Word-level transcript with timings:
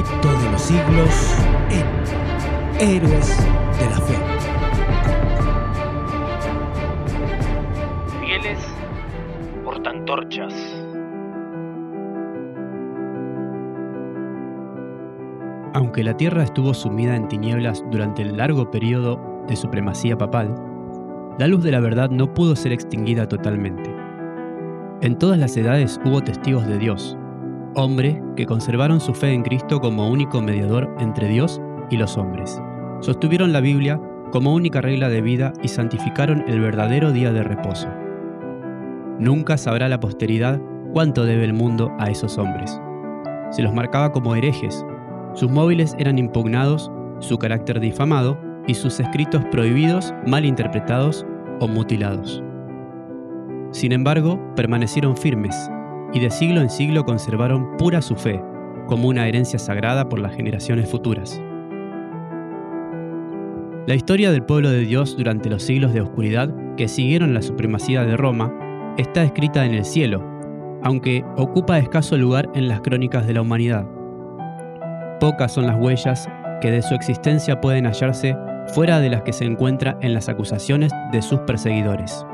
conflicto 0.00 0.28
de 0.28 0.52
los 0.52 0.62
siglos 0.62 1.36
en 1.70 2.88
Héroes 2.88 3.36
de 3.78 3.86
la 3.86 4.00
Fe. 4.00 4.14
Fieles 8.20 8.58
portantorchas. 9.64 10.54
Aunque 15.74 16.02
la 16.02 16.16
Tierra 16.16 16.44
estuvo 16.44 16.74
sumida 16.74 17.14
en 17.14 17.28
tinieblas 17.28 17.84
durante 17.90 18.22
el 18.22 18.36
largo 18.36 18.70
periodo 18.70 19.20
de 19.48 19.56
supremacía 19.56 20.16
papal, 20.16 20.54
la 21.38 21.46
luz 21.46 21.62
de 21.62 21.70
la 21.70 21.80
verdad 21.80 22.10
no 22.10 22.32
pudo 22.32 22.56
ser 22.56 22.72
extinguida 22.72 23.28
totalmente. 23.28 23.94
En 25.02 25.16
todas 25.18 25.38
las 25.38 25.56
edades 25.56 26.00
hubo 26.04 26.20
testigos 26.20 26.66
de 26.66 26.78
Dios, 26.78 27.16
hombres 27.74 28.20
que 28.36 28.46
conservaron 28.46 29.00
su 29.00 29.14
fe 29.14 29.32
en 29.32 29.42
Cristo 29.42 29.80
como 29.80 30.08
único 30.08 30.40
mediador 30.40 30.94
entre 30.98 31.28
Dios 31.28 31.60
y 31.90 31.96
los 31.96 32.16
hombres. 32.16 32.60
Sostuvieron 33.00 33.52
la 33.52 33.60
Biblia 33.60 34.00
como 34.32 34.54
única 34.54 34.80
regla 34.80 35.08
de 35.08 35.20
vida 35.20 35.52
y 35.62 35.68
santificaron 35.68 36.44
el 36.48 36.60
verdadero 36.60 37.12
día 37.12 37.32
de 37.32 37.42
reposo. 37.42 37.88
Nunca 39.18 39.56
sabrá 39.56 39.88
la 39.88 40.00
posteridad 40.00 40.60
cuánto 40.92 41.24
debe 41.24 41.44
el 41.44 41.52
mundo 41.52 41.92
a 41.98 42.10
esos 42.10 42.38
hombres. 42.38 42.80
Se 43.50 43.62
los 43.62 43.74
marcaba 43.74 44.12
como 44.12 44.34
herejes, 44.34 44.84
sus 45.34 45.50
móviles 45.50 45.94
eran 45.98 46.18
impugnados, 46.18 46.90
su 47.18 47.38
carácter 47.38 47.80
difamado 47.80 48.38
y 48.66 48.74
sus 48.74 49.00
escritos 49.00 49.44
prohibidos, 49.50 50.14
mal 50.26 50.44
interpretados 50.44 51.26
o 51.60 51.68
mutilados. 51.68 52.42
Sin 53.72 53.92
embargo, 53.92 54.40
permanecieron 54.56 55.16
firmes 55.16 55.70
y 56.12 56.20
de 56.20 56.30
siglo 56.30 56.60
en 56.60 56.70
siglo 56.70 57.04
conservaron 57.04 57.76
pura 57.76 58.02
su 58.02 58.16
fe, 58.16 58.42
como 58.86 59.08
una 59.08 59.28
herencia 59.28 59.58
sagrada 59.58 60.08
por 60.08 60.18
las 60.18 60.34
generaciones 60.34 60.90
futuras. 60.90 61.40
La 63.86 63.94
historia 63.94 64.30
del 64.30 64.44
pueblo 64.44 64.70
de 64.70 64.80
Dios 64.80 65.16
durante 65.16 65.48
los 65.48 65.62
siglos 65.62 65.92
de 65.92 66.00
oscuridad 66.00 66.54
que 66.76 66.88
siguieron 66.88 67.34
la 67.34 67.42
supremacía 67.42 68.04
de 68.04 68.16
Roma 68.16 68.52
está 68.96 69.22
escrita 69.22 69.64
en 69.64 69.74
el 69.74 69.84
cielo, 69.84 70.24
aunque 70.82 71.24
ocupa 71.36 71.78
escaso 71.78 72.16
lugar 72.16 72.48
en 72.54 72.68
las 72.68 72.80
crónicas 72.80 73.26
de 73.26 73.34
la 73.34 73.42
humanidad. 73.42 73.86
Pocas 75.18 75.52
son 75.52 75.66
las 75.66 75.76
huellas 75.76 76.28
que 76.60 76.70
de 76.70 76.82
su 76.82 76.94
existencia 76.94 77.60
pueden 77.60 77.86
hallarse 77.86 78.36
fuera 78.74 79.00
de 79.00 79.10
las 79.10 79.22
que 79.22 79.32
se 79.32 79.44
encuentra 79.44 79.98
en 80.02 80.14
las 80.14 80.28
acusaciones 80.28 80.92
de 81.12 81.22
sus 81.22 81.40
perseguidores. 81.40 82.24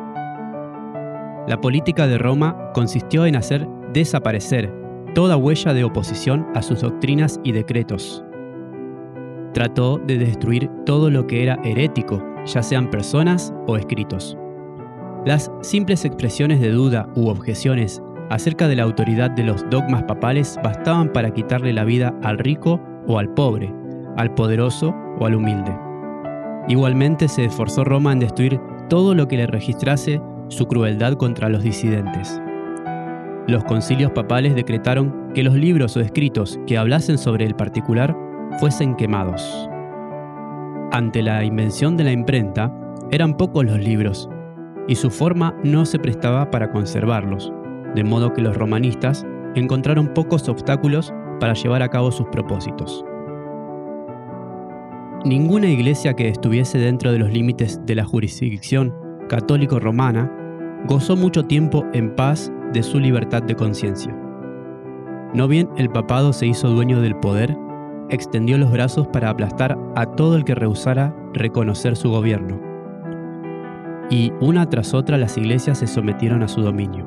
La 1.46 1.60
política 1.60 2.08
de 2.08 2.18
Roma 2.18 2.72
consistió 2.74 3.24
en 3.24 3.36
hacer 3.36 3.68
desaparecer 3.92 4.72
toda 5.14 5.36
huella 5.36 5.72
de 5.72 5.84
oposición 5.84 6.46
a 6.54 6.62
sus 6.62 6.80
doctrinas 6.80 7.40
y 7.44 7.52
decretos. 7.52 8.24
Trató 9.52 9.98
de 9.98 10.18
destruir 10.18 10.68
todo 10.84 11.08
lo 11.08 11.26
que 11.26 11.42
era 11.42 11.58
herético, 11.64 12.22
ya 12.44 12.62
sean 12.62 12.90
personas 12.90 13.54
o 13.66 13.76
escritos. 13.76 14.36
Las 15.24 15.50
simples 15.62 16.04
expresiones 16.04 16.60
de 16.60 16.70
duda 16.70 17.08
u 17.14 17.28
objeciones 17.28 18.02
acerca 18.28 18.66
de 18.66 18.76
la 18.76 18.82
autoridad 18.82 19.30
de 19.30 19.44
los 19.44 19.64
dogmas 19.70 20.02
papales 20.02 20.58
bastaban 20.62 21.12
para 21.12 21.32
quitarle 21.32 21.72
la 21.72 21.84
vida 21.84 22.12
al 22.22 22.38
rico 22.38 22.80
o 23.06 23.18
al 23.18 23.32
pobre, 23.34 23.72
al 24.16 24.34
poderoso 24.34 24.94
o 25.20 25.26
al 25.26 25.36
humilde. 25.36 25.76
Igualmente 26.68 27.28
se 27.28 27.44
esforzó 27.44 27.84
Roma 27.84 28.12
en 28.12 28.18
destruir 28.18 28.60
todo 28.88 29.14
lo 29.14 29.28
que 29.28 29.36
le 29.36 29.46
registrase 29.46 30.20
su 30.48 30.66
crueldad 30.66 31.14
contra 31.14 31.48
los 31.48 31.62
disidentes. 31.62 32.40
Los 33.46 33.64
concilios 33.64 34.10
papales 34.12 34.54
decretaron 34.54 35.32
que 35.34 35.42
los 35.42 35.54
libros 35.54 35.96
o 35.96 36.00
escritos 36.00 36.58
que 36.66 36.78
hablasen 36.78 37.18
sobre 37.18 37.44
el 37.44 37.54
particular 37.54 38.16
fuesen 38.58 38.96
quemados. 38.96 39.68
Ante 40.92 41.22
la 41.22 41.44
invención 41.44 41.96
de 41.96 42.04
la 42.04 42.12
imprenta, 42.12 42.72
eran 43.10 43.36
pocos 43.36 43.64
los 43.64 43.78
libros, 43.78 44.28
y 44.88 44.94
su 44.94 45.10
forma 45.10 45.54
no 45.62 45.84
se 45.84 45.98
prestaba 45.98 46.50
para 46.50 46.70
conservarlos, 46.70 47.52
de 47.94 48.04
modo 48.04 48.32
que 48.32 48.42
los 48.42 48.56
romanistas 48.56 49.26
encontraron 49.54 50.12
pocos 50.14 50.48
obstáculos 50.48 51.12
para 51.40 51.54
llevar 51.54 51.82
a 51.82 51.88
cabo 51.88 52.10
sus 52.10 52.26
propósitos. 52.28 53.04
Ninguna 55.24 55.68
iglesia 55.68 56.14
que 56.14 56.28
estuviese 56.28 56.78
dentro 56.78 57.12
de 57.12 57.18
los 57.18 57.32
límites 57.32 57.80
de 57.84 57.94
la 57.94 58.04
jurisdicción 58.04 58.94
católico-romana 59.28 60.30
gozó 60.86 61.16
mucho 61.16 61.44
tiempo 61.44 61.84
en 61.92 62.14
paz 62.14 62.52
de 62.72 62.82
su 62.82 63.00
libertad 63.00 63.42
de 63.42 63.54
conciencia. 63.54 64.16
No 65.34 65.48
bien 65.48 65.68
el 65.76 65.90
papado 65.90 66.32
se 66.32 66.46
hizo 66.46 66.68
dueño 66.68 67.00
del 67.00 67.16
poder, 67.16 67.56
extendió 68.08 68.56
los 68.58 68.70
brazos 68.70 69.08
para 69.08 69.30
aplastar 69.30 69.76
a 69.96 70.06
todo 70.06 70.36
el 70.36 70.44
que 70.44 70.54
rehusara 70.54 71.14
reconocer 71.34 71.96
su 71.96 72.10
gobierno. 72.10 72.60
Y 74.08 74.32
una 74.40 74.68
tras 74.68 74.94
otra 74.94 75.18
las 75.18 75.36
iglesias 75.36 75.78
se 75.78 75.86
sometieron 75.86 76.42
a 76.42 76.48
su 76.48 76.62
dominio. 76.62 77.06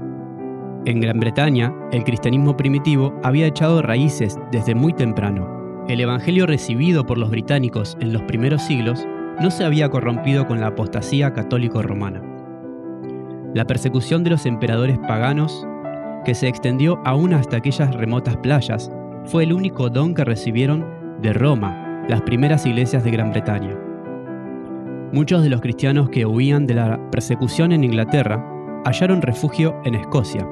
En 0.85 0.99
Gran 0.99 1.19
Bretaña, 1.19 1.73
el 1.91 2.03
cristianismo 2.03 2.57
primitivo 2.57 3.13
había 3.23 3.47
echado 3.47 3.81
raíces 3.81 4.37
desde 4.51 4.75
muy 4.75 4.93
temprano. 4.93 5.85
El 5.87 6.01
evangelio 6.01 6.45
recibido 6.45 7.05
por 7.05 7.17
los 7.17 7.29
británicos 7.29 7.97
en 8.01 8.13
los 8.13 8.21
primeros 8.23 8.61
siglos 8.63 9.07
no 9.41 9.49
se 9.49 9.63
había 9.63 9.89
corrompido 9.89 10.45
con 10.45 10.59
la 10.59 10.67
apostasía 10.67 11.33
católico-romana. 11.33 12.21
La 13.55 13.65
persecución 13.65 14.23
de 14.23 14.29
los 14.29 14.45
emperadores 14.45 14.99
paganos, 14.99 15.67
que 16.23 16.35
se 16.35 16.47
extendió 16.47 16.99
aún 17.03 17.33
hasta 17.33 17.57
aquellas 17.57 17.95
remotas 17.95 18.37
playas, 18.37 18.91
fue 19.25 19.43
el 19.43 19.53
único 19.53 19.89
don 19.89 20.13
que 20.13 20.23
recibieron 20.23 20.85
de 21.21 21.33
Roma 21.33 22.05
las 22.07 22.21
primeras 22.21 22.65
iglesias 22.67 23.03
de 23.03 23.11
Gran 23.11 23.31
Bretaña. 23.31 23.75
Muchos 25.11 25.41
de 25.41 25.49
los 25.49 25.61
cristianos 25.61 26.09
que 26.09 26.27
huían 26.27 26.67
de 26.67 26.75
la 26.75 27.09
persecución 27.09 27.71
en 27.71 27.83
Inglaterra 27.83 28.45
hallaron 28.85 29.23
refugio 29.23 29.75
en 29.83 29.95
Escocia. 29.95 30.47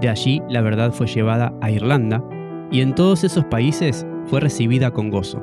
De 0.00 0.08
allí 0.08 0.40
la 0.48 0.60
verdad 0.60 0.92
fue 0.92 1.08
llevada 1.08 1.52
a 1.60 1.72
Irlanda 1.72 2.22
y 2.70 2.82
en 2.82 2.94
todos 2.94 3.24
esos 3.24 3.44
países 3.46 4.06
fue 4.26 4.38
recibida 4.38 4.92
con 4.92 5.10
gozo. 5.10 5.42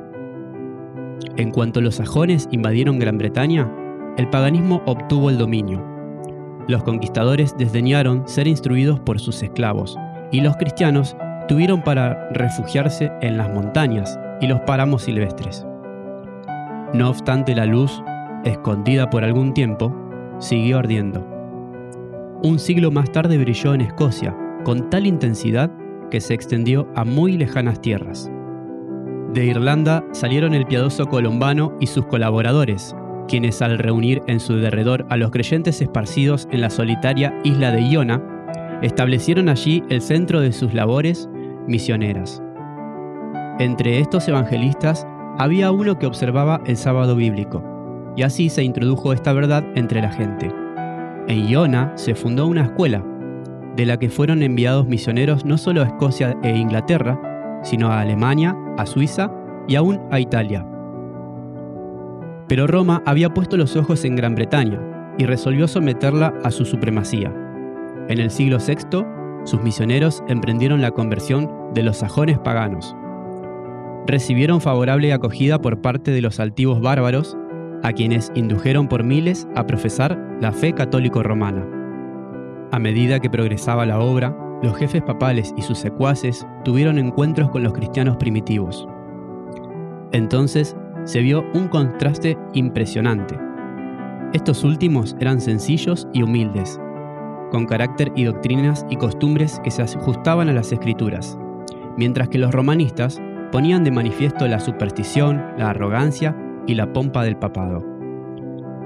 En 1.36 1.52
cuanto 1.52 1.82
los 1.82 1.96
sajones 1.96 2.48
invadieron 2.52 3.00
Gran 3.00 3.18
Bretaña, 3.18 3.70
el 4.18 4.30
paganismo 4.30 4.82
obtuvo 4.86 5.30
el 5.30 5.38
dominio. 5.38 5.97
Los 6.68 6.84
conquistadores 6.84 7.56
desdeñaron 7.58 8.28
ser 8.28 8.48
instruidos 8.48 9.00
por 9.00 9.20
sus 9.20 9.42
esclavos, 9.42 9.98
y 10.32 10.42
los 10.42 10.58
cristianos 10.58 11.16
tuvieron 11.48 11.82
para 11.82 12.30
refugiarse 12.32 13.12
en 13.22 13.38
las 13.38 13.50
montañas 13.54 14.20
y 14.42 14.48
los 14.48 14.60
páramos 14.62 15.04
silvestres. 15.04 15.66
No 16.94 17.10
obstante, 17.10 17.56
la 17.56 17.66
luz, 17.66 18.04
escondida 18.44 19.10
por 19.10 19.24
algún 19.24 19.54
tiempo, 19.54 19.96
siguió 20.40 20.80
ardiendo. 20.80 21.26
Un 22.44 22.60
siglo 22.60 22.92
más 22.92 23.12
tarde 23.12 23.38
brilló 23.38 23.74
en 23.74 23.82
Escocia, 23.82 24.36
con 24.64 24.90
tal 24.90 25.08
intensidad 25.08 25.72
que 26.12 26.22
se 26.22 26.34
extendió 26.34 26.88
a 26.96 27.04
muy 27.04 27.38
lejanas 27.38 27.82
tierras. 27.82 28.30
De 29.34 29.46
Irlanda 29.46 30.06
salieron 30.12 30.54
el 30.54 30.66
piadoso 30.66 31.08
Colombano 31.08 31.76
y 31.80 31.88
sus 31.88 32.06
colaboradores, 32.06 32.96
quienes 33.28 33.62
al 33.62 33.78
reunir 33.78 34.22
en 34.28 34.40
su 34.40 34.56
derredor 34.56 35.06
a 35.10 35.18
los 35.18 35.32
creyentes 35.32 35.82
esparcidos 35.82 36.48
en 36.52 36.62
la 36.62 36.70
solitaria 36.70 37.34
isla 37.44 37.72
de 37.72 37.88
Iona, 37.88 38.22
establecieron 38.82 39.50
allí 39.50 39.84
el 39.90 40.02
centro 40.02 40.42
de 40.42 40.52
sus 40.52 40.74
labores 40.74 41.30
misioneras. 41.68 42.42
Entre 43.60 44.00
estos 44.00 44.28
evangelistas 44.28 45.08
había 45.38 45.72
uno 45.72 45.98
que 46.00 46.06
observaba 46.06 46.62
el 46.66 46.78
sábado 46.78 47.16
bíblico, 47.16 47.64
y 48.16 48.24
así 48.24 48.50
se 48.50 48.64
introdujo 48.64 49.14
esta 49.14 49.34
verdad 49.34 49.64
entre 49.76 50.02
la 50.02 50.12
gente. 50.12 50.52
En 51.28 51.48
Iona 51.48 51.92
se 51.96 52.16
fundó 52.16 52.48
una 52.48 52.64
escuela, 52.64 53.04
de 53.76 53.86
la 53.86 53.98
que 53.98 54.10
fueron 54.10 54.42
enviados 54.42 54.88
misioneros 54.88 55.46
no 55.46 55.58
solo 55.58 55.82
a 55.82 55.86
Escocia 55.86 56.36
e 56.44 56.56
Inglaterra, 56.56 57.20
sino 57.64 57.90
a 57.90 58.02
Alemania, 58.02 58.56
a 58.78 58.86
Suiza 58.86 59.32
y 59.68 59.76
aún 59.76 60.00
a 60.10 60.20
Italia. 60.20 60.66
Pero 62.48 62.68
Roma 62.68 63.02
había 63.06 63.34
puesto 63.34 63.58
los 63.58 63.76
ojos 63.76 64.06
en 64.06 64.16
Gran 64.16 64.36
Bretaña 64.36 64.80
y 65.18 65.26
resolvió 65.26 65.68
someterla 65.68 66.34
a 66.44 66.52
su 66.52 66.66
supremacía. 66.66 67.34
En 68.08 68.20
el 68.20 68.32
siglo 68.32 68.58
VI, 68.66 69.06
sus 69.44 69.62
misioneros 69.62 70.24
emprendieron 70.28 70.82
la 70.82 70.92
conversión 70.92 71.50
de 71.74 71.84
los 71.84 71.98
sajones 71.98 72.38
paganos. 72.40 72.96
Recibieron 74.06 74.62
favorable 74.62 75.12
acogida 75.12 75.60
por 75.60 75.82
parte 75.82 76.12
de 76.12 76.22
los 76.22 76.40
altivos 76.40 76.82
bárbaros, 76.82 77.38
a 77.84 77.92
quienes 77.92 78.32
indujeron 78.36 78.88
por 78.88 79.04
miles 79.04 79.48
a 79.56 79.68
profesar 79.68 80.18
la 80.42 80.52
fe 80.52 80.74
católico 80.74 81.24
romana. 81.24 81.66
A 82.72 82.80
medida 82.80 83.20
que 83.20 83.30
progresaba 83.30 83.86
la 83.86 84.00
obra, 84.00 84.36
los 84.64 84.76
jefes 84.78 85.02
papales 85.02 85.54
y 85.58 85.62
sus 85.62 85.78
secuaces 85.78 86.48
tuvieron 86.64 86.98
encuentros 86.98 87.50
con 87.50 87.64
los 87.64 87.74
cristianos 87.74 88.18
primitivos. 88.18 88.88
Entonces 90.12 90.76
se 91.08 91.22
vio 91.22 91.46
un 91.54 91.70
contraste 91.70 92.38
impresionante. 92.54 93.40
Estos 94.34 94.66
últimos 94.66 95.16
eran 95.22 95.40
sencillos 95.40 96.06
y 96.12 96.22
humildes, 96.22 96.82
con 97.50 97.66
carácter 97.66 98.12
y 98.14 98.26
doctrinas 98.26 98.86
y 98.90 98.98
costumbres 98.98 99.62
que 99.64 99.72
se 99.72 99.82
ajustaban 99.82 100.50
a 100.50 100.54
las 100.54 100.74
escrituras, 100.74 101.40
mientras 101.96 102.28
que 102.28 102.38
los 102.38 102.52
romanistas 102.52 103.22
ponían 103.54 103.86
de 103.86 103.92
manifiesto 103.92 104.50
la 104.50 104.60
superstición, 104.60 105.42
la 105.58 105.70
arrogancia 105.70 106.36
y 106.68 106.76
la 106.76 106.92
pompa 106.92 107.24
del 107.24 107.38
papado. 107.38 107.86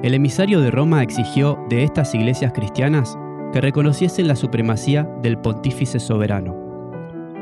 El 0.03 0.13
emisario 0.13 0.61
de 0.61 0.69
Roma 0.69 1.01
exigió 1.01 1.57
de 1.69 1.83
estas 1.83 2.13
iglesias 2.13 2.53
cristianas 2.53 3.17
que 3.51 3.61
reconociesen 3.61 4.27
la 4.27 4.35
supremacía 4.35 5.09
del 5.23 5.39
pontífice 5.39 5.99
soberano. 5.99 6.55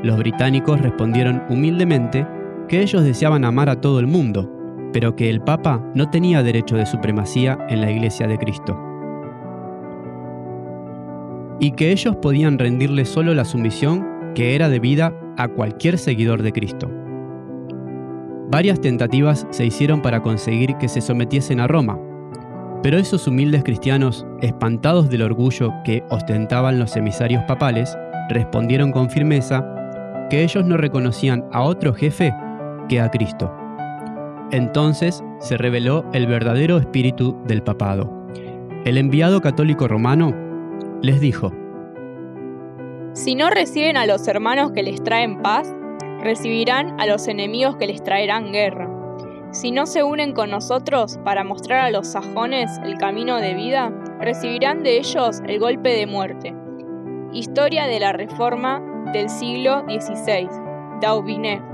Los 0.04 0.18
británicos 0.18 0.80
respondieron 0.80 1.44
humildemente 1.50 2.26
que 2.70 2.82
ellos 2.82 3.04
deseaban 3.04 3.44
amar 3.44 3.70
a 3.70 3.82
todo 3.82 4.00
el 4.00 4.08
mundo, 4.08 4.50
pero 4.94 5.16
que 5.16 5.30
el 5.30 5.42
Papa 5.42 5.84
no 5.96 6.10
tenía 6.10 6.44
derecho 6.44 6.76
de 6.76 6.86
supremacía 6.86 7.58
en 7.70 7.82
la 7.82 7.92
Iglesia 7.92 8.28
de 8.28 8.38
Cristo. 8.38 8.80
Y 11.60 11.72
que 11.72 11.92
ellos 11.92 12.16
podían 12.16 12.58
rendirle 12.58 13.06
solo 13.06 13.34
la 13.34 13.46
sumisión 13.46 14.06
que 14.34 14.56
era 14.56 14.70
debida 14.70 15.14
a 15.38 15.48
cualquier 15.48 15.98
seguidor 15.98 16.42
de 16.42 16.54
Cristo. 16.54 16.90
Varias 18.52 18.82
tentativas 18.82 19.46
se 19.52 19.66
hicieron 19.66 20.02
para 20.02 20.22
conseguir 20.22 20.76
que 20.78 20.88
se 20.88 21.02
sometiesen 21.02 21.60
a 21.60 21.68
Roma, 21.68 22.00
pero 22.82 22.98
esos 22.98 23.28
humildes 23.28 23.64
cristianos, 23.64 24.26
espantados 24.42 25.10
del 25.10 25.22
orgullo 25.22 25.74
que 25.84 26.04
ostentaban 26.10 26.80
los 26.80 26.96
emisarios 26.96 27.44
papales, 27.44 27.98
respondieron 28.30 28.92
con 28.92 29.10
firmeza 29.10 29.66
que 30.30 30.44
ellos 30.44 30.66
no 30.66 30.78
reconocían 30.78 31.46
a 31.52 31.62
otro 31.62 31.94
jefe 31.94 32.34
que 32.88 33.02
a 33.02 33.10
Cristo. 33.10 33.59
Entonces 34.52 35.24
se 35.40 35.58
reveló 35.58 36.06
el 36.14 36.26
verdadero 36.26 36.78
espíritu 36.78 37.40
del 37.46 37.62
papado. 37.62 38.12
El 38.86 38.98
enviado 38.98 39.42
católico 39.42 39.88
romano 39.88 40.34
les 41.02 41.20
dijo, 41.20 41.52
Si 43.14 43.36
no 43.36 43.50
reciben 43.50 43.96
a 43.98 44.08
los 44.08 44.28
hermanos 44.28 44.72
que 44.72 44.82
les 44.82 45.04
traen 45.04 45.42
paz, 45.42 45.76
recibirán 46.22 47.00
a 47.00 47.06
los 47.06 47.28
enemigos 47.28 47.76
que 47.76 47.88
les 47.88 48.04
traerán 48.04 48.52
guerra. 48.52 48.90
Si 49.52 49.72
no 49.72 49.86
se 49.86 50.04
unen 50.04 50.34
con 50.34 50.50
nosotros 50.50 51.20
para 51.24 51.44
mostrar 51.44 51.82
a 51.82 51.92
los 51.92 52.08
sajones 52.08 52.72
el 52.84 52.98
camino 52.98 53.38
de 53.38 53.54
vida, 53.54 53.92
recibirán 54.20 54.84
de 54.84 54.98
ellos 54.98 55.42
el 55.48 55.60
golpe 55.60 55.90
de 55.90 56.08
muerte. 56.08 56.56
Historia 57.34 57.86
de 57.86 58.00
la 58.00 58.14
Reforma 58.14 58.82
del 59.14 59.30
siglo 59.30 59.84
XVI. 59.88 60.50
Daubinet. 61.02 61.69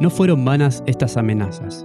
No 0.00 0.10
fueron 0.10 0.44
vanas 0.44 0.82
estas 0.86 1.16
amenazas. 1.16 1.84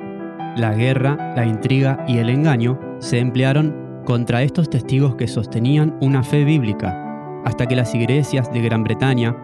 La 0.56 0.74
guerra, 0.74 1.34
la 1.36 1.46
intriga 1.46 2.04
y 2.08 2.18
el 2.18 2.30
engaño 2.30 2.80
se 3.00 3.20
emplearon 3.20 4.02
contra 4.06 4.42
estos 4.42 4.70
testigos 4.70 5.16
que 5.16 5.28
sostenían 5.28 5.96
una 6.02 6.24
fe 6.24 6.44
bíblica, 6.44 7.42
hasta 7.46 7.68
que 7.68 7.76
las 7.76 7.94
iglesias 7.94 8.52
de 8.52 8.62
Gran 8.62 8.84
Bretaña 8.84 9.36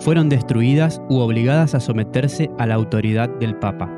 fueron 0.00 0.28
destruidas 0.28 1.02
u 1.08 1.18
obligadas 1.18 1.74
a 1.74 1.80
someterse 1.80 2.50
a 2.58 2.66
la 2.66 2.74
autoridad 2.74 3.28
del 3.28 3.56
Papa. 3.56 3.90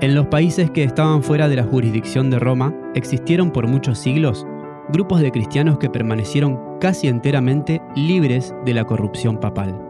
En 0.00 0.14
los 0.14 0.26
países 0.26 0.70
que 0.70 0.82
estaban 0.82 1.22
fuera 1.22 1.48
de 1.48 1.56
la 1.56 1.64
jurisdicción 1.64 2.28
de 2.30 2.38
Roma 2.38 2.74
existieron 2.94 3.52
por 3.52 3.68
muchos 3.68 3.98
siglos 3.98 4.44
grupos 4.92 5.20
de 5.20 5.30
cristianos 5.30 5.78
que 5.78 5.88
permanecieron 5.88 6.78
casi 6.80 7.08
enteramente 7.08 7.80
libres 7.96 8.54
de 8.66 8.74
la 8.74 8.84
corrupción 8.84 9.38
papal. 9.38 9.80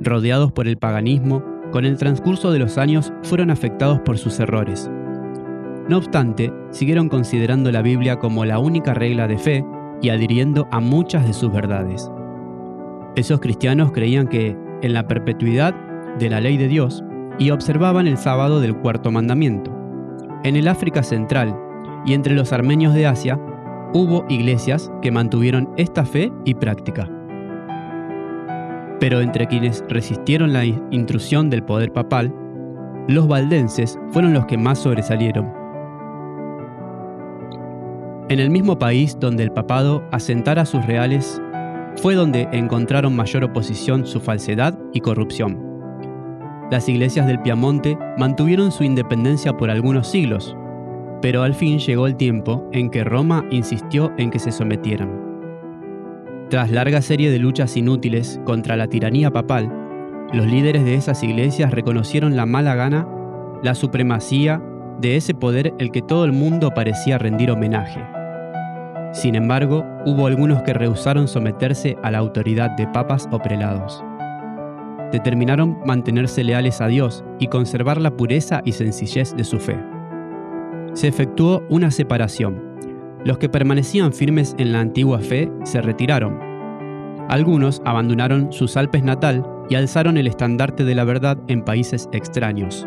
Rodeados 0.00 0.52
por 0.52 0.68
el 0.68 0.78
paganismo, 0.78 1.42
con 1.70 1.84
el 1.84 1.96
transcurso 1.96 2.52
de 2.52 2.58
los 2.58 2.78
años 2.78 3.12
fueron 3.22 3.50
afectados 3.50 4.00
por 4.00 4.18
sus 4.18 4.38
errores. 4.40 4.90
No 5.88 5.98
obstante, 5.98 6.52
siguieron 6.70 7.08
considerando 7.08 7.72
la 7.72 7.82
Biblia 7.82 8.18
como 8.18 8.44
la 8.44 8.58
única 8.58 8.94
regla 8.94 9.26
de 9.26 9.38
fe 9.38 9.64
y 10.00 10.10
adhiriendo 10.10 10.68
a 10.70 10.80
muchas 10.80 11.26
de 11.26 11.32
sus 11.32 11.52
verdades. 11.52 12.10
Esos 13.16 13.40
cristianos 13.40 13.90
creían 13.92 14.28
que, 14.28 14.56
en 14.82 14.94
la 14.94 15.06
perpetuidad 15.06 15.74
de 16.18 16.30
la 16.30 16.40
ley 16.40 16.56
de 16.56 16.68
Dios, 16.68 17.02
y 17.38 17.50
observaban 17.50 18.06
el 18.06 18.18
sábado 18.18 18.60
del 18.60 18.76
cuarto 18.76 19.10
mandamiento. 19.10 19.76
En 20.44 20.56
el 20.56 20.68
África 20.68 21.02
Central 21.02 21.58
y 22.06 22.14
entre 22.14 22.34
los 22.34 22.52
armenios 22.52 22.94
de 22.94 23.06
Asia, 23.06 23.38
hubo 23.92 24.24
iglesias 24.28 24.92
que 25.02 25.10
mantuvieron 25.10 25.68
esta 25.76 26.04
fe 26.04 26.32
y 26.44 26.54
práctica. 26.54 27.10
Pero 29.00 29.20
entre 29.20 29.46
quienes 29.46 29.84
resistieron 29.88 30.52
la 30.52 30.64
intrusión 30.64 31.50
del 31.50 31.64
poder 31.64 31.92
papal, 31.92 32.32
los 33.08 33.26
valdenses 33.26 33.98
fueron 34.10 34.34
los 34.34 34.46
que 34.46 34.58
más 34.58 34.78
sobresalieron. 34.78 35.52
En 38.28 38.38
el 38.38 38.50
mismo 38.50 38.78
país 38.78 39.18
donde 39.18 39.42
el 39.42 39.50
papado 39.50 40.04
asentara 40.12 40.64
sus 40.64 40.86
reales, 40.86 41.42
fue 41.96 42.14
donde 42.14 42.48
encontraron 42.52 43.16
mayor 43.16 43.42
oposición 43.42 44.06
su 44.06 44.20
falsedad 44.20 44.78
y 44.92 45.00
corrupción. 45.00 45.58
Las 46.70 46.88
iglesias 46.88 47.26
del 47.26 47.40
Piamonte 47.40 47.98
mantuvieron 48.16 48.70
su 48.70 48.84
independencia 48.84 49.56
por 49.56 49.70
algunos 49.70 50.06
siglos, 50.06 50.56
pero 51.20 51.42
al 51.42 51.54
fin 51.54 51.78
llegó 51.78 52.06
el 52.06 52.16
tiempo 52.16 52.68
en 52.72 52.90
que 52.90 53.02
Roma 53.02 53.44
insistió 53.50 54.12
en 54.16 54.30
que 54.30 54.38
se 54.38 54.52
sometieran. 54.52 55.29
Tras 56.50 56.68
larga 56.72 57.00
serie 57.00 57.30
de 57.30 57.38
luchas 57.38 57.76
inútiles 57.76 58.40
contra 58.44 58.76
la 58.76 58.88
tiranía 58.88 59.30
papal, 59.30 59.72
los 60.32 60.46
líderes 60.46 60.84
de 60.84 60.96
esas 60.96 61.22
iglesias 61.22 61.70
reconocieron 61.70 62.34
la 62.34 62.44
mala 62.44 62.74
gana, 62.74 63.06
la 63.62 63.76
supremacía 63.76 64.60
de 65.00 65.14
ese 65.14 65.32
poder 65.32 65.74
el 65.78 65.92
que 65.92 66.02
todo 66.02 66.24
el 66.24 66.32
mundo 66.32 66.72
parecía 66.74 67.18
rendir 67.18 67.52
homenaje. 67.52 68.04
Sin 69.12 69.36
embargo, 69.36 69.86
hubo 70.04 70.26
algunos 70.26 70.62
que 70.62 70.72
rehusaron 70.72 71.28
someterse 71.28 71.96
a 72.02 72.10
la 72.10 72.18
autoridad 72.18 72.70
de 72.70 72.88
papas 72.88 73.28
o 73.30 73.38
prelados. 73.38 74.02
Determinaron 75.12 75.78
mantenerse 75.86 76.42
leales 76.42 76.80
a 76.80 76.88
Dios 76.88 77.24
y 77.38 77.46
conservar 77.46 78.00
la 78.00 78.16
pureza 78.16 78.60
y 78.64 78.72
sencillez 78.72 79.36
de 79.36 79.44
su 79.44 79.60
fe. 79.60 79.78
Se 80.94 81.06
efectuó 81.06 81.62
una 81.68 81.92
separación, 81.92 82.60
los 83.24 83.38
que 83.38 83.48
permanecían 83.48 84.12
firmes 84.12 84.54
en 84.58 84.72
la 84.72 84.80
antigua 84.80 85.18
fe 85.20 85.50
se 85.64 85.80
retiraron. 85.80 86.38
Algunos 87.28 87.80
abandonaron 87.84 88.52
sus 88.52 88.76
Alpes 88.76 89.04
natal 89.04 89.46
y 89.68 89.76
alzaron 89.76 90.16
el 90.16 90.26
estandarte 90.26 90.84
de 90.84 90.94
la 90.94 91.04
verdad 91.04 91.38
en 91.46 91.62
países 91.62 92.08
extraños. 92.12 92.86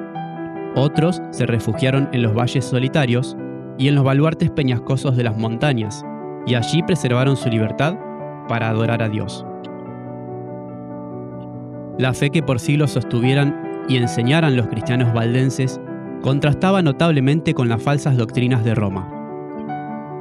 Otros 0.76 1.22
se 1.32 1.46
refugiaron 1.46 2.10
en 2.12 2.24
los 2.24 2.34
valles 2.34 2.66
solitarios 2.66 3.38
y 3.78 3.88
en 3.88 3.96
los 3.96 4.04
baluartes 4.04 4.50
peñascosos 4.50 5.16
de 5.16 5.24
las 5.24 5.38
montañas, 5.38 6.04
y 6.46 6.56
allí 6.56 6.84
preservaron 6.84 7.38
su 7.38 7.50
libertad 7.50 7.96
para 8.48 8.70
adorar 8.70 9.02
a 9.02 9.10
Dios. 9.10 9.46
La 11.98 12.14
fe 12.14 12.32
que 12.32 12.42
por 12.44 12.60
siglos 12.60 12.92
sostuvieran 12.92 13.84
y 13.88 13.98
enseñaran 13.98 14.56
los 14.58 14.68
cristianos 14.68 15.14
valdenses 15.14 15.80
contrastaba 16.22 16.82
notablemente 16.82 17.54
con 17.54 17.70
las 17.70 17.82
falsas 17.82 18.18
doctrinas 18.18 18.64
de 18.64 18.76
Roma. 18.76 19.13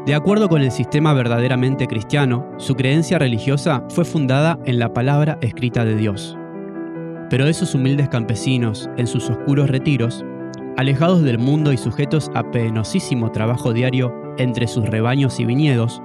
De 0.04 0.16
acuerdo 0.16 0.48
con 0.48 0.62
el 0.62 0.72
sistema 0.72 1.12
verdaderamente 1.12 1.86
cristiano, 1.86 2.44
su 2.56 2.74
creencia 2.74 3.20
religiosa 3.20 3.84
fue 3.88 4.04
fundada 4.04 4.58
en 4.64 4.80
la 4.80 4.92
palabra 4.92 5.38
escrita 5.42 5.84
de 5.84 5.94
Dios. 5.94 6.36
Pero 7.30 7.46
esos 7.46 7.72
humildes 7.76 8.08
campesinos, 8.08 8.90
en 8.96 9.06
sus 9.06 9.30
oscuros 9.30 9.70
retiros, 9.70 10.24
alejados 10.76 11.22
del 11.22 11.38
mundo 11.38 11.72
y 11.72 11.76
sujetos 11.76 12.32
a 12.34 12.50
penosísimo 12.50 13.30
trabajo 13.30 13.72
diario 13.72 14.12
entre 14.38 14.66
sus 14.66 14.88
rebaños 14.88 15.38
y 15.38 15.44
viñedos, 15.44 16.02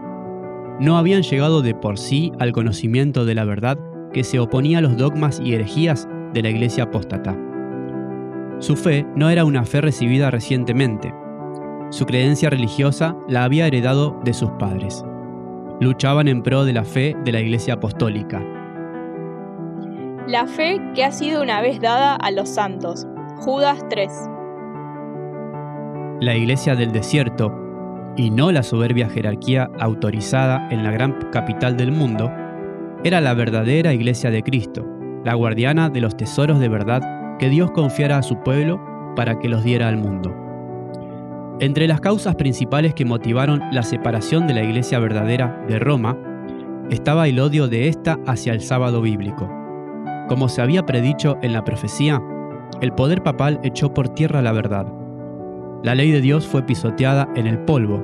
no 0.79 0.99
habían 0.99 1.23
llegado 1.23 1.63
de 1.63 1.73
por 1.73 1.97
sí 1.97 2.31
al 2.37 2.51
conocimiento 2.51 3.25
de 3.25 3.33
la 3.33 3.45
verdad 3.45 3.79
que 4.13 4.23
se 4.23 4.37
oponía 4.37 4.77
a 4.77 4.81
los 4.81 4.95
dogmas 4.95 5.41
y 5.43 5.55
herejías 5.55 6.07
de 6.33 6.43
la 6.43 6.49
iglesia 6.49 6.83
apóstata. 6.83 7.35
Su 8.59 8.75
fe 8.75 9.07
no 9.15 9.31
era 9.31 9.43
una 9.43 9.65
fe 9.65 9.81
recibida 9.81 10.29
recientemente, 10.29 11.11
su 11.89 12.05
creencia 12.05 12.49
religiosa 12.49 13.15
la 13.27 13.43
había 13.43 13.67
heredado 13.67 14.19
de 14.23 14.33
sus 14.33 14.49
padres. 14.51 15.05
Luchaban 15.79 16.27
en 16.27 16.43
pro 16.43 16.65
de 16.65 16.73
la 16.73 16.83
fe 16.83 17.15
de 17.23 17.31
la 17.31 17.39
Iglesia 17.39 17.75
Apostólica. 17.75 18.43
La 20.27 20.45
fe 20.47 20.81
que 20.93 21.05
ha 21.05 21.11
sido 21.11 21.41
una 21.41 21.61
vez 21.61 21.79
dada 21.79 22.15
a 22.15 22.31
los 22.31 22.49
santos. 22.49 23.07
Judas 23.37 23.85
3. 23.89 24.11
La 26.19 26.35
Iglesia 26.35 26.75
del 26.75 26.91
desierto, 26.91 27.53
y 28.17 28.31
no 28.31 28.51
la 28.51 28.63
soberbia 28.63 29.07
jerarquía 29.07 29.69
autorizada 29.79 30.67
en 30.71 30.83
la 30.83 30.91
gran 30.91 31.13
capital 31.31 31.77
del 31.77 31.91
mundo, 31.91 32.31
era 33.03 33.21
la 33.21 33.33
verdadera 33.35 33.93
Iglesia 33.93 34.31
de 34.31 34.43
Cristo, 34.43 34.85
la 35.23 35.35
guardiana 35.35 35.89
de 35.89 36.01
los 36.01 36.17
tesoros 36.17 36.59
de 36.59 36.67
verdad 36.67 37.37
que 37.37 37.49
Dios 37.49 37.71
confiara 37.71 38.17
a 38.17 38.23
su 38.23 38.41
pueblo 38.41 38.81
para 39.15 39.39
que 39.39 39.47
los 39.47 39.63
diera 39.63 39.87
al 39.87 39.97
mundo. 39.97 40.46
Entre 41.59 41.87
las 41.87 42.01
causas 42.01 42.35
principales 42.35 42.93
que 42.93 43.03
motivaron 43.03 43.63
la 43.71 43.81
separación 43.81 44.45
de 44.45 44.53
la 44.53 44.61
Iglesia 44.61 44.99
verdadera 44.99 45.65
de 45.67 45.79
Roma 45.79 46.15
estaba 46.91 47.27
el 47.27 47.39
odio 47.39 47.67
de 47.67 47.87
ésta 47.87 48.19
hacia 48.27 48.53
el 48.53 48.61
sábado 48.61 49.01
bíblico. 49.01 49.49
Como 50.27 50.49
se 50.49 50.61
había 50.61 50.85
predicho 50.85 51.37
en 51.41 51.53
la 51.53 51.63
profecía, 51.63 52.21
el 52.79 52.91
poder 52.91 53.23
papal 53.23 53.59
echó 53.63 53.91
por 53.91 54.09
tierra 54.09 54.43
la 54.43 54.51
verdad. 54.51 54.85
La 55.83 55.95
ley 55.95 56.11
de 56.11 56.21
Dios 56.21 56.45
fue 56.45 56.61
pisoteada 56.61 57.27
en 57.35 57.47
el 57.47 57.57
polvo, 57.57 58.03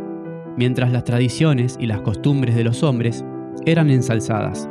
mientras 0.58 0.92
las 0.92 1.04
tradiciones 1.04 1.78
y 1.80 1.86
las 1.86 2.02
costumbres 2.02 2.56
de 2.56 2.64
los 2.64 2.82
hombres 2.82 3.24
eran 3.68 3.92
ensalzadas. 3.92 4.68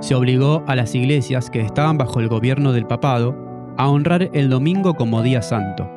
se 0.00 0.14
obligó 0.14 0.62
a 0.66 0.76
las 0.76 0.94
iglesias 0.94 1.50
que 1.50 1.60
estaban 1.60 1.98
bajo 1.98 2.20
el 2.20 2.28
gobierno 2.28 2.72
del 2.72 2.86
papado 2.86 3.34
a 3.76 3.88
honrar 3.88 4.30
el 4.32 4.48
domingo 4.48 4.94
como 4.94 5.22
día 5.22 5.42
santo. 5.42 5.95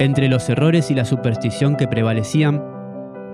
Entre 0.00 0.28
los 0.28 0.48
errores 0.48 0.92
y 0.92 0.94
la 0.94 1.04
superstición 1.04 1.74
que 1.76 1.88
prevalecían, 1.88 2.62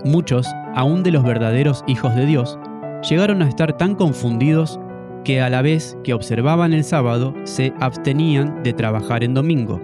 muchos, 0.02 0.46
aún 0.74 1.02
de 1.02 1.10
los 1.10 1.22
verdaderos 1.22 1.84
hijos 1.86 2.14
de 2.16 2.24
Dios, 2.24 2.58
llegaron 3.06 3.42
a 3.42 3.48
estar 3.48 3.76
tan 3.76 3.94
confundidos 3.94 4.80
que 5.24 5.42
a 5.42 5.50
la 5.50 5.60
vez 5.60 5.98
que 6.04 6.14
observaban 6.14 6.72
el 6.72 6.82
sábado 6.82 7.34
se 7.44 7.74
abstenían 7.80 8.62
de 8.62 8.72
trabajar 8.72 9.24
en 9.24 9.34
domingo. 9.34 9.78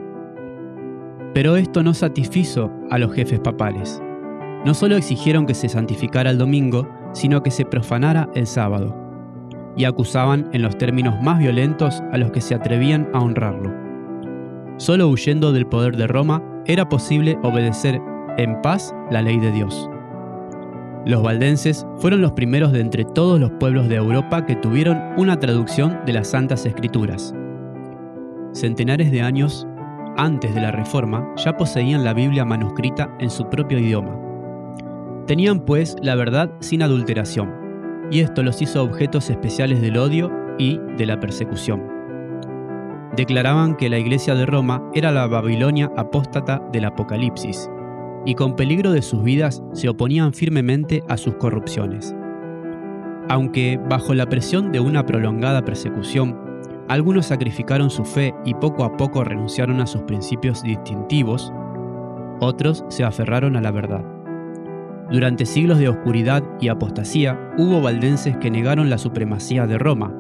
Pero 1.34 1.56
esto 1.56 1.82
no 1.82 1.92
satisfizo 1.92 2.70
a 2.90 2.99
los 2.99 3.12
jefes 3.12 3.40
papales. 3.40 4.02
No 4.64 4.72
solo 4.72 4.96
exigieron 4.96 5.44
que 5.44 5.54
se 5.54 5.68
santificara 5.68 6.30
el 6.30 6.38
domingo, 6.38 6.88
sino 7.12 7.42
que 7.42 7.50
se 7.50 7.66
profanara 7.66 8.30
el 8.34 8.46
sábado, 8.46 8.96
y 9.76 9.84
acusaban 9.84 10.49
en 10.54 10.62
los 10.62 10.78
términos 10.78 11.22
más 11.22 11.40
violentos 11.40 12.02
a 12.10 12.16
los 12.16 12.30
que 12.30 12.40
se 12.40 12.54
atrevían 12.54 13.06
a 13.12 13.20
honrarlo. 13.20 13.70
Solo 14.78 15.08
huyendo 15.08 15.52
del 15.52 15.66
poder 15.66 15.99
de 15.99 16.06
Roma 16.06 16.42
era 16.72 16.88
posible 16.88 17.36
obedecer 17.42 18.00
en 18.38 18.62
paz 18.62 18.94
la 19.10 19.22
ley 19.22 19.40
de 19.40 19.50
Dios. 19.50 19.90
Los 21.04 21.20
valdenses 21.20 21.84
fueron 21.96 22.20
los 22.20 22.30
primeros 22.32 22.70
de 22.70 22.80
entre 22.80 23.04
todos 23.04 23.40
los 23.40 23.50
pueblos 23.58 23.88
de 23.88 23.96
Europa 23.96 24.46
que 24.46 24.54
tuvieron 24.54 25.02
una 25.16 25.40
traducción 25.40 25.98
de 26.06 26.12
las 26.12 26.28
Santas 26.28 26.66
Escrituras. 26.66 27.34
Centenares 28.52 29.10
de 29.10 29.20
años 29.20 29.66
antes 30.16 30.54
de 30.54 30.60
la 30.60 30.70
Reforma 30.70 31.34
ya 31.36 31.56
poseían 31.56 32.04
la 32.04 32.14
Biblia 32.14 32.44
manuscrita 32.44 33.12
en 33.18 33.30
su 33.30 33.48
propio 33.48 33.80
idioma. 33.80 34.16
Tenían 35.26 35.64
pues 35.64 35.96
la 36.02 36.14
verdad 36.14 36.52
sin 36.60 36.82
adulteración, 36.82 37.52
y 38.12 38.20
esto 38.20 38.44
los 38.44 38.62
hizo 38.62 38.84
objetos 38.84 39.28
especiales 39.28 39.80
del 39.80 39.96
odio 39.96 40.30
y 40.56 40.78
de 40.96 41.06
la 41.06 41.18
persecución. 41.18 42.00
Declaraban 43.16 43.76
que 43.76 43.90
la 43.90 43.98
Iglesia 43.98 44.34
de 44.34 44.46
Roma 44.46 44.82
era 44.94 45.10
la 45.10 45.26
Babilonia 45.26 45.90
apóstata 45.96 46.62
del 46.72 46.84
Apocalipsis, 46.84 47.68
y 48.24 48.34
con 48.34 48.54
peligro 48.54 48.92
de 48.92 49.02
sus 49.02 49.22
vidas 49.22 49.62
se 49.72 49.88
oponían 49.88 50.32
firmemente 50.32 51.02
a 51.08 51.16
sus 51.16 51.34
corrupciones. 51.34 52.14
Aunque, 53.28 53.80
bajo 53.88 54.14
la 54.14 54.26
presión 54.26 54.72
de 54.72 54.80
una 54.80 55.06
prolongada 55.06 55.64
persecución, 55.64 56.38
algunos 56.88 57.26
sacrificaron 57.26 57.90
su 57.90 58.04
fe 58.04 58.34
y 58.44 58.54
poco 58.54 58.84
a 58.84 58.96
poco 58.96 59.24
renunciaron 59.24 59.80
a 59.80 59.86
sus 59.86 60.02
principios 60.02 60.62
distintivos, 60.62 61.52
otros 62.40 62.84
se 62.88 63.04
aferraron 63.04 63.56
a 63.56 63.60
la 63.60 63.70
verdad. 63.70 64.04
Durante 65.10 65.46
siglos 65.46 65.78
de 65.78 65.88
oscuridad 65.88 66.42
y 66.60 66.68
apostasía, 66.68 67.52
hubo 67.58 67.80
valdenses 67.80 68.36
que 68.36 68.50
negaron 68.50 68.90
la 68.90 68.98
supremacía 68.98 69.66
de 69.66 69.78
Roma, 69.78 70.14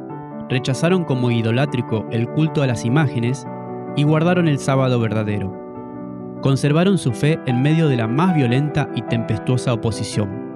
rechazaron 0.50 1.04
como 1.04 1.30
idolátrico 1.30 2.04
el 2.10 2.28
culto 2.28 2.62
a 2.62 2.66
las 2.66 2.84
imágenes 2.84 3.46
y 3.96 4.02
guardaron 4.02 4.48
el 4.48 4.58
sábado 4.58 5.00
verdadero. 5.00 5.56
Conservaron 6.42 6.98
su 6.98 7.12
fe 7.12 7.38
en 7.46 7.62
medio 7.62 7.88
de 7.88 7.96
la 7.96 8.08
más 8.08 8.34
violenta 8.34 8.90
y 8.94 9.02
tempestuosa 9.02 9.72
oposición. 9.72 10.50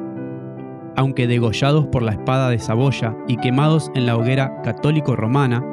Aunque 0.96 1.26
degollados 1.26 1.86
por 1.86 2.02
la 2.02 2.12
espada 2.12 2.50
de 2.50 2.58
Saboya 2.58 3.16
y 3.28 3.36
quemados 3.36 3.90
en 3.94 4.06
la 4.06 4.16
hoguera 4.16 4.60
católico-romana, 4.62 5.64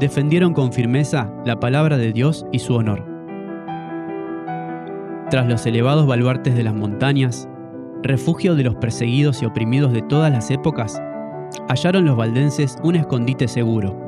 defendieron 0.00 0.52
con 0.52 0.72
firmeza 0.72 1.32
la 1.44 1.60
palabra 1.60 1.96
de 1.96 2.12
Dios 2.12 2.46
y 2.52 2.58
su 2.58 2.74
honor. 2.74 3.06
Tras 5.30 5.46
los 5.48 5.64
elevados 5.66 6.06
baluartes 6.06 6.54
de 6.54 6.62
las 6.62 6.74
montañas, 6.74 7.48
refugio 8.02 8.54
de 8.54 8.64
los 8.64 8.74
perseguidos 8.76 9.42
y 9.42 9.46
oprimidos 9.46 9.92
de 9.92 10.02
todas 10.02 10.30
las 10.30 10.50
épocas, 10.50 11.00
hallaron 11.68 12.04
los 12.04 12.16
valdenses 12.16 12.76
un 12.82 12.96
escondite 12.96 13.48
seguro. 13.48 13.98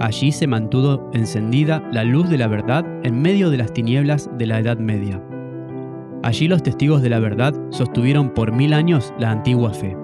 Allí 0.00 0.32
se 0.32 0.46
mantuvo 0.46 1.10
encendida 1.12 1.82
la 1.92 2.04
luz 2.04 2.28
de 2.28 2.38
la 2.38 2.48
verdad 2.48 2.84
en 3.04 3.20
medio 3.22 3.50
de 3.50 3.58
las 3.58 3.72
tinieblas 3.72 4.30
de 4.36 4.46
la 4.46 4.58
Edad 4.58 4.78
Media. 4.78 5.22
Allí 6.22 6.48
los 6.48 6.62
testigos 6.62 7.02
de 7.02 7.10
la 7.10 7.18
verdad 7.18 7.54
sostuvieron 7.70 8.30
por 8.30 8.52
mil 8.52 8.72
años 8.74 9.12
la 9.18 9.30
antigua 9.30 9.72
fe. 9.74 9.96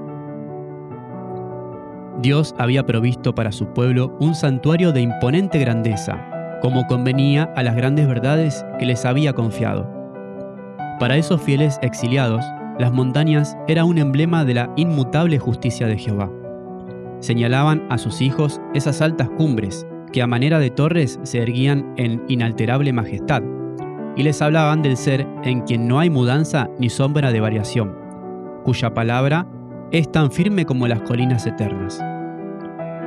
Dios 2.21 2.55
había 2.59 2.85
provisto 2.85 3.35
para 3.35 3.53
su 3.53 3.69
pueblo 3.69 4.17
un 4.19 4.35
santuario 4.35 4.93
de 4.93 5.01
imponente 5.01 5.59
grandeza, 5.59 6.59
como 6.61 6.87
convenía 6.89 7.45
a 7.55 7.63
las 7.63 7.77
grandes 7.77 8.09
verdades 8.09 8.65
que 8.81 8.87
les 8.87 9.05
había 9.05 9.33
confiado. 9.33 9.89
Para 10.99 11.17
esos 11.17 11.41
fieles 11.41 11.79
exiliados, 11.83 12.45
las 12.79 12.93
montañas 12.93 13.57
era 13.69 13.85
un 13.85 13.99
emblema 13.99 14.45
de 14.45 14.55
la 14.55 14.73
inmutable 14.77 15.39
justicia 15.39 15.87
de 15.87 15.99
Jehová. 15.99 16.29
Señalaban 17.21 17.87
a 17.91 17.99
sus 17.99 18.21
hijos 18.21 18.61
esas 18.75 19.03
altas 19.03 19.29
cumbres 19.31 19.87
que 20.13 20.23
a 20.23 20.27
manera 20.27 20.59
de 20.59 20.71
torres 20.71 21.19
se 21.23 21.39
erguían 21.39 21.93
en 21.97 22.23
inalterable 22.29 22.93
majestad, 22.93 23.43
y 24.17 24.23
les 24.23 24.43
hablaban 24.43 24.83
del 24.83 24.97
ser 24.97 25.27
en 25.45 25.61
quien 25.61 25.87
no 25.87 26.01
hay 26.01 26.11
mudanza 26.11 26.69
ni 26.79 26.89
sombra 26.91 27.31
de 27.31 27.41
variación, 27.41 27.95
cuya 28.65 28.95
palabra 28.95 29.47
es 29.93 30.11
tan 30.11 30.31
firme 30.31 30.67
como 30.67 30.89
las 30.89 31.03
colinas 31.03 31.47
eternas. 31.47 32.03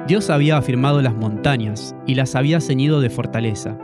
Dios 0.07 0.29
había 0.29 0.57
afirmado 0.57 1.01
las 1.01 1.15
montañas 1.15 1.95
y 2.07 2.15
las 2.15 2.35
había 2.35 2.59
ceñido 2.59 3.01
de 3.01 3.09
fortaleza. 3.09 3.77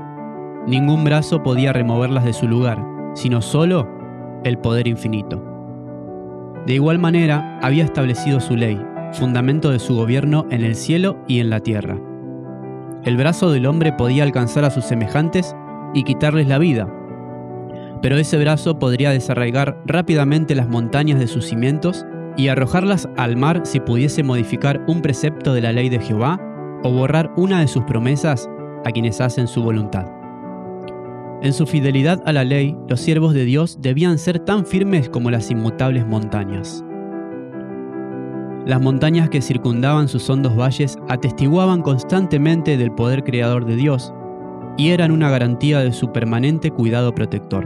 Ningún 0.67 1.03
brazo 1.03 1.43
podía 1.43 1.73
removerlas 1.73 2.25
de 2.25 2.33
su 2.33 2.47
lugar, 2.47 2.83
sino 3.13 3.41
solo 3.41 3.87
el 4.43 4.57
poder 4.57 4.87
infinito. 4.87 5.43
De 6.65 6.73
igual 6.73 6.99
manera, 6.99 7.59
había 7.61 7.83
establecido 7.83 8.39
su 8.39 8.55
ley, 8.55 8.81
fundamento 9.13 9.71
de 9.71 9.79
su 9.79 9.95
gobierno 9.95 10.45
en 10.49 10.63
el 10.63 10.75
cielo 10.75 11.17
y 11.27 11.39
en 11.39 11.49
la 11.49 11.59
tierra. 11.59 11.99
El 13.03 13.17
brazo 13.17 13.51
del 13.51 13.65
hombre 13.65 13.93
podía 13.93 14.23
alcanzar 14.23 14.65
a 14.65 14.71
sus 14.71 14.85
semejantes 14.85 15.55
y 15.93 16.03
quitarles 16.03 16.47
la 16.47 16.57
vida, 16.57 16.91
pero 18.01 18.17
ese 18.17 18.37
brazo 18.37 18.79
podría 18.79 19.11
desarraigar 19.11 19.81
rápidamente 19.85 20.55
las 20.55 20.67
montañas 20.67 21.19
de 21.19 21.27
sus 21.27 21.45
cimientos 21.45 22.05
y 22.35 22.49
arrojarlas 22.49 23.09
al 23.17 23.35
mar 23.35 23.61
si 23.63 23.79
pudiese 23.79 24.23
modificar 24.23 24.83
un 24.87 25.01
precepto 25.01 25.53
de 25.53 25.61
la 25.61 25.71
ley 25.71 25.89
de 25.89 25.99
Jehová 25.99 26.39
o 26.83 26.91
borrar 26.91 27.31
una 27.35 27.61
de 27.61 27.67
sus 27.67 27.83
promesas 27.83 28.49
a 28.85 28.91
quienes 28.91 29.19
hacen 29.19 29.47
su 29.47 29.63
voluntad. 29.63 30.05
En 31.41 31.53
su 31.53 31.65
fidelidad 31.65 32.21
a 32.25 32.33
la 32.33 32.43
ley, 32.43 32.75
los 32.87 32.99
siervos 32.99 33.33
de 33.33 33.45
Dios 33.45 33.79
debían 33.81 34.17
ser 34.17 34.39
tan 34.39 34.65
firmes 34.65 35.09
como 35.09 35.31
las 35.31 35.51
inmutables 35.51 36.05
montañas. 36.05 36.83
Las 38.67 38.81
montañas 38.81 39.29
que 39.29 39.41
circundaban 39.41 40.09
sus 40.09 40.29
hondos 40.29 40.57
valles 40.57 40.97
atestiguaban 41.07 41.81
constantemente 41.81 42.75
del 42.75 42.91
poder 42.91 43.23
creador 43.23 43.65
de 43.65 43.77
Dios 43.77 44.13
y 44.75 44.89
eran 44.89 45.11
una 45.11 45.29
garantía 45.29 45.79
de 45.79 45.93
su 45.93 46.11
permanente 46.11 46.69
cuidado 46.71 47.15
protector. 47.15 47.65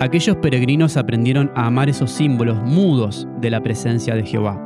Aquellos 0.00 0.36
peregrinos 0.36 0.96
aprendieron 0.96 1.52
a 1.54 1.66
amar 1.66 1.90
esos 1.90 2.10
símbolos 2.10 2.56
mudos 2.62 3.28
de 3.42 3.50
la 3.50 3.62
presencia 3.62 4.14
de 4.14 4.24
Jehová. 4.24 4.58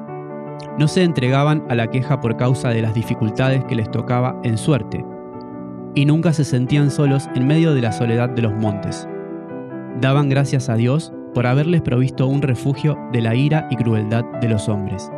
No 0.78 0.86
se 0.86 1.02
entregaban 1.02 1.64
a 1.68 1.74
la 1.74 1.90
queja 1.90 2.20
por 2.20 2.36
causa 2.36 2.68
de 2.68 2.80
las 2.80 2.94
dificultades 2.94 3.64
que 3.64 3.74
les 3.74 3.90
tocaba 3.90 4.40
en 4.44 4.56
suerte, 4.56 5.04
y 5.96 6.04
nunca 6.04 6.32
se 6.32 6.44
sentían 6.44 6.92
solos 6.92 7.28
en 7.34 7.48
medio 7.48 7.74
de 7.74 7.82
la 7.82 7.90
soledad 7.90 8.28
de 8.28 8.42
los 8.42 8.54
montes. 8.54 9.08
Daban 10.00 10.28
gracias 10.28 10.68
a 10.68 10.76
Dios 10.76 11.12
por 11.34 11.46
haberles 11.46 11.82
provisto 11.82 12.26
un 12.26 12.42
refugio 12.42 12.98
de 13.12 13.20
la 13.20 13.34
ira 13.34 13.68
y 13.70 13.76
crueldad 13.76 14.24
de 14.40 14.48
los 14.48 14.68
hombres. 14.68 15.10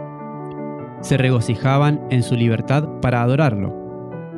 Se 1.00 1.16
regocijaban 1.16 2.00
en 2.10 2.22
su 2.22 2.36
libertad 2.36 2.88
para 3.00 3.22
adorarlo. 3.22 3.74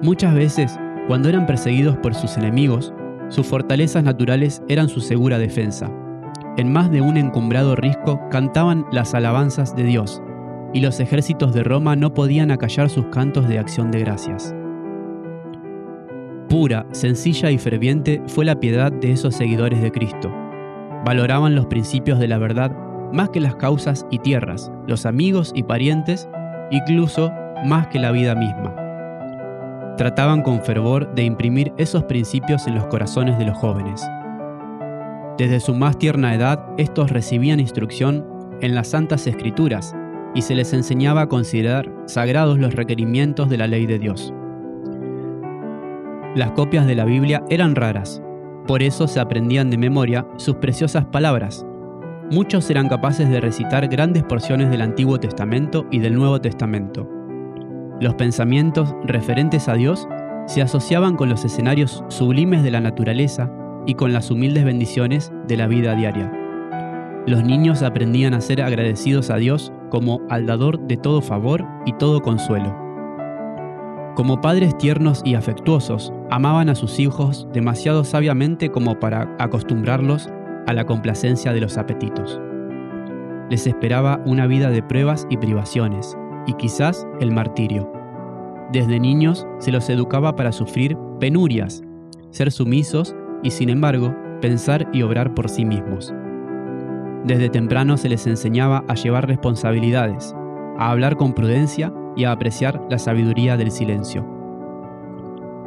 Muchas 0.03 0.35
veces, 0.35 0.79
cuando 1.09 1.29
eran 1.29 1.47
perseguidos 1.47 1.97
por 1.99 2.15
sus 2.15 2.37
enemigos, 2.37 2.93
sus 3.29 3.47
fortalezas 3.47 4.05
naturales 4.05 4.63
eran 4.69 4.89
su 4.89 5.01
segura 5.01 5.39
defensa. 5.39 5.91
En 6.57 6.73
más 6.73 6.91
de 6.91 7.01
un 7.01 7.17
encumbrado 7.17 7.77
risco 7.77 8.21
cantaban 8.31 8.85
las 8.93 9.15
alabanzas 9.15 9.75
de 9.75 9.85
Dios, 9.85 10.23
y 10.73 10.81
los 10.81 11.01
ejércitos 11.01 11.55
de 11.55 11.65
Roma 11.65 11.97
no 11.97 12.15
podían 12.15 12.51
acallar 12.51 12.91
sus 12.91 13.07
cantos 13.07 13.49
de 13.49 13.59
acción 13.59 13.91
de 13.91 14.01
gracias. 14.01 14.55
Pura, 16.49 16.87
sencilla 16.93 17.51
y 17.51 17.59
ferviente 17.59 18.23
fue 18.27 18.45
la 18.45 18.61
piedad 18.61 18.93
de 18.93 19.13
esos 19.13 19.35
seguidores 19.35 19.81
de 19.81 19.91
Cristo. 19.91 20.31
Valoraban 21.05 21.55
los 21.55 21.67
principios 21.67 22.19
de 22.19 22.29
la 22.29 22.39
verdad 22.39 22.73
más 23.13 23.31
que 23.31 23.41
las 23.41 23.57
causas 23.57 24.07
y 24.11 24.19
tierras, 24.19 24.71
los 24.87 25.05
amigos 25.05 25.53
y 25.55 25.65
parientes, 25.65 26.29
incluso 26.71 27.33
más 27.65 27.89
que 27.89 27.99
la 27.99 28.11
vida 28.11 28.35
misma 28.35 28.75
trataban 29.97 30.43
con 30.43 30.63
fervor 30.63 31.15
de 31.15 31.23
imprimir 31.23 31.73
esos 31.77 32.05
principios 32.05 32.67
en 32.67 32.75
los 32.75 32.87
corazones 32.87 33.39
de 33.39 33.45
los 33.45 33.57
jóvenes. 33.57 34.05
Desde 35.39 35.61
su 35.61 35.75
más 35.75 35.99
tierna 35.99 36.35
edad, 36.35 36.65
estos 36.77 37.11
recibían 37.11 37.61
instrucción 37.61 38.27
en 38.61 38.75
las 38.75 38.89
santas 38.89 39.27
escrituras 39.27 39.95
y 40.35 40.43
se 40.43 40.55
les 40.55 40.73
enseñaba 40.73 41.23
a 41.23 41.29
considerar 41.29 41.91
sagrados 42.07 42.59
los 42.59 42.75
requerimientos 42.75 43.49
de 43.51 43.59
la 43.59 43.67
ley 43.67 43.87
de 43.87 43.99
Dios. 43.99 44.33
Las 46.35 46.53
copias 46.53 46.87
de 46.87 46.95
la 46.95 47.05
Biblia 47.05 47.45
eran 47.51 47.75
raras, 47.75 48.23
por 48.67 48.83
eso 48.83 49.09
se 49.09 49.21
aprendían 49.21 49.71
de 49.71 49.79
memoria 49.79 50.27
sus 50.37 50.57
preciosas 50.57 51.05
palabras, 51.07 51.67
muchos 52.31 52.71
eran 52.71 52.89
capaces 52.89 53.29
de 53.29 53.41
recitar 53.41 53.89
grandes 53.89 54.23
porciones 54.23 54.71
del 54.71 54.81
Antiguo 54.81 55.19
Testamento 55.19 55.87
y 55.91 55.99
del 55.99 56.15
Nuevo 56.15 56.41
Testamento. 56.41 57.09
Los 58.01 58.15
pensamientos 58.15 58.95
referentes 59.05 59.69
a 59.69 59.75
Dios 59.75 60.09
se 60.47 60.63
asociaban 60.63 61.17
con 61.17 61.29
los 61.29 61.45
escenarios 61.45 62.03
sublimes 62.09 62.63
de 62.63 62.71
la 62.71 62.81
naturaleza 62.81 63.53
y 63.87 63.95
con 63.95 64.13
las 64.13 64.31
humildes 64.31 64.65
bendiciones 64.65 65.33
de 65.47 65.57
la 65.57 65.67
vida 65.67 65.95
diaria. 65.95 66.33
Los 67.27 67.45
niños 67.45 67.83
aprendían 67.83 68.35
a 68.35 68.41
ser 68.41 68.63
agradecidos 68.63 69.31
a 69.31 69.37
Dios 69.37 69.73
como 69.91 70.21
al 70.29 70.47
dador 70.47 70.81
de 70.81 70.97
todo 70.97 71.21
favor 71.21 71.65
y 71.87 71.93
todo 71.93 72.23
consuelo. 72.23 72.92
Como 74.15 74.43
padres 74.43 74.77
tiernos 74.77 75.23
y 75.25 75.35
afectuosos, 75.37 76.13
amaban 76.31 76.69
a 76.69 76.75
sus 76.75 76.99
hijos 76.99 77.49
demasiado 77.55 78.05
sabiamente 78.05 78.71
como 78.71 79.01
para 79.01 79.35
acostumbrarlos 79.39 80.29
a 80.67 80.75
la 80.75 80.85
complacencia 80.85 81.55
de 81.55 81.63
los 81.63 81.79
apetitos. 81.79 82.39
Les 83.49 83.67
esperaba 83.67 84.21
una 84.27 84.47
vida 84.47 84.69
de 84.69 84.83
pruebas 84.83 85.27
y 85.31 85.39
privaciones, 85.39 86.17
y 86.47 86.53
quizás 86.55 87.07
el 87.21 87.33
martirio. 87.33 87.91
Desde 88.71 89.01
niños 89.01 89.47
se 89.59 89.73
los 89.73 89.89
educaba 89.89 90.37
para 90.37 90.53
sufrir 90.53 90.97
penurias, 91.19 91.83
ser 92.31 92.53
sumisos 92.53 93.15
y 93.43 93.51
sin 93.51 93.71
embargo 93.71 94.15
pensar 94.43 94.89
y 94.93 95.03
obrar 95.03 95.35
por 95.35 95.49
sí 95.49 95.65
mismos. 95.65 96.13
Desde 97.25 97.49
temprano 97.49 97.97
se 97.97 98.11
les 98.11 98.27
enseñaba 98.27 98.85
a 98.89 98.95
llevar 98.95 99.27
responsabilidades, 99.27 100.35
a 100.79 100.91
hablar 100.91 101.17
con 101.17 101.33
prudencia 101.33 101.93
y 102.17 102.25
a 102.25 102.33
apreciar 102.33 102.83
la 102.91 102.99
sabiduría 102.99 103.57
del 103.57 103.71
silencio. 103.71 104.27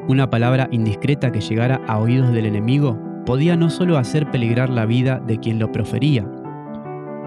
Una 0.08 0.30
palabra 0.30 0.68
indiscreta 0.72 1.32
que 1.32 1.42
llegara 1.42 1.82
a 1.88 1.98
oídos 1.98 2.32
del 2.32 2.46
enemigo 2.46 2.98
podía 3.26 3.56
no 3.56 3.70
solo 3.70 3.98
hacer 3.98 4.30
peligrar 4.30 4.70
la 4.70 4.86
vida 4.86 5.20
de 5.20 5.40
quien 5.40 5.58
lo 5.58 5.72
profería, 5.72 6.30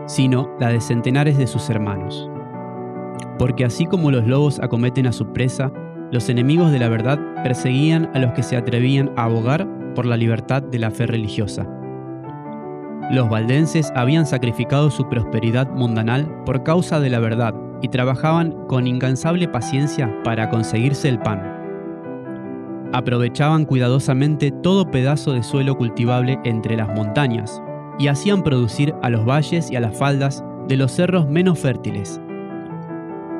sino 0.06 0.48
la 0.60 0.68
de 0.68 0.80
centenares 0.80 1.36
de 1.38 1.46
sus 1.46 1.68
hermanos. 1.70 2.30
Porque 3.38 3.64
así 3.64 3.86
como 3.86 4.10
los 4.10 4.26
lobos 4.26 4.60
acometen 4.60 5.06
a 5.06 5.12
su 5.12 5.32
presa, 5.32 5.72
los 6.12 6.28
enemigos 6.28 6.70
de 6.70 6.78
la 6.78 6.88
verdad 6.88 7.18
perseguían 7.42 8.10
a 8.14 8.20
los 8.20 8.32
que 8.32 8.42
se 8.42 8.56
atrevían 8.56 9.10
a 9.16 9.24
abogar 9.24 9.66
por 9.94 10.06
la 10.06 10.16
libertad 10.16 10.62
de 10.62 10.78
la 10.78 10.90
fe 10.90 11.06
religiosa. 11.06 11.66
Los 13.10 13.28
valdenses 13.28 13.92
habían 13.96 14.26
sacrificado 14.26 14.90
su 14.90 15.08
prosperidad 15.08 15.68
mundanal 15.70 16.44
por 16.44 16.62
causa 16.62 17.00
de 17.00 17.10
la 17.10 17.18
verdad 17.18 17.54
y 17.82 17.88
trabajaban 17.88 18.52
con 18.66 18.86
incansable 18.86 19.48
paciencia 19.48 20.14
para 20.24 20.50
conseguirse 20.50 21.08
el 21.08 21.18
pan. 21.18 21.58
Aprovechaban 22.92 23.66
cuidadosamente 23.66 24.50
todo 24.50 24.90
pedazo 24.90 25.32
de 25.32 25.42
suelo 25.42 25.76
cultivable 25.76 26.38
entre 26.44 26.76
las 26.76 26.88
montañas 26.88 27.62
y 27.98 28.08
hacían 28.08 28.42
producir 28.42 28.94
a 29.02 29.10
los 29.10 29.26
valles 29.26 29.70
y 29.70 29.76
a 29.76 29.80
las 29.80 29.96
faldas 29.96 30.42
de 30.68 30.76
los 30.76 30.92
cerros 30.92 31.28
menos 31.28 31.58
fértiles. 31.58 32.20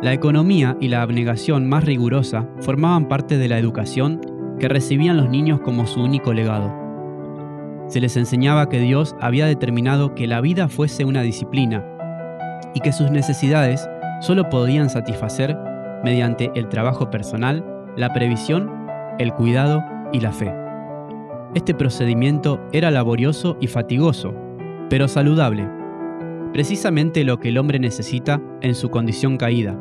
La 0.03 0.13
economía 0.13 0.77
y 0.81 0.89
la 0.89 1.03
abnegación 1.03 1.69
más 1.69 1.85
rigurosa 1.85 2.47
formaban 2.61 3.09
parte 3.09 3.39
de 3.39 3.49
la 3.49 3.59
educación 3.59 4.21
que 4.61 4.69
recibían 4.69 5.17
los 5.17 5.29
niños 5.29 5.61
como 5.61 5.87
su 5.87 6.01
único 6.01 6.33
legado. 6.33 6.73
Se 7.89 8.01
les 8.01 8.17
enseñaba 8.17 8.69
que 8.69 8.81
Dios 8.81 9.17
había 9.21 9.47
determinado 9.47 10.15
que 10.15 10.27
la 10.27 10.41
vida 10.41 10.69
fuese 10.69 11.05
una 11.05 11.23
disciplina 11.23 11.85
y 12.75 12.81
que 12.81 12.93
sus 12.93 13.11
necesidades 13.11 13.89
solo 14.21 14.49
podían 14.49 14.91
satisfacer 14.91 15.57
mediante 16.05 16.51
el 16.55 16.69
trabajo 16.69 17.11
personal, 17.11 17.65
la 17.97 18.13
previsión, 18.13 18.71
el 19.19 19.33
cuidado 19.33 19.83
y 20.13 20.21
la 20.21 20.33
fe. 20.33 20.53
Este 21.55 21.75
procedimiento 21.75 22.61
era 22.73 22.91
laborioso 22.91 23.57
y 23.61 23.67
fatigoso, 23.67 24.35
pero 24.91 25.09
saludable, 25.09 25.69
precisamente 26.53 27.25
lo 27.25 27.39
que 27.41 27.49
el 27.49 27.59
hombre 27.59 27.79
necesita 27.79 28.41
en 28.61 28.75
su 28.75 28.91
condición 28.91 29.37
caída, 29.37 29.79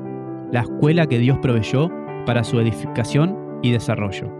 la 0.51 0.61
escuela 0.61 1.07
que 1.07 1.19
Dios 1.19 1.37
proveyó 1.41 1.91
para 2.25 2.43
su 2.43 2.59
edificación 2.59 3.37
y 3.61 3.71
desarrollo. 3.71 4.31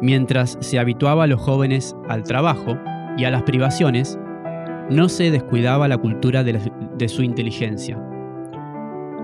Mientras 0.00 0.58
se 0.60 0.78
habituaba 0.78 1.26
los 1.26 1.40
jóvenes 1.40 1.96
al 2.08 2.24
trabajo 2.24 2.76
y 3.16 3.24
a 3.24 3.30
las 3.30 3.42
privaciones, 3.42 4.18
no 4.90 5.08
se 5.08 5.30
descuidaba 5.30 5.88
la 5.88 5.98
cultura 5.98 6.44
de 6.44 7.08
su 7.08 7.22
inteligencia, 7.22 7.98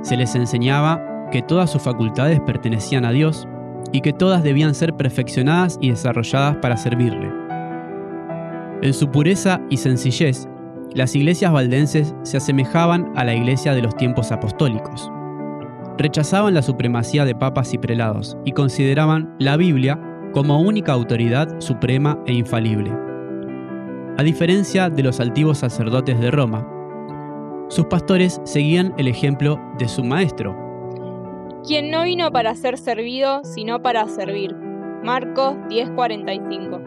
se 0.03 0.17
les 0.17 0.35
enseñaba 0.35 1.03
que 1.31 1.43
todas 1.43 1.71
sus 1.71 1.83
facultades 1.83 2.41
pertenecían 2.41 3.05
a 3.05 3.13
Dios 3.13 3.47
y 3.93 4.01
que 4.01 4.13
todas 4.13 4.43
debían 4.43 4.75
ser 4.75 4.95
perfeccionadas 4.95 5.79
y 5.81 5.91
desarrolladas 5.91 6.57
para 6.57 6.77
servirle. 6.77 7.31
En 8.83 8.95
su 8.95 9.11
pureza 9.11 9.61
y 9.69 9.77
sencillez, 9.77 10.49
las 10.95 11.15
iglesias 11.15 11.53
valdenses 11.53 12.15
se 12.23 12.39
asemejaban 12.39 13.13
a 13.15 13.25
la 13.25 13.35
iglesia 13.35 13.75
de 13.75 13.83
los 13.83 13.97
tiempos 13.97 14.33
apostólicos. 14.33 15.11
Rechazaban 15.99 16.55
la 16.55 16.63
supremacía 16.63 17.25
de 17.25 17.35
papas 17.35 17.75
y 17.75 17.79
prelados 17.79 18.37
y 18.45 18.53
consideraban 18.53 19.35
la 19.39 19.57
Biblia 19.57 20.01
como 20.33 20.61
única 20.61 20.93
autoridad 20.93 21.61
suprema 21.61 22.19
e 22.27 22.33
infalible. 22.33 22.91
A 24.17 24.23
diferencia 24.23 24.91
de 24.91 25.03
los 25.03 25.21
altivos 25.21 25.59
sacerdotes 25.59 26.19
de 26.21 26.31
Roma, 26.31 26.67
sus 27.71 27.87
pastores 27.87 28.41
seguían 28.43 28.93
el 28.99 29.07
ejemplo 29.07 29.61
de 29.79 29.87
su 29.87 30.03
maestro. 30.03 30.57
Quien 31.65 31.91
no 31.91 32.03
vino 32.03 32.33
para 32.33 32.55
ser 32.57 32.77
servido, 32.77 33.45
sino 33.45 33.81
para 33.81 34.09
servir. 34.09 34.57
Marcos 35.05 35.55
10:45. 35.69 36.83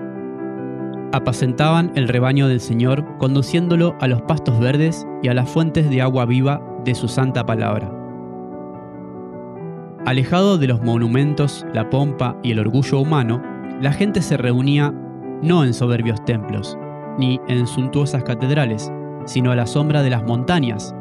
Apacentaban 1.13 1.93
el 1.96 2.10
rebaño 2.10 2.50
del 2.50 2.60
Señor, 2.60 3.17
conduciéndolo 3.17 3.96
a 4.02 4.08
los 4.08 4.24
pastos 4.24 4.60
verdes 4.60 5.08
y 5.22 5.30
a 5.30 5.34
las 5.34 5.50
fuentes 5.50 5.89
de 5.89 6.02
agua 6.02 6.26
viva 6.26 6.62
de 6.84 6.96
su 6.96 7.08
santa 7.08 7.46
palabra. 7.46 7.89
Alejado 10.06 10.58
de 10.58 10.67
los 10.67 10.82
monumentos, 10.82 11.65
la 11.74 11.89
pompa 11.89 12.38
y 12.43 12.52
el 12.52 12.60
orgullo 12.60 13.00
humano, 13.00 13.41
la 13.80 13.93
gente 13.93 14.22
se 14.22 14.36
reunía 14.36 14.93
no 15.41 15.63
en 15.63 15.74
soberbios 15.74 16.26
templos, 16.26 16.78
ni 17.17 17.39
en 17.48 17.67
suntuosas 17.67 18.24
catedrales, 18.24 18.91
sino 19.26 19.52
a 19.52 19.56
la 19.56 19.66
sombra 19.66 20.02
de 20.02 20.10
las 20.10 20.24
montañas, 20.24 20.96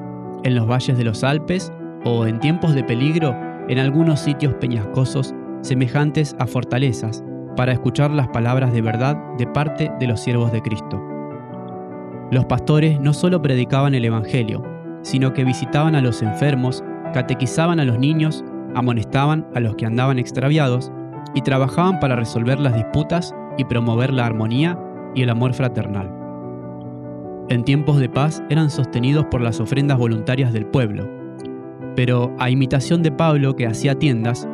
en 0.45 0.55
los 0.55 0.69
valles 0.69 0.97
de 0.97 1.05
los 1.05 1.25
Alpes 1.25 1.73
o 2.05 2.27
en 2.27 2.41
tiempos 2.41 2.75
de 2.75 2.85
peligro 2.85 3.37
en 3.69 3.79
algunos 3.79 4.21
sitios 4.21 4.55
peñascosos 4.55 5.35
semejantes 5.63 6.35
a 6.39 6.47
fortalezas, 6.47 7.23
para 7.57 7.73
escuchar 7.73 8.11
las 8.11 8.29
palabras 8.29 8.73
de 8.73 8.81
verdad 8.81 9.17
de 9.39 9.47
parte 9.47 9.91
de 10.01 10.07
los 10.07 10.21
siervos 10.21 10.51
de 10.53 10.63
Cristo. 10.63 11.01
Los 12.31 12.47
pastores 12.47 12.99
no 12.99 13.13
solo 13.13 13.43
predicaban 13.43 13.95
el 13.95 14.05
Evangelio, 14.05 14.65
sino 15.03 15.33
que 15.33 15.45
visitaban 15.45 15.95
a 15.95 16.01
los 16.01 16.23
enfermos, 16.23 16.83
catequizaban 17.13 17.79
a 17.79 17.85
los 17.85 17.99
niños, 17.99 18.43
amonestaban 18.75 19.47
a 19.55 19.61
los 19.61 19.77
que 19.77 19.87
andaban 19.87 20.19
extraviados 20.19 20.91
y 21.35 21.43
trabajaban 21.43 22.01
para 22.01 22.17
resolver 22.17 22.59
las 22.59 22.75
disputas 22.75 23.35
y 23.59 23.65
promover 23.65 24.13
la 24.13 24.27
armonía 24.27 24.79
y 25.15 25.23
el 25.23 25.31
amor 25.31 25.53
fraternal 25.53 26.22
en 27.49 27.65
tiempos 27.65 27.99
de 27.99 28.09
paz 28.09 28.43
eran 28.49 28.71
sostenidos 28.71 29.27
por 29.27 29.41
las 29.41 29.61
ofrendas 29.61 29.99
voluntarias 29.99 30.53
del 30.53 30.67
pueblo. 30.67 31.09
Pero, 31.97 32.35
a 32.39 32.51
imitación 32.51 33.03
de 33.03 33.13
Pablo 33.13 33.55
que 33.57 33.67
hacía 33.67 33.99
tiendas, 33.99 34.49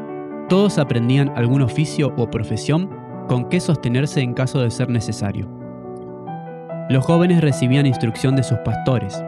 todos 0.49 0.79
aprendían 0.79 1.33
algún 1.37 1.63
oficio 1.63 2.13
o 2.17 2.31
profesión 2.31 2.91
con 3.29 3.49
que 3.49 3.61
sostenerse 3.61 4.21
en 4.21 4.35
caso 4.35 4.61
de 4.61 4.71
ser 4.71 4.89
necesario. 4.89 5.49
Los 6.89 7.05
jóvenes 7.05 7.43
recibían 7.43 7.87
instrucción 7.87 8.35
de 8.35 8.43
sus 8.43 8.59
pastores, 8.59 9.23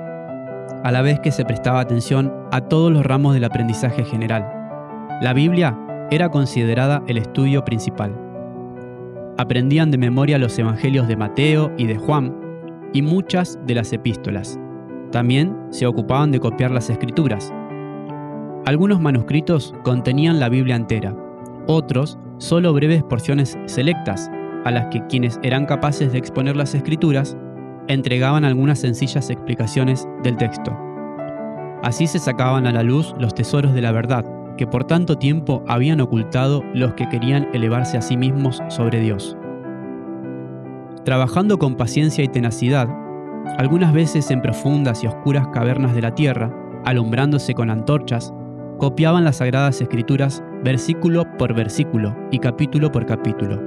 a 0.83 0.91
la 0.91 1.03
vez 1.03 1.21
que 1.21 1.31
se 1.31 1.45
prestaba 1.45 1.81
atención 1.81 2.33
a 2.51 2.63
todos 2.63 2.91
los 2.91 3.05
ramos 3.05 3.35
del 3.35 3.45
aprendizaje 3.45 4.05
general. 4.05 4.51
La 5.21 5.35
Biblia 5.35 5.79
era 6.11 6.31
considerada 6.31 7.03
el 7.07 7.19
estudio 7.19 7.65
principal. 7.65 8.17
Aprendían 9.37 9.91
de 9.91 9.99
memoria 9.99 10.39
los 10.39 10.59
evangelios 10.59 11.07
de 11.07 11.17
Mateo 11.17 11.73
y 11.77 11.87
de 11.87 11.99
Juan, 11.99 12.35
y 12.93 13.03
muchas 13.03 13.59
de 13.67 13.75
las 13.75 13.93
epístolas. 13.93 14.59
También 15.13 15.57
se 15.71 15.87
ocupaban 15.87 16.31
de 16.31 16.41
copiar 16.41 16.71
las 16.71 16.91
escrituras. 16.91 17.53
Algunos 18.67 19.01
manuscritos 19.01 19.75
contenían 19.83 20.39
la 20.39 20.49
Biblia 20.49 20.77
entera, 20.77 21.17
otros 21.67 22.19
solo 22.39 22.73
breves 22.73 23.03
porciones 23.03 23.59
selectas, 23.67 24.31
a 24.65 24.71
las 24.71 24.87
que 24.87 25.07
quienes 25.07 25.39
eran 25.43 25.67
capaces 25.67 26.13
de 26.13 26.19
exponer 26.19 26.57
las 26.57 26.75
escrituras 26.75 27.37
entregaban 27.89 28.45
algunas 28.45 28.79
sencillas 28.79 29.31
explicaciones 29.31 30.07
del 30.23 30.37
texto. 30.37 30.77
Así 31.83 32.07
se 32.07 32.19
sacaban 32.19 32.67
a 32.67 32.73
la 32.73 32.83
luz 32.83 33.15
los 33.19 33.35
tesoros 33.35 33.73
de 33.73 33.81
la 33.81 33.93
verdad, 33.93 34.25
que 34.57 34.67
por 34.67 34.85
tanto 34.85 35.17
tiempo 35.17 35.65
habían 35.67 36.01
ocultado 36.01 36.63
los 36.75 36.93
que 36.95 37.09
querían 37.09 37.49
elevarse 37.55 37.97
a 37.97 38.03
sí 38.03 38.17
mismos 38.17 38.63
sobre 38.69 39.01
Dios. 39.01 39.37
Trabajando 41.05 41.59
con 41.59 41.77
paciencia 41.77 42.23
y 42.23 42.29
tenacidad, 42.29 42.89
algunas 43.59 43.93
veces 43.93 44.31
en 44.31 44.43
profundas 44.43 45.03
y 45.03 45.07
oscuras 45.07 45.49
cavernas 45.49 45.95
de 45.95 46.03
la 46.03 46.15
tierra, 46.15 46.55
alumbrándose 46.85 47.55
con 47.55 47.71
antorchas, 47.71 48.35
copiaban 48.79 49.25
las 49.25 49.37
sagradas 49.37 49.81
escrituras 49.81 50.43
versículo 50.63 51.25
por 51.39 51.55
versículo 51.55 52.15
y 52.31 52.39
capítulo 52.39 52.93
por 52.93 53.07
capítulo. 53.07 53.61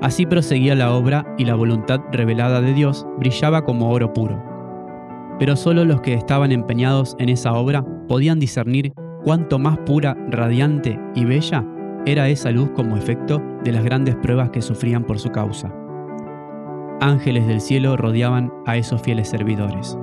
Así 0.00 0.24
proseguía 0.24 0.74
la 0.74 0.94
obra 0.94 1.26
y 1.38 1.44
la 1.44 1.54
voluntad 1.54 2.00
revelada 2.10 2.60
de 2.60 2.72
Dios 2.72 3.06
brillaba 3.18 3.64
como 3.64 3.90
oro 3.90 4.12
puro. 4.12 4.42
pero 5.38 5.56
solo 5.56 5.84
los 5.84 6.00
que 6.00 6.14
estaban 6.14 6.52
empeñados 6.52 7.16
en 7.18 7.28
esa 7.28 7.54
obra 7.54 7.84
podían 8.08 8.38
discernir 8.38 8.92
cuánto 9.24 9.58
más 9.58 9.78
pura, 9.78 10.16
radiante 10.30 10.98
y 11.14 11.24
bella 11.24 11.64
era 12.06 12.28
esa 12.28 12.50
luz 12.50 12.70
como 12.70 12.96
efecto 12.96 13.42
de 13.64 13.72
las 13.72 13.82
grandes 13.82 14.14
pruebas 14.16 14.50
que 14.50 14.62
sufrían 14.62 15.04
por 15.04 15.18
su 15.18 15.30
causa. 15.30 15.74
Ángeles 17.00 17.46
del 17.46 17.60
cielo 17.60 17.96
rodeaban 17.96 18.52
a 18.66 18.76
esos 18.76 19.02
fieles 19.02 19.28
servidores. 19.28 19.98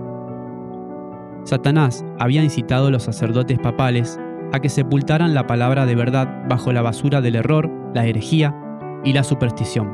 Satanás 1.43 2.05
había 2.19 2.43
incitado 2.43 2.87
a 2.87 2.91
los 2.91 3.03
sacerdotes 3.03 3.57
papales 3.59 4.19
a 4.53 4.59
que 4.59 4.69
sepultaran 4.69 5.33
la 5.33 5.47
palabra 5.47 5.85
de 5.85 5.95
verdad 5.95 6.45
bajo 6.49 6.71
la 6.71 6.81
basura 6.81 7.21
del 7.21 7.35
error, 7.35 7.71
la 7.95 8.05
herejía 8.05 8.55
y 9.03 9.13
la 9.13 9.23
superstición. 9.23 9.91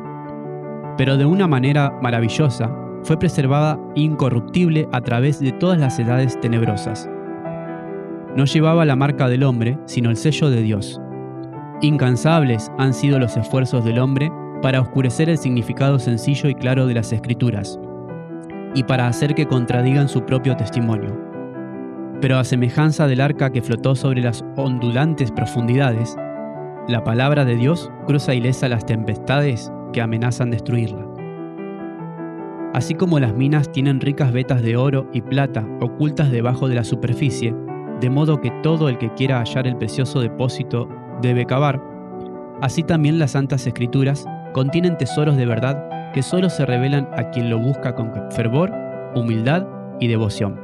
Pero 0.98 1.18
de 1.18 1.26
una 1.26 1.48
manera 1.48 1.98
maravillosa, 2.02 2.76
fue 3.04 3.18
preservada 3.18 3.80
incorruptible 3.96 4.90
a 4.92 5.02
través 5.02 5.40
de 5.40 5.52
todas 5.52 5.80
las 5.80 5.98
edades 6.00 6.40
tenebrosas. 6.42 7.08
No 8.36 8.46
llevaba 8.46 8.86
la 8.86 8.96
marca 8.96 9.30
del 9.30 9.44
hombre, 9.44 9.78
sino 9.86 10.10
el 10.10 10.18
sello 10.18 10.50
de 10.50 10.62
Dios. 10.62 11.00
Incansables 11.82 12.72
han 12.78 12.94
sido 12.94 13.20
los 13.20 13.38
esfuerzos 13.38 13.86
del 13.86 14.00
hombre 14.00 14.32
para 14.62 14.82
oscurecer 14.82 15.30
el 15.30 15.38
significado 15.38 16.00
sencillo 16.00 16.50
y 16.50 16.56
claro 16.56 16.88
de 16.88 16.94
las 16.94 17.12
escrituras, 17.14 17.80
y 18.74 18.84
para 18.84 19.08
hacer 19.08 19.36
que 19.36 19.46
contradigan 19.46 20.10
su 20.10 20.24
propio 20.26 20.56
testimonio. 20.56 21.20
Pero 22.22 22.38
a 22.38 22.44
semejanza 22.44 23.08
del 23.08 23.22
arca 23.22 23.52
que 23.52 23.62
flotó 23.62 23.96
sobre 23.96 24.22
las 24.22 24.44
ondulantes 24.56 25.32
profundidades, 25.32 26.16
la 26.88 27.04
palabra 27.04 27.46
de 27.46 27.56
Dios 27.56 27.92
cruza 28.08 28.34
ilesa 28.34 28.70
las 28.70 28.86
tempestades 28.86 29.72
que 29.94 30.02
amenazan 30.02 30.52
destruirla. 30.52 31.06
Así 32.74 32.96
como 32.96 33.20
las 33.20 33.34
minas 33.34 33.72
tienen 33.72 34.00
ricas 34.00 34.32
vetas 34.32 34.62
de 34.62 34.78
oro 34.78 35.10
y 35.12 35.22
plata 35.22 35.68
ocultas 35.82 36.32
debajo 36.32 36.68
de 36.68 36.76
la 36.76 36.84
superficie, 36.84 37.56
de 38.00 38.10
modo 38.10 38.40
que 38.40 38.52
todo 38.62 38.90
el 38.90 38.98
que 38.98 39.14
quiera 39.14 39.40
hallar 39.40 39.68
el 39.68 39.78
precioso 39.78 40.20
depósito 40.20 40.88
debe 41.22 41.46
cavar, 41.46 41.82
así 42.62 42.84
también 42.84 43.20
las 43.20 43.32
santas 43.32 43.66
escrituras 43.66 44.28
contienen 44.54 44.98
tesoros 44.98 45.38
de 45.38 45.46
verdad 45.46 46.12
que 46.14 46.24
solo 46.24 46.50
se 46.50 46.66
revelan 46.66 47.08
a 47.16 47.30
quien 47.30 47.50
lo 47.50 47.60
busca 47.60 47.94
con 47.96 48.12
fervor, 48.32 48.72
humildad 49.16 49.66
y 50.00 50.08
devoción. 50.08 50.60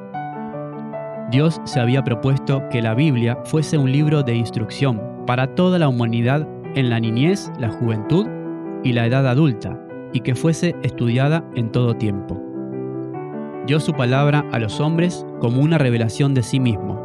Dios 1.32 1.62
se 1.64 1.80
había 1.80 2.04
propuesto 2.04 2.68
que 2.70 2.82
la 2.82 2.94
Biblia 2.94 3.38
fuese 3.46 3.78
un 3.78 3.92
libro 3.92 4.24
de 4.24 4.36
instrucción 4.36 5.02
para 5.26 5.56
toda 5.56 5.80
la 5.80 5.88
humanidad 5.88 6.48
en 6.76 6.90
la 6.90 7.00
niñez, 7.00 7.52
la 7.58 7.70
juventud 7.70 8.28
y 8.84 8.94
la 8.94 9.06
edad 9.06 9.28
adulta, 9.28 9.80
y 10.12 10.20
que 10.20 10.36
fuese 10.36 10.76
estudiada 10.84 11.44
en 11.56 11.72
todo 11.72 11.96
tiempo. 11.96 12.40
Dio 13.66 13.80
su 13.80 13.94
palabra 13.94 14.46
a 14.52 14.60
los 14.60 14.80
hombres 14.80 15.26
como 15.40 15.62
una 15.62 15.78
revelación 15.78 16.34
de 16.34 16.44
sí 16.44 16.60
mismo. 16.60 17.02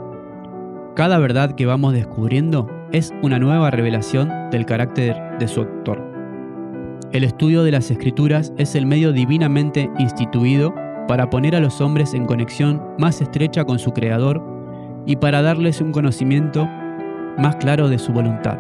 Cada 0.96 1.18
verdad 1.18 1.52
que 1.52 1.66
vamos 1.66 1.92
descubriendo 1.92 2.68
es 2.92 3.14
una 3.22 3.38
nueva 3.38 3.70
revelación 3.70 4.30
del 4.50 4.66
carácter 4.66 5.16
de 5.38 5.46
su 5.46 5.60
autor. 5.60 6.07
El 7.10 7.24
estudio 7.24 7.62
de 7.62 7.70
las 7.70 7.90
escrituras 7.90 8.52
es 8.58 8.74
el 8.74 8.84
medio 8.84 9.12
divinamente 9.12 9.90
instituido 9.98 10.74
para 11.06 11.30
poner 11.30 11.56
a 11.56 11.60
los 11.60 11.80
hombres 11.80 12.12
en 12.12 12.26
conexión 12.26 12.82
más 12.98 13.22
estrecha 13.22 13.64
con 13.64 13.78
su 13.78 13.92
Creador 13.92 14.42
y 15.06 15.16
para 15.16 15.40
darles 15.40 15.80
un 15.80 15.90
conocimiento 15.90 16.68
más 17.38 17.56
claro 17.56 17.88
de 17.88 17.98
su 17.98 18.12
voluntad. 18.12 18.58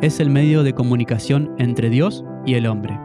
Es 0.00 0.18
el 0.18 0.30
medio 0.30 0.62
de 0.62 0.72
comunicación 0.72 1.54
entre 1.58 1.90
Dios 1.90 2.24
y 2.46 2.54
el 2.54 2.66
hombre. 2.66 2.98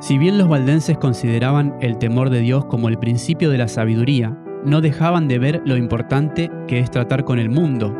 Si 0.00 0.18
bien 0.18 0.36
los 0.36 0.48
valdenses 0.48 0.98
consideraban 0.98 1.76
el 1.80 1.96
temor 1.96 2.30
de 2.30 2.40
Dios 2.40 2.64
como 2.64 2.88
el 2.88 2.98
principio 2.98 3.50
de 3.50 3.58
la 3.58 3.68
sabiduría, 3.68 4.36
no 4.64 4.80
dejaban 4.80 5.28
de 5.28 5.38
ver 5.38 5.62
lo 5.64 5.76
importante 5.76 6.50
que 6.66 6.80
es 6.80 6.90
tratar 6.90 7.24
con 7.24 7.38
el 7.38 7.50
mundo, 7.50 7.96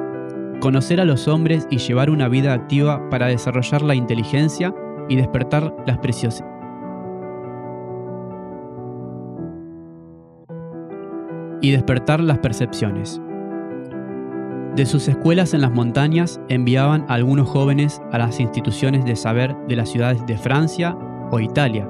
conocer 0.60 1.00
a 1.00 1.04
los 1.04 1.28
hombres 1.28 1.66
y 1.70 1.78
llevar 1.78 2.10
una 2.10 2.28
vida 2.28 2.52
activa 2.52 3.08
para 3.10 3.26
desarrollar 3.26 3.82
la 3.82 3.94
inteligencia 3.94 4.74
y 5.08 5.16
despertar 5.16 5.74
las 5.86 5.98
preciosas 5.98 6.44
y 11.60 11.70
despertar 11.70 12.20
las 12.20 12.38
percepciones. 12.38 13.20
De 14.76 14.84
sus 14.84 15.08
escuelas 15.08 15.54
en 15.54 15.62
las 15.62 15.72
montañas 15.72 16.40
enviaban 16.48 17.06
a 17.08 17.14
algunos 17.14 17.48
jóvenes 17.48 18.02
a 18.12 18.18
las 18.18 18.40
instituciones 18.40 19.04
de 19.04 19.16
saber 19.16 19.56
de 19.68 19.76
las 19.76 19.88
ciudades 19.88 20.24
de 20.26 20.36
Francia 20.36 20.96
o 21.30 21.40
Italia, 21.40 21.88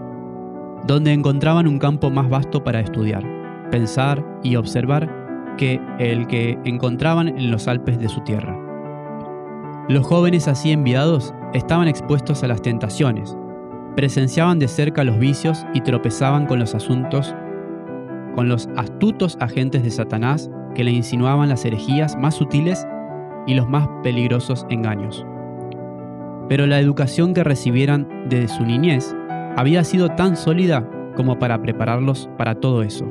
donde 0.86 1.12
encontraban 1.12 1.66
un 1.66 1.78
campo 1.78 2.10
más 2.10 2.30
vasto 2.30 2.62
para 2.62 2.80
estudiar, 2.80 3.24
pensar 3.70 4.24
y 4.44 4.54
observar 4.54 5.25
que 5.56 5.80
el 5.98 6.26
que 6.26 6.58
encontraban 6.64 7.28
en 7.28 7.50
los 7.50 7.68
Alpes 7.68 7.98
de 7.98 8.08
su 8.08 8.20
tierra. 8.20 8.56
Los 9.88 10.06
jóvenes 10.06 10.48
así 10.48 10.72
enviados 10.72 11.34
estaban 11.54 11.88
expuestos 11.88 12.42
a 12.42 12.48
las 12.48 12.62
tentaciones, 12.62 13.36
presenciaban 13.94 14.58
de 14.58 14.68
cerca 14.68 15.04
los 15.04 15.18
vicios 15.18 15.64
y 15.74 15.80
tropezaban 15.80 16.46
con 16.46 16.58
los 16.58 16.74
asuntos 16.74 17.34
con 18.36 18.50
los 18.50 18.68
astutos 18.76 19.38
agentes 19.40 19.82
de 19.82 19.90
Satanás 19.90 20.50
que 20.74 20.84
le 20.84 20.90
insinuaban 20.90 21.48
las 21.48 21.64
herejías 21.64 22.16
más 22.18 22.34
sutiles 22.34 22.86
y 23.46 23.54
los 23.54 23.66
más 23.66 23.88
peligrosos 24.02 24.66
engaños. 24.68 25.24
Pero 26.46 26.66
la 26.66 26.78
educación 26.78 27.32
que 27.32 27.42
recibieran 27.42 28.26
desde 28.28 28.48
su 28.48 28.64
niñez 28.64 29.16
había 29.56 29.82
sido 29.84 30.10
tan 30.10 30.36
sólida 30.36 30.86
como 31.16 31.38
para 31.38 31.62
prepararlos 31.62 32.28
para 32.36 32.56
todo 32.56 32.82
eso. 32.82 33.10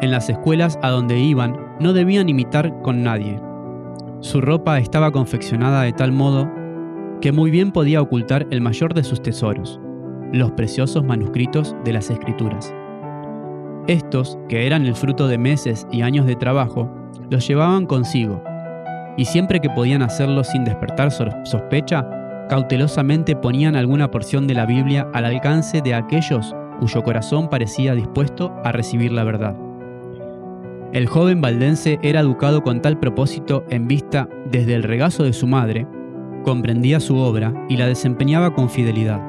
En 0.00 0.10
las 0.10 0.28
escuelas 0.28 0.78
a 0.82 0.90
donde 0.90 1.18
iban 1.18 1.58
no 1.80 1.92
debían 1.92 2.28
imitar 2.28 2.80
con 2.82 3.02
nadie. 3.02 3.40
Su 4.20 4.40
ropa 4.40 4.78
estaba 4.78 5.12
confeccionada 5.12 5.82
de 5.82 5.92
tal 5.92 6.12
modo 6.12 6.50
que 7.20 7.32
muy 7.32 7.50
bien 7.50 7.72
podía 7.72 8.02
ocultar 8.02 8.46
el 8.50 8.60
mayor 8.60 8.94
de 8.94 9.04
sus 9.04 9.22
tesoros, 9.22 9.80
los 10.32 10.52
preciosos 10.52 11.04
manuscritos 11.04 11.74
de 11.84 11.92
las 11.92 12.10
escrituras. 12.10 12.74
Estos, 13.86 14.38
que 14.48 14.66
eran 14.66 14.86
el 14.86 14.94
fruto 14.94 15.28
de 15.28 15.38
meses 15.38 15.86
y 15.90 16.02
años 16.02 16.26
de 16.26 16.36
trabajo, 16.36 16.90
los 17.30 17.46
llevaban 17.46 17.86
consigo, 17.86 18.42
y 19.16 19.26
siempre 19.26 19.60
que 19.60 19.70
podían 19.70 20.02
hacerlo 20.02 20.42
sin 20.42 20.64
despertar 20.64 21.10
sospecha, 21.10 22.08
cautelosamente 22.48 23.36
ponían 23.36 23.76
alguna 23.76 24.10
porción 24.10 24.46
de 24.46 24.54
la 24.54 24.66
Biblia 24.66 25.08
al 25.12 25.24
alcance 25.24 25.80
de 25.82 25.94
aquellos 25.94 26.54
cuyo 26.80 27.02
corazón 27.02 27.48
parecía 27.48 27.94
dispuesto 27.94 28.52
a 28.64 28.72
recibir 28.72 29.12
la 29.12 29.24
verdad. 29.24 29.56
El 30.94 31.08
joven 31.08 31.40
valdense 31.40 31.98
era 32.02 32.20
educado 32.20 32.62
con 32.62 32.80
tal 32.80 33.00
propósito 33.00 33.64
en 33.68 33.88
vista 33.88 34.28
desde 34.48 34.76
el 34.76 34.84
regazo 34.84 35.24
de 35.24 35.32
su 35.32 35.48
madre, 35.48 35.88
comprendía 36.44 37.00
su 37.00 37.16
obra 37.16 37.52
y 37.68 37.76
la 37.76 37.88
desempeñaba 37.88 38.54
con 38.54 38.70
fidelidad. 38.70 39.20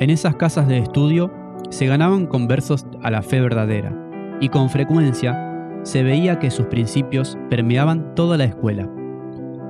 En 0.00 0.10
esas 0.10 0.34
casas 0.34 0.66
de 0.66 0.78
estudio 0.78 1.32
se 1.70 1.86
ganaban 1.86 2.26
conversos 2.26 2.84
a 3.00 3.12
la 3.12 3.22
fe 3.22 3.40
verdadera 3.40 3.94
y 4.40 4.48
con 4.48 4.70
frecuencia 4.70 5.80
se 5.84 6.02
veía 6.02 6.40
que 6.40 6.50
sus 6.50 6.66
principios 6.66 7.38
permeaban 7.48 8.16
toda 8.16 8.36
la 8.36 8.44
escuela. 8.44 8.90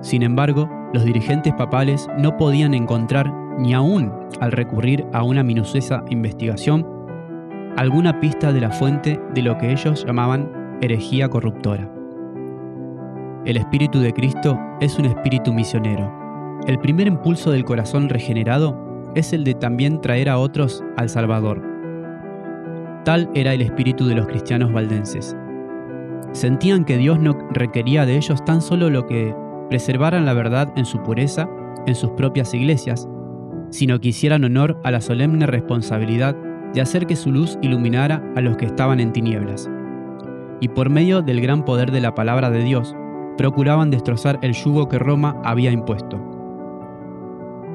Sin 0.00 0.22
embargo, 0.22 0.66
los 0.94 1.04
dirigentes 1.04 1.52
papales 1.52 2.08
no 2.16 2.38
podían 2.38 2.72
encontrar, 2.72 3.30
ni 3.58 3.74
aún 3.74 4.10
al 4.40 4.50
recurrir 4.50 5.04
a 5.12 5.24
una 5.24 5.42
minuciosa 5.42 6.02
investigación, 6.08 6.86
alguna 7.76 8.18
pista 8.18 8.50
de 8.50 8.62
la 8.62 8.70
fuente 8.70 9.20
de 9.34 9.42
lo 9.42 9.58
que 9.58 9.72
ellos 9.72 10.06
llamaban 10.06 10.59
herejía 10.80 11.28
corruptora. 11.28 11.90
El 13.44 13.56
Espíritu 13.56 14.00
de 14.00 14.12
Cristo 14.12 14.58
es 14.80 14.98
un 14.98 15.06
espíritu 15.06 15.52
misionero. 15.52 16.12
El 16.66 16.78
primer 16.78 17.06
impulso 17.06 17.50
del 17.50 17.64
corazón 17.64 18.08
regenerado 18.08 18.76
es 19.14 19.32
el 19.32 19.44
de 19.44 19.54
también 19.54 20.00
traer 20.00 20.28
a 20.28 20.38
otros 20.38 20.84
al 20.96 21.08
Salvador. 21.08 21.62
Tal 23.04 23.30
era 23.34 23.54
el 23.54 23.62
espíritu 23.62 24.06
de 24.06 24.14
los 24.14 24.26
cristianos 24.26 24.72
valdenses. 24.72 25.36
Sentían 26.32 26.84
que 26.84 26.98
Dios 26.98 27.18
no 27.18 27.36
requería 27.50 28.04
de 28.04 28.16
ellos 28.16 28.44
tan 28.44 28.60
solo 28.60 28.90
lo 28.90 29.06
que 29.06 29.34
preservaran 29.68 30.26
la 30.26 30.34
verdad 30.34 30.72
en 30.76 30.84
su 30.84 31.02
pureza 31.02 31.48
en 31.86 31.94
sus 31.94 32.10
propias 32.12 32.54
iglesias, 32.54 33.08
sino 33.70 34.00
que 34.00 34.08
hicieran 34.08 34.44
honor 34.44 34.80
a 34.84 34.90
la 34.90 35.00
solemne 35.00 35.46
responsabilidad 35.46 36.36
de 36.74 36.80
hacer 36.80 37.06
que 37.06 37.16
su 37.16 37.32
luz 37.32 37.58
iluminara 37.62 38.22
a 38.36 38.40
los 38.40 38.56
que 38.56 38.66
estaban 38.66 39.00
en 39.00 39.12
tinieblas. 39.12 39.68
Y 40.60 40.68
por 40.68 40.90
medio 40.90 41.22
del 41.22 41.40
gran 41.40 41.64
poder 41.64 41.90
de 41.90 42.00
la 42.00 42.14
palabra 42.14 42.50
de 42.50 42.62
Dios, 42.62 42.94
procuraban 43.36 43.90
destrozar 43.90 44.38
el 44.42 44.52
yugo 44.52 44.88
que 44.88 44.98
Roma 44.98 45.40
había 45.44 45.70
impuesto. 45.70 46.20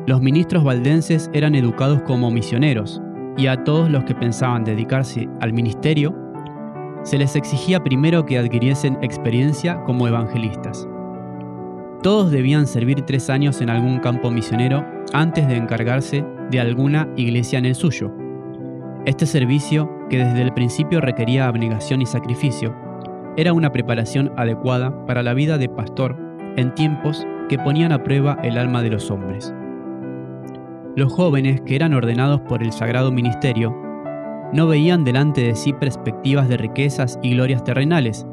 Los 0.05 0.21
ministros 0.21 0.63
valdenses 0.63 1.31
eran 1.33 1.55
educados 1.55 2.01
como 2.03 2.29
misioneros 2.29 3.01
y 3.37 3.47
a 3.47 3.63
todos 3.63 3.89
los 3.89 4.03
que 4.03 4.13
pensaban 4.13 4.63
dedicarse 4.63 5.27
al 5.41 5.51
ministerio 5.51 6.15
se 7.03 7.17
les 7.17 7.35
exigía 7.35 7.83
primero 7.83 8.25
que 8.25 8.37
adquiriesen 8.37 8.97
experiencia 9.01 9.83
como 9.83 10.07
evangelistas. 10.07 10.87
Todos 12.01 12.31
debían 12.31 12.67
servir 12.67 13.01
tres 13.01 13.29
años 13.29 13.61
en 13.61 13.69
algún 13.69 13.99
campo 13.99 14.29
misionero 14.29 14.85
antes 15.13 15.47
de 15.47 15.55
encargarse 15.55 16.23
de 16.51 16.59
alguna 16.59 17.07
iglesia 17.15 17.57
en 17.57 17.65
el 17.65 17.75
suyo. 17.75 18.11
Este 19.05 19.27
servicio, 19.27 19.87
que 20.09 20.17
desde 20.17 20.41
el 20.41 20.51
principio 20.51 20.99
requería 20.99 21.47
abnegación 21.47 22.01
y 22.01 22.07
sacrificio, 22.07 22.75
era 23.37 23.53
una 23.53 23.71
preparación 23.71 24.31
adecuada 24.35 25.05
para 25.05 25.21
la 25.21 25.35
vida 25.35 25.59
de 25.59 25.69
pastor 25.69 26.17
en 26.57 26.73
tiempos 26.73 27.27
que 27.47 27.59
ponían 27.59 27.91
a 27.91 28.01
prueba 28.01 28.39
el 28.41 28.57
alma 28.57 28.81
de 28.81 28.89
los 28.89 29.11
hombres. 29.11 29.53
Los 30.95 31.13
jóvenes 31.13 31.61
que 31.61 31.75
eran 31.75 31.93
ordenados 31.93 32.41
por 32.41 32.63
el 32.63 32.71
sagrado 32.71 33.11
ministerio 33.11 33.75
no 34.53 34.65
veían 34.65 35.03
delante 35.03 35.41
de 35.41 35.53
sí 35.53 35.71
perspectivas 35.73 36.49
de 36.49 36.57
riquezas 36.57 37.19
y 37.21 37.31
glorias 37.31 37.63
terrenales, 37.63 38.25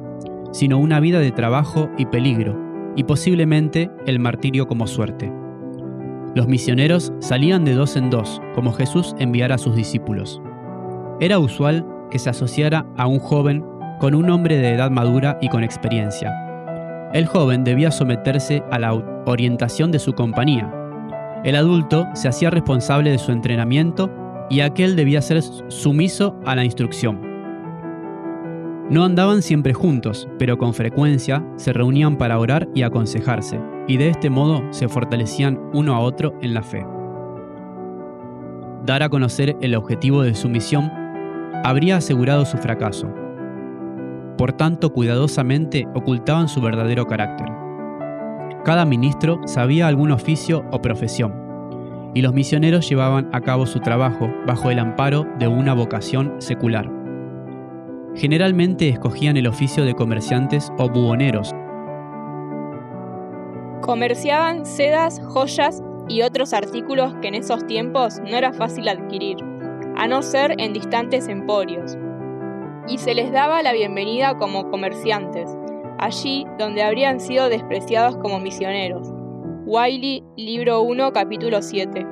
sino 0.53 0.79
una 0.79 1.01
vida 1.01 1.19
de 1.19 1.33
trabajo 1.33 1.91
y 1.99 2.07
peligro, 2.07 2.59
y 2.97 3.05
posiblemente 3.05 3.91
el 4.07 4.21
martirio 4.21 4.67
como 4.67 4.87
suerte. 4.87 5.31
Los 6.35 6.49
misioneros 6.49 7.13
salían 7.19 7.67
de 7.67 7.75
dos 7.75 7.97
en 7.97 8.09
dos, 8.09 8.41
como 8.55 8.73
Jesús 8.73 9.15
enviara 9.19 9.57
a 9.57 9.59
sus 9.59 9.77
discípulos. 9.77 10.41
Era 11.23 11.39
usual 11.39 11.87
que 12.11 12.19
se 12.19 12.31
asociara 12.31 12.85
a 12.97 13.07
un 13.07 13.21
joven 13.21 13.65
con 14.01 14.13
un 14.13 14.29
hombre 14.29 14.57
de 14.57 14.75
edad 14.75 14.91
madura 14.91 15.39
y 15.41 15.49
con 15.51 15.63
experiencia. 15.63 16.33
El 17.13 17.27
joven 17.27 17.63
debía 17.63 17.93
someterse 17.93 18.65
a 18.73 18.81
la 18.81 18.93
orientación 19.25 19.93
de 19.93 20.01
su 20.01 20.15
compañía. 20.15 20.69
El 21.45 21.55
adulto 21.55 22.09
se 22.15 22.27
hacía 22.27 22.51
responsable 22.51 23.13
de 23.13 23.19
su 23.19 23.31
entrenamiento 23.31 24.11
y 24.51 24.63
aquel 24.63 24.97
debía 24.97 25.23
ser 25.23 25.41
sumiso 25.69 26.41
a 26.45 26.57
la 26.57 26.65
instrucción. 26.65 27.21
No 28.91 29.05
andaban 29.05 29.43
siempre 29.43 29.75
juntos, 29.75 30.29
pero 30.41 30.59
con 30.59 30.75
frecuencia 30.75 31.47
se 31.55 31.73
reunían 31.73 32.19
para 32.19 32.41
orar 32.41 32.69
y 32.75 32.83
aconsejarse, 32.83 33.61
y 33.87 33.97
de 33.97 34.09
este 34.09 34.29
modo 34.29 34.65
se 34.71 34.89
fortalecían 34.89 35.61
uno 35.73 35.95
a 35.95 36.01
otro 36.01 36.35
en 36.43 36.53
la 36.53 36.65
fe. 36.65 36.85
Dar 38.85 39.05
a 39.05 39.09
conocer 39.09 39.57
el 39.61 39.77
objetivo 39.77 40.25
de 40.25 40.35
su 40.35 40.49
misión 40.49 40.91
habría 41.65 41.97
asegurado 41.97 42.45
su 42.45 42.59
fracaso. 42.59 43.09
Por 44.37 44.53
tanto, 44.53 44.93
cuidadosamente 44.93 45.87
ocultaban 45.95 46.49
su 46.49 46.61
verdadero 46.61 47.07
carácter. 47.07 47.49
Cada 48.65 48.85
ministro 48.85 49.41
sabía 49.47 49.89
algún 49.89 50.13
oficio 50.13 50.65
o 50.71 50.81
profesión, 50.81 51.33
y 52.15 52.23
los 52.23 52.33
misioneros 52.33 52.89
llevaban 52.89 53.29
a 53.33 53.41
cabo 53.41 53.67
su 53.67 53.81
trabajo 53.81 54.31
bajo 54.47 54.71
el 54.71 54.79
amparo 54.79 55.27
de 55.39 55.49
una 55.49 55.75
vocación 55.75 56.35
secular. 56.39 56.91
Generalmente 58.15 58.89
escogían 58.89 59.37
el 59.37 59.47
oficio 59.47 59.85
de 59.85 59.95
comerciantes 59.95 60.71
o 60.79 60.89
buhoneros. 60.89 61.53
Comerciaban 63.81 64.67
sedas, 64.67 65.21
joyas 65.25 65.83
y 66.09 66.23
otros 66.23 66.53
artículos 66.53 67.15
que 67.23 67.29
en 67.29 67.35
esos 67.35 67.67
tiempos 67.67 68.21
no 68.21 68.37
era 68.37 68.53
fácil 68.53 68.89
adquirir, 68.89 69.39
a 69.97 70.07
no 70.07 70.23
ser 70.23 70.55
en 70.59 70.73
distantes 70.73 71.29
emporios. 71.29 71.97
Y 72.89 72.99
se 72.99 73.15
les 73.15 73.33
daba 73.33 73.63
la 73.63 73.73
bienvenida 73.73 74.37
como 74.39 74.71
comerciantes, 74.71 75.57
allí 75.99 76.47
donde 76.59 76.83
habrían 76.83 77.21
sido 77.21 77.49
despreciados 77.49 78.17
como 78.17 78.41
misioneros. 78.41 79.13
Wiley, 79.67 80.25
libro 80.37 80.83
1, 80.83 81.13
capítulo 81.13 81.63
7. 81.63 82.07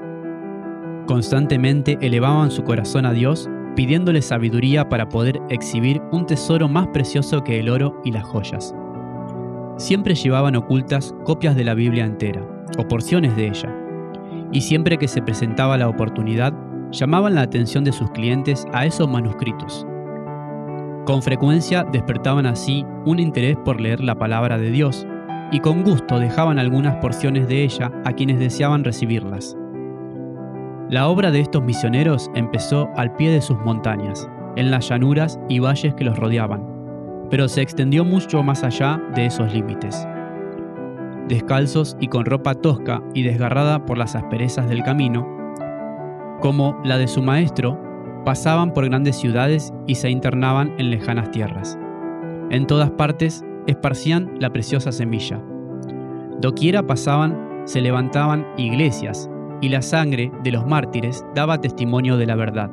Constantemente 1.06 1.98
elevaban 2.00 2.50
su 2.50 2.62
corazón 2.62 3.04
a 3.04 3.12
Dios, 3.12 3.50
pidiéndole 3.74 4.22
sabiduría 4.22 4.88
para 4.88 5.08
poder 5.08 5.40
exhibir 5.48 6.00
un 6.12 6.26
tesoro 6.26 6.68
más 6.68 6.86
precioso 6.88 7.42
que 7.42 7.58
el 7.58 7.68
oro 7.68 8.00
y 8.04 8.12
las 8.12 8.24
joyas. 8.24 8.74
Siempre 9.76 10.14
llevaban 10.14 10.56
ocultas 10.56 11.14
copias 11.24 11.56
de 11.56 11.64
la 11.64 11.74
Biblia 11.74 12.04
entera, 12.04 12.46
o 12.78 12.86
porciones 12.86 13.34
de 13.34 13.48
ella, 13.48 13.74
y 14.52 14.60
siempre 14.60 14.98
que 14.98 15.08
se 15.08 15.22
presentaba 15.22 15.76
la 15.78 15.88
oportunidad, 15.88 16.52
llamaban 16.90 17.34
la 17.34 17.42
atención 17.42 17.84
de 17.84 17.92
sus 17.92 18.10
clientes 18.10 18.66
a 18.72 18.86
esos 18.86 19.08
manuscritos. 19.08 19.86
Con 21.06 21.22
frecuencia 21.22 21.84
despertaban 21.84 22.46
así 22.46 22.84
un 23.04 23.18
interés 23.18 23.56
por 23.64 23.80
leer 23.80 24.00
la 24.00 24.16
palabra 24.16 24.58
de 24.58 24.70
Dios, 24.70 25.06
y 25.52 25.60
con 25.60 25.82
gusto 25.82 26.18
dejaban 26.18 26.58
algunas 26.58 26.96
porciones 26.96 27.48
de 27.48 27.64
ella 27.64 27.90
a 28.04 28.12
quienes 28.12 28.38
deseaban 28.38 28.84
recibirlas. 28.84 29.56
La 30.88 31.08
obra 31.08 31.30
de 31.30 31.40
estos 31.40 31.62
misioneros 31.62 32.30
empezó 32.34 32.88
al 32.96 33.14
pie 33.16 33.30
de 33.30 33.40
sus 33.40 33.58
montañas, 33.58 34.28
en 34.56 34.70
las 34.70 34.88
llanuras 34.88 35.38
y 35.48 35.58
valles 35.58 35.94
que 35.94 36.04
los 36.04 36.18
rodeaban, 36.18 36.66
pero 37.30 37.48
se 37.48 37.62
extendió 37.62 38.04
mucho 38.04 38.42
más 38.42 38.64
allá 38.64 39.00
de 39.14 39.26
esos 39.26 39.52
límites. 39.52 40.06
Descalzos 41.28 41.96
y 42.00 42.08
con 42.08 42.24
ropa 42.24 42.54
tosca 42.54 43.02
y 43.14 43.22
desgarrada 43.22 43.86
por 43.86 43.98
las 43.98 44.16
asperezas 44.16 44.68
del 44.68 44.82
camino, 44.82 45.39
como 46.40 46.80
la 46.84 46.98
de 46.98 47.08
su 47.08 47.22
maestro, 47.22 47.78
pasaban 48.24 48.72
por 48.72 48.88
grandes 48.88 49.16
ciudades 49.16 49.72
y 49.86 49.94
se 49.94 50.10
internaban 50.10 50.74
en 50.78 50.90
lejanas 50.90 51.30
tierras. 51.30 51.78
En 52.50 52.66
todas 52.66 52.90
partes 52.90 53.44
esparcían 53.66 54.32
la 54.38 54.50
preciosa 54.50 54.92
semilla. 54.92 55.40
Doquiera 56.40 56.86
pasaban, 56.86 57.62
se 57.64 57.80
levantaban 57.80 58.46
iglesias, 58.56 59.30
y 59.60 59.68
la 59.68 59.82
sangre 59.82 60.32
de 60.42 60.52
los 60.52 60.66
mártires 60.66 61.24
daba 61.34 61.60
testimonio 61.60 62.16
de 62.16 62.26
la 62.26 62.34
verdad. 62.34 62.70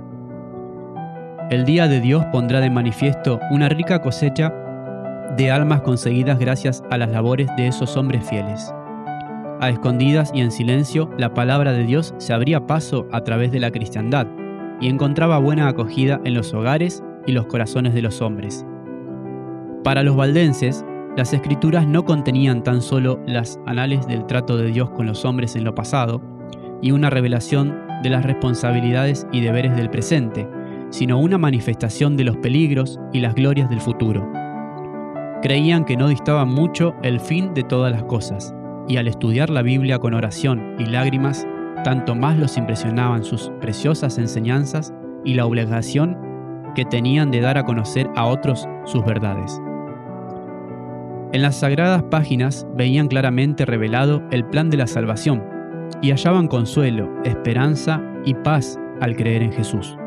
El 1.50 1.66
día 1.66 1.88
de 1.88 2.02
Dios 2.02 2.26
pondrá 2.32 2.60
de 2.60 2.70
manifiesto 2.70 3.40
una 3.52 3.70
rica 3.70 4.02
cosecha 4.02 4.54
de 5.38 5.52
almas 5.52 5.82
conseguidas 5.82 6.40
gracias 6.40 6.84
a 6.90 6.98
las 6.98 7.10
labores 7.10 7.50
de 7.58 7.68
esos 7.68 7.96
hombres 7.98 8.28
fieles. 8.28 8.74
A 9.60 9.70
escondidas 9.70 10.32
y 10.36 10.42
en 10.42 10.52
silencio, 10.52 11.10
la 11.18 11.34
palabra 11.34 11.72
de 11.74 11.84
Dios 11.84 12.14
se 12.20 12.32
abría 12.32 12.68
paso 12.68 13.08
a 13.12 13.24
través 13.24 13.52
de 13.52 13.60
la 13.60 13.72
cristiandad 13.72 14.28
y 14.80 14.88
encontraba 14.88 15.40
buena 15.40 15.68
acogida 15.68 16.22
en 16.26 16.36
los 16.36 16.54
hogares 16.54 17.04
y 17.26 17.32
los 17.32 17.48
corazones 17.48 17.96
de 17.96 18.04
los 18.04 18.22
hombres. 18.22 18.66
Para 19.84 20.04
los 20.04 20.16
valdenses, 20.16 20.86
las 21.16 21.34
escrituras 21.34 21.88
no 21.88 22.06
contenían 22.06 22.64
tan 22.64 22.84
solo 22.84 23.20
las 23.26 23.60
anales 23.66 24.06
del 24.06 24.28
trato 24.28 24.58
de 24.58 24.68
Dios 24.68 24.92
con 24.92 25.08
los 25.08 25.26
hombres 25.26 25.56
en 25.56 25.64
lo 25.64 25.74
pasado 25.74 26.22
y 26.84 26.92
una 26.92 27.10
revelación 27.10 27.76
de 28.04 28.12
las 28.12 28.24
responsabilidades 28.24 29.26
y 29.32 29.42
deberes 29.42 29.76
del 29.76 29.90
presente, 29.90 30.48
sino 30.92 31.18
una 31.18 31.40
manifestación 31.40 32.16
de 32.16 32.26
los 32.26 32.38
peligros 32.38 33.00
y 33.12 33.22
las 33.22 33.34
glorias 33.34 33.72
del 33.72 33.82
futuro. 33.82 34.30
Creían 35.42 35.84
que 35.84 35.98
no 35.98 36.08
distaba 36.08 36.46
mucho 36.46 36.94
el 37.02 37.20
fin 37.20 37.56
de 37.56 37.64
todas 37.64 37.92
las 37.92 38.04
cosas, 38.04 38.54
y 38.88 38.98
al 38.98 39.08
estudiar 39.08 39.50
la 39.50 39.62
Biblia 39.62 40.00
con 40.00 40.14
oración 40.14 40.76
y 40.80 40.86
lágrimas, 40.86 41.48
tanto 41.84 42.16
más 42.16 42.38
los 42.38 42.58
impresionaban 42.58 43.24
sus 43.24 43.52
preciosas 43.62 44.18
enseñanzas 44.18 44.94
y 45.24 45.34
la 45.34 45.46
obligación 45.46 46.18
que 46.76 46.86
tenían 46.86 47.32
de 47.32 47.42
dar 47.42 47.58
a 47.58 47.66
conocer 47.66 48.10
a 48.16 48.26
otros 48.26 48.68
sus 48.86 49.04
verdades. 49.06 49.60
En 51.34 51.42
las 51.42 51.58
sagradas 51.58 52.04
páginas 52.04 52.66
veían 52.76 53.10
claramente 53.10 53.66
revelado 53.66 54.24
el 54.32 54.46
plan 54.46 54.70
de 54.70 54.78
la 54.78 54.88
salvación 54.88 55.44
y 56.02 56.12
hallaban 56.12 56.48
consuelo, 56.48 57.10
esperanza 57.26 58.02
y 58.24 58.34
paz 58.34 58.80
al 59.02 59.16
creer 59.16 59.44
en 59.44 59.52
Jesús. 59.52 59.98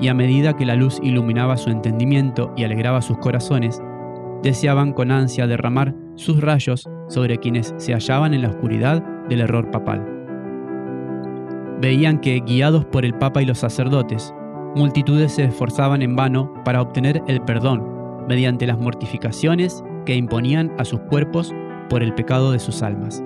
Y 0.00 0.08
a 0.08 0.14
medida 0.14 0.56
que 0.56 0.66
la 0.66 0.74
luz 0.74 0.98
iluminaba 1.02 1.56
su 1.56 1.70
entendimiento 1.70 2.52
y 2.56 2.64
alegraba 2.64 3.02
sus 3.02 3.18
corazones, 3.18 3.80
deseaban 4.42 4.92
con 4.92 5.10
ansia 5.10 5.46
derramar 5.46 5.94
sus 6.16 6.40
rayos 6.40 6.88
sobre 7.08 7.38
quienes 7.38 7.74
se 7.76 7.92
hallaban 7.92 8.34
en 8.34 8.42
la 8.42 8.50
oscuridad 8.50 9.02
del 9.28 9.40
error 9.40 9.70
papal. 9.70 10.06
Veían 11.80 12.20
que, 12.20 12.40
guiados 12.40 12.84
por 12.84 13.04
el 13.04 13.14
Papa 13.14 13.42
y 13.42 13.46
los 13.46 13.58
sacerdotes, 13.58 14.32
multitudes 14.76 15.32
se 15.32 15.44
esforzaban 15.44 16.02
en 16.02 16.16
vano 16.16 16.52
para 16.64 16.80
obtener 16.80 17.22
el 17.26 17.40
perdón 17.42 17.82
mediante 18.28 18.66
las 18.66 18.78
mortificaciones 18.78 19.82
que 20.06 20.14
imponían 20.14 20.72
a 20.78 20.84
sus 20.84 21.00
cuerpos 21.00 21.52
por 21.88 22.02
el 22.02 22.14
pecado 22.14 22.52
de 22.52 22.58
sus 22.58 22.82
almas. 22.82 23.22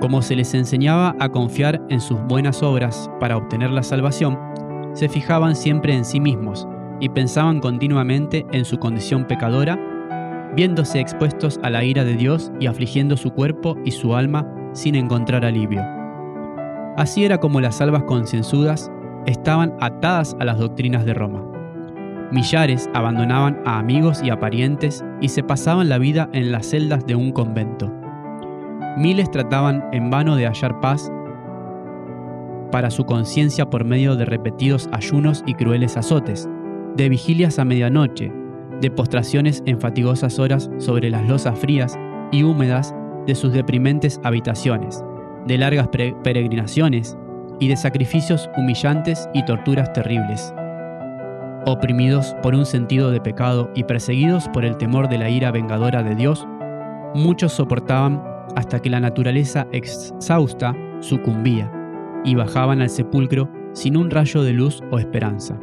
Como 0.00 0.22
se 0.22 0.34
les 0.34 0.54
enseñaba 0.54 1.14
a 1.20 1.28
confiar 1.28 1.80
en 1.88 2.00
sus 2.00 2.20
buenas 2.22 2.62
obras 2.62 3.10
para 3.20 3.36
obtener 3.36 3.70
la 3.70 3.82
salvación, 3.82 4.38
se 4.94 5.08
fijaban 5.08 5.54
siempre 5.54 5.94
en 5.94 6.04
sí 6.04 6.20
mismos 6.20 6.66
y 7.00 7.08
pensaban 7.08 7.60
continuamente 7.60 8.46
en 8.52 8.64
su 8.64 8.78
condición 8.78 9.26
pecadora, 9.26 9.78
viéndose 10.54 11.00
expuestos 11.00 11.58
a 11.62 11.70
la 11.70 11.84
ira 11.84 12.04
de 12.04 12.14
Dios 12.14 12.52
y 12.60 12.66
afligiendo 12.66 13.16
su 13.16 13.30
cuerpo 13.30 13.76
y 13.84 13.90
su 13.90 14.14
alma 14.14 14.46
sin 14.72 14.94
encontrar 14.94 15.44
alivio. 15.44 15.82
Así 16.96 17.24
era 17.24 17.38
como 17.38 17.60
las 17.60 17.80
almas 17.80 18.02
concienzudas 18.04 18.90
estaban 19.26 19.74
atadas 19.80 20.36
a 20.40 20.44
las 20.44 20.58
doctrinas 20.58 21.04
de 21.04 21.14
Roma. 21.14 21.42
Millares 22.32 22.88
abandonaban 22.94 23.60
a 23.64 23.78
amigos 23.78 24.22
y 24.22 24.30
a 24.30 24.38
parientes 24.38 25.04
y 25.20 25.28
se 25.28 25.42
pasaban 25.42 25.88
la 25.88 25.98
vida 25.98 26.28
en 26.32 26.50
las 26.50 26.66
celdas 26.66 27.06
de 27.06 27.14
un 27.14 27.32
convento. 27.32 27.92
Miles 28.96 29.30
trataban 29.30 29.84
en 29.92 30.10
vano 30.10 30.36
de 30.36 30.46
hallar 30.46 30.80
paz 30.80 31.10
para 32.70 32.90
su 32.90 33.04
conciencia 33.04 33.68
por 33.68 33.84
medio 33.84 34.16
de 34.16 34.24
repetidos 34.24 34.88
ayunos 34.92 35.44
y 35.46 35.54
crueles 35.54 35.96
azotes, 35.96 36.48
de 36.96 37.08
vigilias 37.08 37.58
a 37.58 37.64
medianoche, 37.64 38.32
de 38.82 38.90
postraciones 38.90 39.62
en 39.64 39.80
fatigosas 39.80 40.38
horas 40.38 40.68
sobre 40.78 41.08
las 41.08 41.26
losas 41.26 41.58
frías 41.58 41.98
y 42.32 42.42
húmedas 42.42 42.94
de 43.26 43.34
sus 43.36 43.52
deprimentes 43.52 44.20
habitaciones, 44.24 45.02
de 45.46 45.56
largas 45.56 45.88
peregrinaciones 45.88 47.16
y 47.60 47.68
de 47.68 47.76
sacrificios 47.76 48.50
humillantes 48.56 49.28
y 49.32 49.44
torturas 49.44 49.92
terribles. 49.92 50.52
Oprimidos 51.64 52.34
por 52.42 52.56
un 52.56 52.66
sentido 52.66 53.12
de 53.12 53.20
pecado 53.20 53.70
y 53.76 53.84
perseguidos 53.84 54.48
por 54.48 54.64
el 54.64 54.76
temor 54.76 55.08
de 55.08 55.18
la 55.18 55.30
ira 55.30 55.52
vengadora 55.52 56.02
de 56.02 56.16
Dios, 56.16 56.44
muchos 57.14 57.52
soportaban 57.52 58.20
hasta 58.56 58.80
que 58.82 58.90
la 58.90 58.98
naturaleza 58.98 59.68
exhausta 59.70 60.74
sucumbía 60.98 61.70
y 62.24 62.34
bajaban 62.34 62.82
al 62.82 62.90
sepulcro 62.90 63.48
sin 63.74 63.96
un 63.96 64.10
rayo 64.10 64.42
de 64.42 64.52
luz 64.52 64.82
o 64.90 64.98
esperanza. 64.98 65.56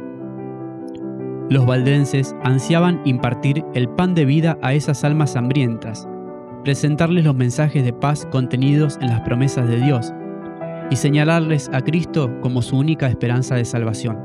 Los 1.50 1.66
valdenses 1.66 2.36
ansiaban 2.44 3.00
impartir 3.04 3.64
el 3.74 3.88
pan 3.88 4.14
de 4.14 4.24
vida 4.24 4.56
a 4.62 4.72
esas 4.72 5.02
almas 5.02 5.34
hambrientas, 5.34 6.08
presentarles 6.62 7.24
los 7.24 7.34
mensajes 7.34 7.82
de 7.82 7.92
paz 7.92 8.24
contenidos 8.30 8.98
en 9.00 9.08
las 9.08 9.22
promesas 9.22 9.66
de 9.66 9.80
Dios 9.80 10.12
y 10.90 10.96
señalarles 10.96 11.68
a 11.72 11.80
Cristo 11.80 12.30
como 12.40 12.62
su 12.62 12.78
única 12.78 13.08
esperanza 13.08 13.56
de 13.56 13.64
salvación. 13.64 14.16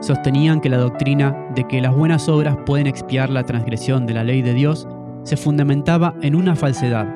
Sostenían 0.00 0.62
que 0.62 0.70
la 0.70 0.78
doctrina 0.78 1.36
de 1.54 1.64
que 1.64 1.82
las 1.82 1.94
buenas 1.94 2.30
obras 2.30 2.56
pueden 2.64 2.86
expiar 2.86 3.28
la 3.28 3.44
transgresión 3.44 4.06
de 4.06 4.14
la 4.14 4.24
ley 4.24 4.40
de 4.40 4.54
Dios 4.54 4.88
se 5.22 5.36
fundamentaba 5.36 6.14
en 6.22 6.34
una 6.34 6.56
falsedad. 6.56 7.14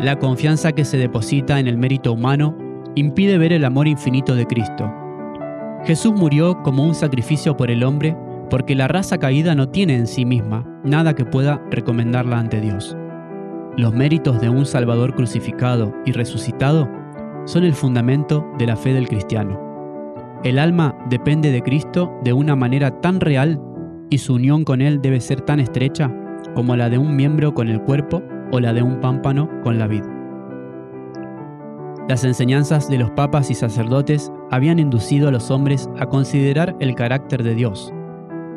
La 0.00 0.18
confianza 0.18 0.72
que 0.72 0.84
se 0.84 0.98
deposita 0.98 1.60
en 1.60 1.68
el 1.68 1.78
mérito 1.78 2.14
humano 2.14 2.58
impide 2.96 3.38
ver 3.38 3.52
el 3.52 3.64
amor 3.64 3.86
infinito 3.86 4.34
de 4.34 4.44
Cristo. 4.44 5.03
Jesús 5.84 6.14
murió 6.14 6.62
como 6.62 6.82
un 6.84 6.94
sacrificio 6.94 7.56
por 7.56 7.70
el 7.70 7.84
hombre 7.84 8.16
porque 8.48 8.74
la 8.74 8.88
raza 8.88 9.18
caída 9.18 9.54
no 9.54 9.68
tiene 9.68 9.96
en 9.96 10.06
sí 10.06 10.24
misma 10.24 10.66
nada 10.82 11.14
que 11.14 11.26
pueda 11.26 11.62
recomendarla 11.70 12.38
ante 12.38 12.60
Dios. 12.60 12.96
Los 13.76 13.92
méritos 13.92 14.40
de 14.40 14.48
un 14.48 14.64
Salvador 14.64 15.14
crucificado 15.14 15.94
y 16.06 16.12
resucitado 16.12 16.88
son 17.44 17.64
el 17.64 17.74
fundamento 17.74 18.46
de 18.58 18.66
la 18.66 18.76
fe 18.76 18.94
del 18.94 19.08
cristiano. 19.08 19.60
El 20.42 20.58
alma 20.58 20.96
depende 21.10 21.50
de 21.50 21.62
Cristo 21.62 22.12
de 22.22 22.32
una 22.32 22.56
manera 22.56 23.00
tan 23.00 23.20
real 23.20 23.60
y 24.08 24.18
su 24.18 24.34
unión 24.34 24.64
con 24.64 24.80
Él 24.80 25.02
debe 25.02 25.20
ser 25.20 25.42
tan 25.42 25.60
estrecha 25.60 26.10
como 26.54 26.76
la 26.76 26.88
de 26.88 26.98
un 26.98 27.14
miembro 27.14 27.52
con 27.52 27.68
el 27.68 27.82
cuerpo 27.82 28.22
o 28.52 28.60
la 28.60 28.72
de 28.72 28.82
un 28.82 29.00
pámpano 29.00 29.50
con 29.62 29.78
la 29.78 29.86
vid. 29.86 30.04
Las 32.08 32.24
enseñanzas 32.24 32.88
de 32.88 32.98
los 32.98 33.10
papas 33.10 33.50
y 33.50 33.54
sacerdotes 33.54 34.30
habían 34.50 34.78
inducido 34.78 35.28
a 35.28 35.30
los 35.30 35.50
hombres 35.50 35.88
a 35.98 36.06
considerar 36.06 36.76
el 36.80 36.94
carácter 36.94 37.42
de 37.42 37.54
Dios, 37.54 37.92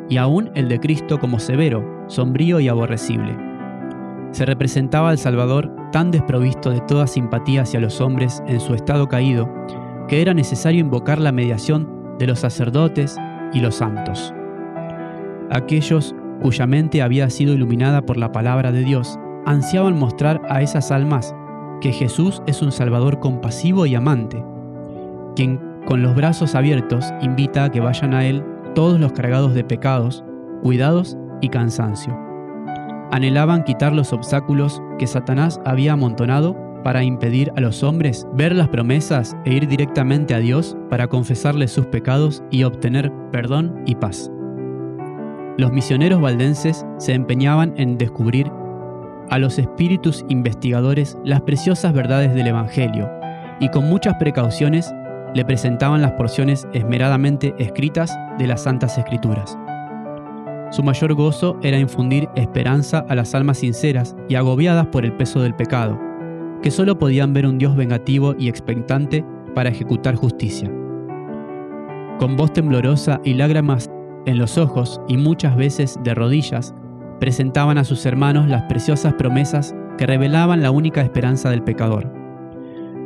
y 0.08 0.16
aún 0.16 0.50
el 0.54 0.68
de 0.68 0.80
Cristo 0.80 1.18
como 1.18 1.38
severo, 1.38 1.84
sombrío 2.06 2.60
y 2.60 2.68
aborrecible. 2.68 3.36
Se 4.32 4.44
representaba 4.44 5.10
al 5.10 5.18
Salvador 5.18 5.70
tan 5.92 6.10
desprovisto 6.10 6.70
de 6.70 6.80
toda 6.80 7.06
simpatía 7.06 7.62
hacia 7.62 7.80
los 7.80 8.00
hombres 8.00 8.42
en 8.46 8.60
su 8.60 8.74
estado 8.74 9.08
caído, 9.08 9.48
que 10.06 10.22
era 10.22 10.34
necesario 10.34 10.80
invocar 10.80 11.18
la 11.18 11.32
mediación 11.32 12.16
de 12.18 12.26
los 12.26 12.40
sacerdotes 12.40 13.16
y 13.52 13.60
los 13.60 13.76
santos. 13.76 14.32
Aquellos 15.50 16.14
cuya 16.42 16.66
mente 16.66 17.02
había 17.02 17.28
sido 17.30 17.54
iluminada 17.54 18.02
por 18.02 18.16
la 18.16 18.32
palabra 18.32 18.70
de 18.70 18.84
Dios, 18.84 19.18
ansiaban 19.44 19.98
mostrar 19.98 20.40
a 20.48 20.62
esas 20.62 20.90
almas 20.90 21.34
que 21.80 21.92
Jesús 21.92 22.42
es 22.46 22.62
un 22.62 22.72
Salvador 22.72 23.18
compasivo 23.18 23.86
y 23.86 23.94
amante, 23.94 24.44
quien 25.34 25.60
con 25.88 26.02
los 26.02 26.14
brazos 26.14 26.54
abiertos 26.54 27.14
invita 27.22 27.64
a 27.64 27.70
que 27.70 27.80
vayan 27.80 28.12
a 28.12 28.26
Él 28.26 28.44
todos 28.74 29.00
los 29.00 29.12
cargados 29.12 29.54
de 29.54 29.64
pecados, 29.64 30.22
cuidados 30.62 31.16
y 31.40 31.48
cansancio. 31.48 32.14
Anhelaban 33.10 33.64
quitar 33.64 33.94
los 33.94 34.12
obstáculos 34.12 34.82
que 34.98 35.06
Satanás 35.06 35.58
había 35.64 35.94
amontonado 35.94 36.54
para 36.84 37.04
impedir 37.04 37.50
a 37.56 37.62
los 37.62 37.82
hombres 37.82 38.26
ver 38.34 38.54
las 38.54 38.68
promesas 38.68 39.34
e 39.46 39.54
ir 39.54 39.66
directamente 39.66 40.34
a 40.34 40.40
Dios 40.40 40.76
para 40.90 41.08
confesarles 41.08 41.72
sus 41.72 41.86
pecados 41.86 42.42
y 42.50 42.64
obtener 42.64 43.10
perdón 43.32 43.82
y 43.86 43.94
paz. 43.94 44.30
Los 45.56 45.72
misioneros 45.72 46.20
valdenses 46.20 46.84
se 46.98 47.14
empeñaban 47.14 47.72
en 47.78 47.96
descubrir 47.96 48.52
a 49.30 49.38
los 49.38 49.58
espíritus 49.58 50.22
investigadores 50.28 51.16
las 51.24 51.40
preciosas 51.40 51.94
verdades 51.94 52.34
del 52.34 52.48
Evangelio 52.48 53.10
y 53.58 53.70
con 53.70 53.88
muchas 53.88 54.16
precauciones 54.16 54.92
le 55.34 55.44
presentaban 55.44 56.02
las 56.02 56.12
porciones 56.12 56.66
esmeradamente 56.72 57.54
escritas 57.58 58.16
de 58.38 58.46
las 58.46 58.62
Santas 58.62 58.98
Escrituras. 58.98 59.58
Su 60.70 60.82
mayor 60.82 61.14
gozo 61.14 61.58
era 61.62 61.78
infundir 61.78 62.28
esperanza 62.34 63.04
a 63.08 63.14
las 63.14 63.34
almas 63.34 63.58
sinceras 63.58 64.14
y 64.28 64.34
agobiadas 64.34 64.86
por 64.86 65.04
el 65.04 65.12
peso 65.12 65.40
del 65.40 65.54
pecado, 65.54 65.98
que 66.62 66.70
solo 66.70 66.98
podían 66.98 67.32
ver 67.32 67.46
un 67.46 67.58
Dios 67.58 67.76
vengativo 67.76 68.34
y 68.38 68.48
expectante 68.48 69.24
para 69.54 69.70
ejecutar 69.70 70.14
justicia. 70.14 70.70
Con 72.18 72.36
voz 72.36 72.52
temblorosa 72.52 73.20
y 73.24 73.34
lágrimas 73.34 73.90
en 74.26 74.38
los 74.38 74.58
ojos 74.58 75.00
y 75.08 75.16
muchas 75.16 75.56
veces 75.56 75.98
de 76.04 76.14
rodillas, 76.14 76.74
presentaban 77.18 77.78
a 77.78 77.84
sus 77.84 78.04
hermanos 78.06 78.48
las 78.48 78.62
preciosas 78.64 79.14
promesas 79.14 79.74
que 79.96 80.06
revelaban 80.06 80.62
la 80.62 80.70
única 80.70 81.00
esperanza 81.00 81.50
del 81.50 81.62
pecador. 81.62 82.17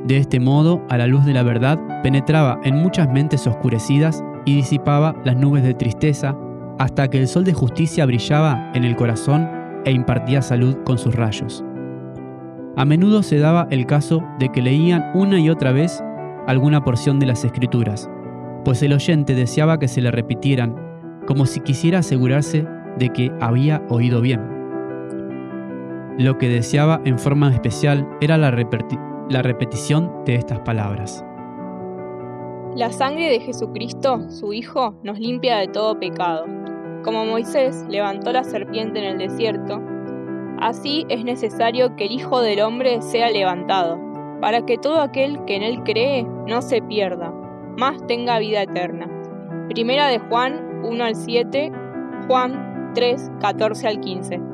De 0.04 0.16
este 0.16 0.40
modo, 0.40 0.84
a 0.88 0.98
la 0.98 1.06
luz 1.06 1.24
de 1.24 1.32
la 1.32 1.44
verdad, 1.44 1.78
penetraba 2.02 2.60
en 2.64 2.74
muchas 2.76 3.08
mentes 3.08 3.46
oscurecidas 3.46 4.24
y 4.44 4.56
disipaba 4.56 5.14
las 5.24 5.36
nubes 5.36 5.62
de 5.62 5.74
tristeza 5.74 6.36
hasta 6.78 7.08
que 7.08 7.18
el 7.18 7.28
sol 7.28 7.44
de 7.44 7.52
justicia 7.52 8.04
brillaba 8.04 8.72
en 8.74 8.82
el 8.84 8.96
corazón 8.96 9.48
e 9.84 9.92
impartía 9.92 10.42
salud 10.42 10.76
con 10.84 10.98
sus 10.98 11.14
rayos. 11.14 11.64
A 12.76 12.84
menudo 12.84 13.22
se 13.22 13.38
daba 13.38 13.68
el 13.70 13.86
caso 13.86 14.24
de 14.38 14.48
que 14.48 14.62
leían 14.62 15.10
una 15.14 15.38
y 15.38 15.50
otra 15.50 15.72
vez 15.72 16.02
alguna 16.48 16.82
porción 16.82 17.20
de 17.20 17.26
las 17.26 17.44
escrituras, 17.44 18.10
pues 18.64 18.82
el 18.82 18.92
oyente 18.92 19.34
deseaba 19.34 19.78
que 19.78 19.88
se 19.88 20.00
le 20.00 20.10
repitieran, 20.10 20.74
como 21.26 21.46
si 21.46 21.60
quisiera 21.60 22.00
asegurarse 22.00 22.66
de 22.98 23.10
que 23.10 23.30
había 23.40 23.82
oído 23.88 24.20
bien. 24.20 24.40
Lo 26.18 26.38
que 26.38 26.48
deseaba 26.48 27.00
en 27.04 27.18
forma 27.18 27.52
especial 27.52 28.08
era 28.20 28.38
la, 28.38 28.50
la 29.28 29.42
repetición 29.42 30.24
de 30.24 30.35
estas 30.35 30.61
palabras. 30.61 31.24
La 32.74 32.90
sangre 32.90 33.28
de 33.30 33.40
Jesucristo, 33.40 34.28
su 34.30 34.52
Hijo, 34.52 34.94
nos 35.02 35.18
limpia 35.18 35.58
de 35.58 35.68
todo 35.68 35.98
pecado. 35.98 36.46
Como 37.04 37.24
Moisés 37.26 37.85
levantó 37.88 38.32
la 38.32 38.44
serpiente 38.44 38.98
en 38.98 39.04
el 39.04 39.18
desierto, 39.18 39.80
así 40.58 41.04
es 41.08 41.24
necesario 41.24 41.94
que 41.96 42.06
el 42.06 42.12
Hijo 42.12 42.40
del 42.40 42.61
Hombre 42.61 43.02
sea 43.02 43.30
levantado, 43.30 43.98
para 44.40 44.64
que 44.64 44.78
todo 44.78 45.00
aquel 45.00 45.44
que 45.44 45.56
en 45.56 45.62
él 45.62 45.82
cree 45.85 46.24
no 46.46 46.62
se 46.62 46.82
pierda, 46.82 47.32
mas 47.76 48.04
tenga 48.06 48.38
vida 48.38 48.62
eterna. 48.62 49.08
Primera 49.68 50.08
de 50.08 50.18
Juan 50.18 50.80
1 50.85 51.04
al 51.04 51.14
7, 51.14 51.72
Juan 52.26 52.92
3, 52.94 53.32
14 53.40 53.88
al 53.88 54.00
15. 54.00 54.51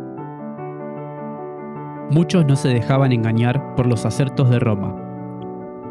Muchos 2.10 2.46
no 2.46 2.56
se 2.56 2.68
dejaban 2.68 3.12
engañar 3.12 3.74
por 3.74 3.86
los 3.86 4.06
acertos 4.06 4.50
de 4.50 4.58
Roma. 4.58 4.94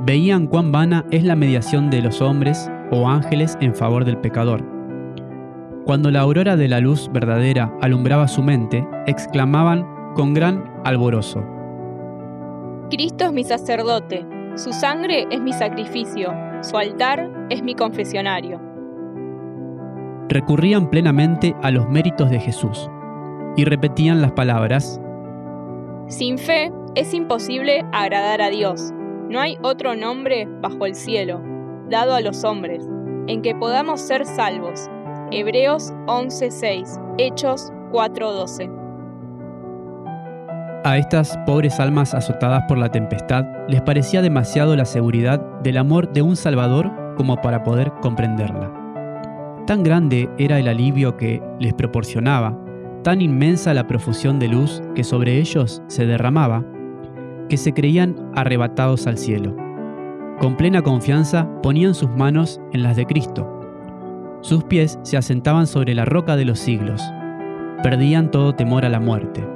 Veían 0.01 0.47
cuán 0.47 0.71
vana 0.71 1.05
es 1.11 1.23
la 1.23 1.35
mediación 1.35 1.89
de 1.89 2.01
los 2.01 2.21
hombres 2.21 2.69
o 2.91 3.07
ángeles 3.07 3.57
en 3.61 3.75
favor 3.75 4.05
del 4.05 4.17
pecador. 4.17 4.63
Cuando 5.85 6.11
la 6.11 6.21
aurora 6.21 6.55
de 6.55 6.67
la 6.67 6.79
luz 6.79 7.09
verdadera 7.11 7.73
alumbraba 7.81 8.27
su 8.27 8.43
mente, 8.43 8.87
exclamaban 9.05 10.13
con 10.15 10.33
gran 10.33 10.63
alborozo. 10.83 11.43
Cristo 12.89 13.25
es 13.25 13.33
mi 13.33 13.43
sacerdote, 13.43 14.25
su 14.55 14.73
sangre 14.73 15.27
es 15.29 15.41
mi 15.41 15.53
sacrificio, 15.53 16.33
su 16.61 16.77
altar 16.77 17.29
es 17.49 17.63
mi 17.63 17.75
confesionario 17.75 18.67
recurrían 20.29 20.89
plenamente 20.89 21.55
a 21.61 21.71
los 21.71 21.89
méritos 21.89 22.29
de 22.29 22.39
Jesús 22.39 22.89
y 23.55 23.65
repetían 23.65 24.21
las 24.21 24.31
palabras, 24.33 25.01
Sin 26.07 26.37
fe 26.37 26.71
es 26.95 27.13
imposible 27.13 27.83
agradar 27.91 28.41
a 28.41 28.49
Dios. 28.49 28.93
No 29.29 29.41
hay 29.41 29.57
otro 29.61 29.93
nombre 29.93 30.47
bajo 30.61 30.85
el 30.85 30.95
cielo, 30.95 31.41
dado 31.89 32.13
a 32.13 32.21
los 32.21 32.45
hombres, 32.45 32.87
en 33.27 33.41
que 33.41 33.53
podamos 33.53 33.99
ser 33.99 34.25
salvos. 34.25 34.89
Hebreos 35.31 35.91
11:6, 36.05 36.97
Hechos 37.17 37.73
4:12. 37.91 38.71
A 40.85 40.97
estas 40.97 41.37
pobres 41.45 41.77
almas 41.81 42.13
azotadas 42.13 42.63
por 42.69 42.77
la 42.77 42.89
tempestad 42.89 43.43
les 43.67 43.81
parecía 43.81 44.21
demasiado 44.21 44.77
la 44.77 44.85
seguridad 44.85 45.41
del 45.61 45.77
amor 45.77 46.13
de 46.13 46.21
un 46.21 46.37
Salvador 46.37 46.89
como 47.17 47.41
para 47.41 47.63
poder 47.63 47.91
comprenderla. 48.01 48.71
Tan 49.65 49.83
grande 49.83 50.29
era 50.37 50.57
el 50.57 50.69
alivio 50.69 51.17
que 51.17 51.43
les 51.59 51.73
proporcionaba, 51.73 52.57
tan 53.03 53.21
inmensa 53.21 53.73
la 53.73 53.87
profusión 53.87 54.39
de 54.39 54.47
luz 54.47 54.81
que 54.95 55.03
sobre 55.03 55.39
ellos 55.39 55.81
se 55.87 56.05
derramaba, 56.05 56.63
que 57.49 57.57
se 57.57 57.73
creían 57.73 58.15
arrebatados 58.35 59.07
al 59.07 59.17
cielo. 59.17 59.55
Con 60.39 60.55
plena 60.55 60.81
confianza 60.81 61.49
ponían 61.63 61.95
sus 61.95 62.09
manos 62.09 62.61
en 62.73 62.83
las 62.83 62.95
de 62.95 63.05
Cristo. 63.05 63.53
Sus 64.41 64.63
pies 64.63 64.99
se 65.03 65.17
asentaban 65.17 65.65
sobre 65.65 65.95
la 65.95 66.05
roca 66.05 66.35
de 66.35 66.45
los 66.45 66.59
siglos. 66.59 67.01
Perdían 67.81 68.29
todo 68.29 68.53
temor 68.53 68.85
a 68.85 68.89
la 68.89 68.99
muerte. 68.99 69.47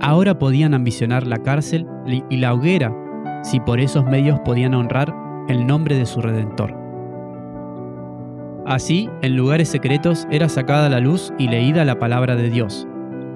Ahora 0.00 0.38
podían 0.38 0.74
ambicionar 0.74 1.26
la 1.26 1.38
cárcel 1.38 1.86
y 2.28 2.36
la 2.36 2.54
hoguera 2.54 2.94
si 3.42 3.60
por 3.60 3.80
esos 3.80 4.04
medios 4.04 4.40
podían 4.40 4.74
honrar 4.74 5.14
el 5.48 5.66
nombre 5.66 5.96
de 5.96 6.06
su 6.06 6.20
Redentor. 6.20 6.87
Así, 8.68 9.08
en 9.22 9.34
lugares 9.34 9.70
secretos 9.70 10.28
era 10.30 10.46
sacada 10.50 10.90
la 10.90 11.00
luz 11.00 11.32
y 11.38 11.48
leída 11.48 11.86
la 11.86 11.98
palabra 11.98 12.36
de 12.36 12.50
Dios, 12.50 12.86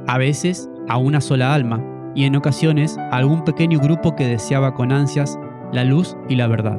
a 0.07 0.19
veces 0.19 0.69
a 0.91 0.99
una 0.99 1.23
sola 1.23 1.55
alma, 1.55 1.83
y 2.15 2.25
en 2.25 2.37
ocasiones 2.37 2.99
a 2.99 3.17
algún 3.17 3.43
pequeño 3.43 3.81
grupo 3.81 4.15
que 4.15 4.27
deseaba 4.27 4.75
con 4.75 4.93
ansias 4.93 5.39
la 5.73 5.85
luz 5.85 6.19
y 6.29 6.37
la 6.37 6.49
verdad. 6.49 6.79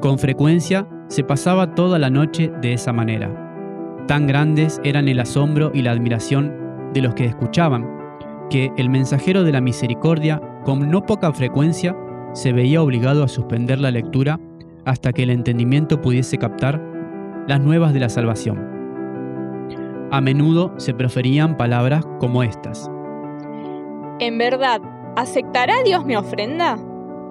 Con 0.00 0.18
frecuencia 0.18 0.88
se 1.08 1.22
pasaba 1.22 1.74
toda 1.74 1.98
la 1.98 2.08
noche 2.08 2.50
de 2.62 2.72
esa 2.72 2.94
manera. 2.94 3.28
Tan 4.08 4.26
grandes 4.26 4.80
eran 4.82 5.06
el 5.06 5.20
asombro 5.20 5.72
y 5.74 5.82
la 5.82 5.90
admiración 5.90 6.90
de 6.94 7.02
los 7.02 7.12
que 7.12 7.26
escuchaban, 7.26 7.86
que 8.48 8.72
el 8.78 8.88
mensajero 8.88 9.44
de 9.44 9.52
la 9.52 9.60
misericordia, 9.60 10.40
con 10.64 10.90
no 10.90 11.04
poca 11.04 11.30
frecuencia, 11.34 11.94
se 12.32 12.54
veía 12.54 12.80
obligado 12.80 13.22
a 13.22 13.28
suspender 13.28 13.78
la 13.78 13.90
lectura 13.90 14.40
hasta 14.86 15.12
que 15.12 15.24
el 15.24 15.30
entendimiento 15.30 16.00
pudiese 16.00 16.38
captar 16.38 16.89
las 17.46 17.60
nuevas 17.60 17.92
de 17.92 18.00
la 18.00 18.08
salvación. 18.08 18.58
A 20.10 20.20
menudo 20.20 20.74
se 20.76 20.94
proferían 20.94 21.56
palabras 21.56 22.04
como 22.18 22.42
estas. 22.42 22.90
En 24.18 24.38
verdad, 24.38 24.80
¿aceptará 25.16 25.74
Dios 25.84 26.04
mi 26.04 26.16
ofrenda? 26.16 26.76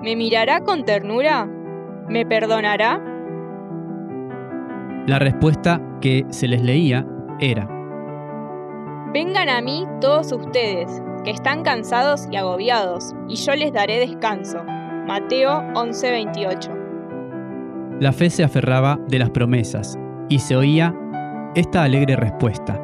¿Me 0.02 0.16
mirará 0.16 0.62
con 0.62 0.86
ternura? 0.86 1.48
¿Me 2.08 2.26
perdonará? 2.26 3.04
La 5.08 5.20
respuesta 5.20 5.82
que 6.02 6.26
se 6.30 6.48
les 6.48 6.62
leía 6.62 7.06
era, 7.40 7.68
Vengan 9.12 9.50
a 9.50 9.60
mí 9.60 9.88
todos 10.02 10.32
ustedes, 10.32 11.02
que 11.24 11.32
están 11.32 11.64
cansados 11.64 12.28
y 12.32 12.36
agobiados, 12.36 13.16
y 13.28 13.38
yo 13.38 13.56
les 13.56 13.74
daré 13.74 13.98
descanso. 14.00 14.64
Mateo 15.08 15.64
11:28. 15.74 16.79
La 18.00 18.14
fe 18.14 18.30
se 18.30 18.46
aferraba 18.46 18.98
de 19.10 19.20
las 19.20 19.30
promesas 19.30 20.00
y 20.30 20.40
se 20.40 20.56
oía 20.56 20.96
esta 21.54 21.84
alegre 21.84 22.16
respuesta. 22.16 22.80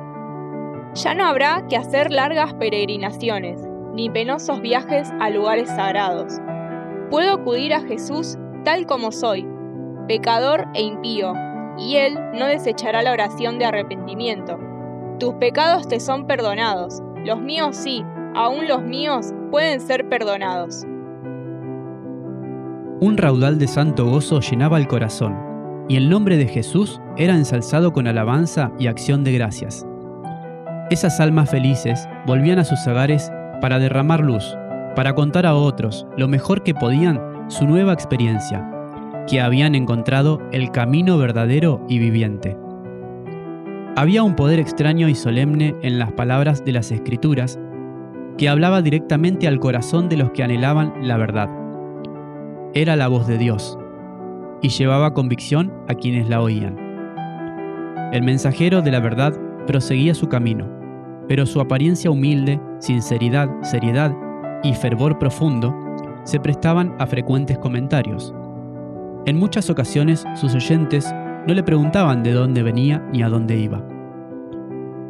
Ya 0.94 1.14
no 1.14 1.26
habrá 1.26 1.66
que 1.70 1.78
hacer 1.78 2.12
largas 2.12 2.54
peregrinaciones, 2.56 3.62
ni 3.94 4.10
penosos 4.10 4.62
viajes 4.62 5.10
a 5.22 5.30
lugares 5.30 5.70
sagrados. 5.70 6.34
Puedo 7.10 7.32
acudir 7.32 7.74
a 7.74 7.82
Jesús 7.82 8.38
tal 8.66 8.86
como 8.86 9.14
soy, 9.14 9.48
pecador 10.10 10.66
e 10.74 10.82
impío, 10.82 11.34
y 11.78 11.96
Él 11.96 12.20
no 12.34 12.48
desechará 12.48 13.02
la 13.02 13.14
oración 13.14 13.58
de 13.58 13.66
arrepentimiento. 13.66 14.60
Tus 15.20 15.36
pecados 15.36 15.88
te 15.88 16.02
son 16.02 16.28
perdonados, 16.28 17.02
los 17.24 17.40
míos 17.40 17.78
sí, 17.78 18.04
aún 18.34 18.68
los 18.68 18.82
míos 18.82 19.34
pueden 19.50 19.80
ser 19.80 20.10
perdonados. 20.10 20.86
Un 23.06 23.18
raudal 23.18 23.60
de 23.60 23.68
santo 23.68 24.08
gozo 24.08 24.40
llenaba 24.40 24.80
el 24.80 24.88
corazón, 24.88 25.38
y 25.88 25.96
el 25.96 26.10
nombre 26.10 26.38
de 26.38 26.48
Jesús 26.48 27.00
era 27.18 27.36
ensalzado 27.36 27.94
con 27.94 28.08
alabanza 28.08 28.72
y 28.80 28.88
acción 28.88 29.24
de 29.24 29.32
gracias. 29.32 29.86
Esas 30.90 31.20
almas 31.20 31.52
felices 31.52 32.10
volvían 32.26 32.58
a 32.58 32.64
sus 32.64 32.88
hogares 32.88 33.32
para 33.62 33.78
derramar 33.78 34.22
luz, 34.22 34.58
para 34.96 35.14
contar 35.14 35.46
a 35.46 35.54
otros 35.54 36.08
lo 36.18 36.28
mejor 36.28 36.64
que 36.64 36.74
podían 36.74 37.22
su 37.48 37.68
nueva 37.68 37.94
experiencia, 37.94 38.68
que 39.28 39.40
habían 39.40 39.76
encontrado 39.76 40.42
el 40.52 40.72
camino 40.72 41.20
verdadero 41.20 41.86
y 41.88 42.00
viviente. 42.00 42.58
Había 43.96 44.24
un 44.24 44.36
poder 44.36 44.58
extraño 44.58 45.08
y 45.10 45.14
solemne 45.14 45.76
en 45.84 46.00
las 46.00 46.12
palabras 46.14 46.66
de 46.66 46.72
las 46.72 46.92
escrituras 46.92 47.60
que 48.40 48.50
hablaba 48.50 48.82
directamente 48.82 49.48
al 49.48 49.60
corazón 49.60 50.10
de 50.10 50.18
los 50.18 50.32
que 50.32 50.42
anhelaban 50.42 50.92
la 51.04 51.18
verdad. 51.18 51.65
Era 52.78 52.98
la 52.98 53.08
voz 53.08 53.26
de 53.26 53.38
Dios 53.38 53.80
y 54.62 54.68
llevaba 54.68 55.14
convicción 55.14 55.72
a 55.88 55.94
quienes 55.94 56.28
la 56.28 56.42
oían. 56.42 56.78
El 58.12 58.22
mensajero 58.22 58.82
de 58.82 58.92
la 58.92 59.00
verdad 59.00 59.34
proseguía 59.66 60.14
su 60.14 60.28
camino, 60.28 60.70
pero 61.30 61.46
su 61.46 61.62
apariencia 61.62 62.12
humilde, 62.12 62.60
sinceridad, 62.80 63.50
seriedad 63.62 64.14
y 64.62 64.74
fervor 64.74 65.18
profundo 65.18 65.74
se 66.26 66.38
prestaban 66.42 66.94
a 67.00 67.08
frecuentes 67.08 67.58
comentarios. 67.60 68.36
En 69.26 69.38
muchas 69.38 69.70
ocasiones 69.70 70.26
sus 70.36 70.54
oyentes 70.54 71.10
no 71.48 71.54
le 71.54 71.64
preguntaban 71.64 72.24
de 72.24 72.34
dónde 72.34 72.62
venía 72.62 73.00
ni 73.14 73.24
a 73.24 73.30
dónde 73.30 73.56
iba. 73.56 73.82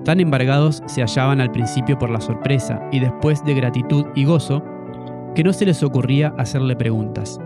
Tan 0.04 0.20
embargados 0.20 0.84
se 0.86 1.02
hallaban 1.02 1.42
al 1.42 1.52
principio 1.52 1.98
por 1.98 2.12
la 2.12 2.22
sorpresa 2.22 2.80
y 2.92 3.00
después 3.00 3.44
de 3.44 3.56
gratitud 3.56 4.06
y 4.14 4.26
gozo, 4.26 4.64
que 5.34 5.44
no 5.44 5.52
se 5.52 5.66
les 5.66 5.82
ocurría 5.82 6.32
hacerle 6.38 6.76
preguntas. 6.76 7.40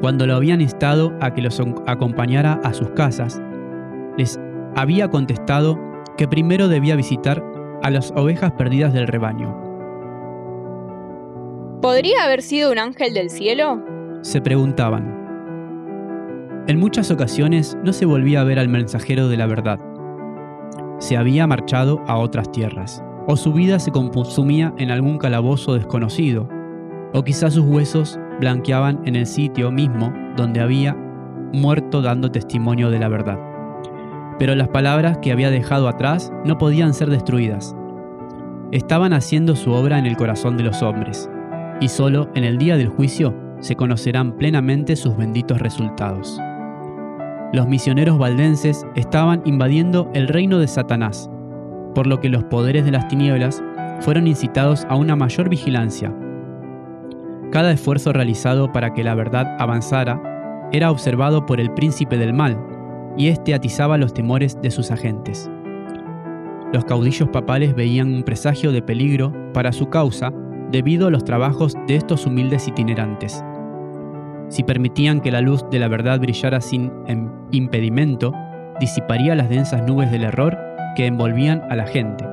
Cuando 0.00 0.26
lo 0.26 0.36
habían 0.36 0.60
instado 0.60 1.12
a 1.20 1.32
que 1.32 1.42
los 1.42 1.60
acompañara 1.86 2.60
a 2.64 2.72
sus 2.72 2.90
casas, 2.90 3.40
les 4.16 4.38
había 4.76 5.08
contestado 5.10 5.78
que 6.16 6.28
primero 6.28 6.68
debía 6.68 6.96
visitar 6.96 7.44
a 7.82 7.90
las 7.90 8.12
ovejas 8.12 8.52
perdidas 8.52 8.92
del 8.92 9.06
rebaño. 9.06 9.54
¿Podría 11.80 12.24
haber 12.24 12.42
sido 12.42 12.72
un 12.72 12.78
ángel 12.78 13.12
del 13.12 13.30
cielo? 13.30 13.82
Se 14.22 14.40
preguntaban. 14.40 15.24
En 16.66 16.78
muchas 16.78 17.10
ocasiones 17.10 17.76
no 17.84 17.92
se 17.92 18.06
volvía 18.06 18.40
a 18.40 18.44
ver 18.44 18.58
al 18.58 18.68
mensajero 18.68 19.28
de 19.28 19.36
la 19.36 19.46
verdad. 19.46 19.78
Se 20.98 21.18
había 21.18 21.46
marchado 21.46 22.02
a 22.06 22.16
otras 22.16 22.50
tierras, 22.50 23.04
o 23.26 23.36
su 23.36 23.52
vida 23.52 23.78
se 23.78 23.90
consumía 23.90 24.72
en 24.78 24.90
algún 24.90 25.18
calabozo 25.18 25.74
desconocido, 25.74 26.48
o 27.12 27.22
quizás 27.22 27.52
sus 27.52 27.66
huesos 27.66 28.18
blanqueaban 28.40 29.00
en 29.04 29.16
el 29.16 29.26
sitio 29.26 29.70
mismo 29.70 30.12
donde 30.36 30.60
había 30.60 30.96
muerto 31.52 32.02
dando 32.02 32.30
testimonio 32.30 32.90
de 32.90 32.98
la 32.98 33.08
verdad. 33.08 33.38
Pero 34.38 34.54
las 34.54 34.68
palabras 34.68 35.18
que 35.18 35.32
había 35.32 35.50
dejado 35.50 35.88
atrás 35.88 36.32
no 36.44 36.58
podían 36.58 36.94
ser 36.94 37.10
destruidas. 37.10 37.74
Estaban 38.72 39.12
haciendo 39.12 39.54
su 39.54 39.72
obra 39.72 39.98
en 39.98 40.06
el 40.06 40.16
corazón 40.16 40.56
de 40.56 40.64
los 40.64 40.82
hombres, 40.82 41.30
y 41.80 41.88
solo 41.88 42.28
en 42.34 42.44
el 42.44 42.58
día 42.58 42.76
del 42.76 42.88
juicio 42.88 43.34
se 43.60 43.76
conocerán 43.76 44.36
plenamente 44.36 44.96
sus 44.96 45.16
benditos 45.16 45.60
resultados. 45.60 46.40
Los 47.52 47.68
misioneros 47.68 48.18
valdenses 48.18 48.84
estaban 48.96 49.42
invadiendo 49.44 50.10
el 50.12 50.26
reino 50.26 50.58
de 50.58 50.66
Satanás, 50.66 51.30
por 51.94 52.08
lo 52.08 52.20
que 52.20 52.28
los 52.28 52.42
poderes 52.44 52.84
de 52.84 52.90
las 52.90 53.06
tinieblas 53.06 53.62
fueron 54.00 54.26
incitados 54.26 54.84
a 54.88 54.96
una 54.96 55.14
mayor 55.14 55.48
vigilancia. 55.48 56.12
Cada 57.50 57.72
esfuerzo 57.72 58.12
realizado 58.12 58.72
para 58.72 58.92
que 58.92 59.04
la 59.04 59.14
verdad 59.14 59.56
avanzara 59.58 60.20
era 60.72 60.90
observado 60.90 61.46
por 61.46 61.60
el 61.60 61.72
príncipe 61.72 62.16
del 62.18 62.32
mal, 62.32 62.58
y 63.16 63.28
éste 63.28 63.54
atizaba 63.54 63.98
los 63.98 64.12
temores 64.12 64.60
de 64.60 64.70
sus 64.70 64.90
agentes. 64.90 65.50
Los 66.72 66.84
caudillos 66.84 67.28
papales 67.28 67.74
veían 67.74 68.12
un 68.12 68.24
presagio 68.24 68.72
de 68.72 68.82
peligro 68.82 69.32
para 69.52 69.72
su 69.72 69.88
causa 69.88 70.32
debido 70.70 71.06
a 71.06 71.10
los 71.10 71.24
trabajos 71.24 71.74
de 71.86 71.94
estos 71.94 72.26
humildes 72.26 72.66
itinerantes. 72.66 73.44
Si 74.48 74.64
permitían 74.64 75.20
que 75.20 75.30
la 75.30 75.40
luz 75.40 75.64
de 75.70 75.78
la 75.78 75.88
verdad 75.88 76.18
brillara 76.18 76.60
sin 76.60 76.92
em, 77.06 77.30
impedimento, 77.52 78.32
disiparía 78.80 79.36
las 79.36 79.48
densas 79.48 79.86
nubes 79.86 80.10
del 80.10 80.24
error 80.24 80.58
que 80.96 81.06
envolvían 81.06 81.62
a 81.70 81.76
la 81.76 81.86
gente, 81.86 82.26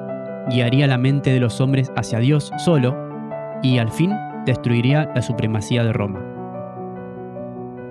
guiaría 0.49 0.88
la 0.88 0.97
mente 0.97 1.32
de 1.32 1.39
los 1.39 1.62
hombres 1.62 1.91
hacia 1.95 2.20
Dios 2.20 2.51
solo 2.57 2.95
y 3.62 3.78
al 3.78 3.91
fin 3.91 4.12
destruiría 4.45 5.11
la 5.13 5.21
supremacía 5.21 5.83
de 5.83 5.93
Roma. 5.93 6.19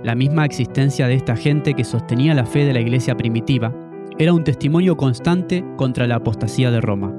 La 0.03 0.15
misma 0.15 0.45
existencia 0.47 1.07
de 1.07 1.15
esta 1.15 1.37
gente 1.37 1.75
que 1.75 1.85
sostenía 1.85 2.35
la 2.35 2.47
fe 2.47 2.65
de 2.65 2.73
la 2.73 2.81
iglesia 2.81 3.17
primitiva 3.17 3.75
era 4.19 4.33
un 4.33 4.45
testimonio 4.45 4.97
constante 4.97 5.65
contra 5.77 6.07
la 6.07 6.17
apostasía 6.17 6.71
de 6.71 6.81
Roma. 6.81 7.15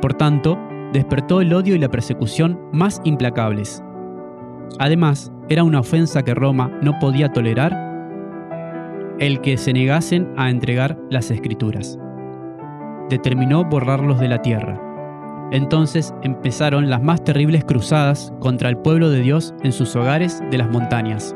Por 0.00 0.14
tanto, 0.14 0.58
despertó 0.92 1.40
el 1.40 1.52
odio 1.52 1.74
y 1.74 1.78
la 1.78 1.88
persecución 1.88 2.60
más 2.72 3.00
implacables. 3.04 3.82
Además, 4.78 5.32
era 5.48 5.64
una 5.64 5.80
ofensa 5.80 6.22
que 6.22 6.34
Roma 6.34 6.70
no 6.82 6.98
podía 7.00 7.32
tolerar 7.32 7.90
el 9.18 9.40
que 9.40 9.58
se 9.58 9.72
negasen 9.72 10.32
a 10.36 10.48
entregar 10.48 10.98
las 11.10 11.30
escrituras. 11.30 11.98
Determinó 13.10 13.64
borrarlos 13.64 14.18
de 14.18 14.28
la 14.28 14.40
tierra. 14.40 14.89
Entonces 15.52 16.14
empezaron 16.22 16.90
las 16.90 17.02
más 17.02 17.24
terribles 17.24 17.64
cruzadas 17.64 18.32
contra 18.38 18.68
el 18.68 18.76
pueblo 18.76 19.10
de 19.10 19.20
Dios 19.20 19.54
en 19.62 19.72
sus 19.72 19.96
hogares 19.96 20.42
de 20.50 20.58
las 20.58 20.70
montañas. 20.70 21.34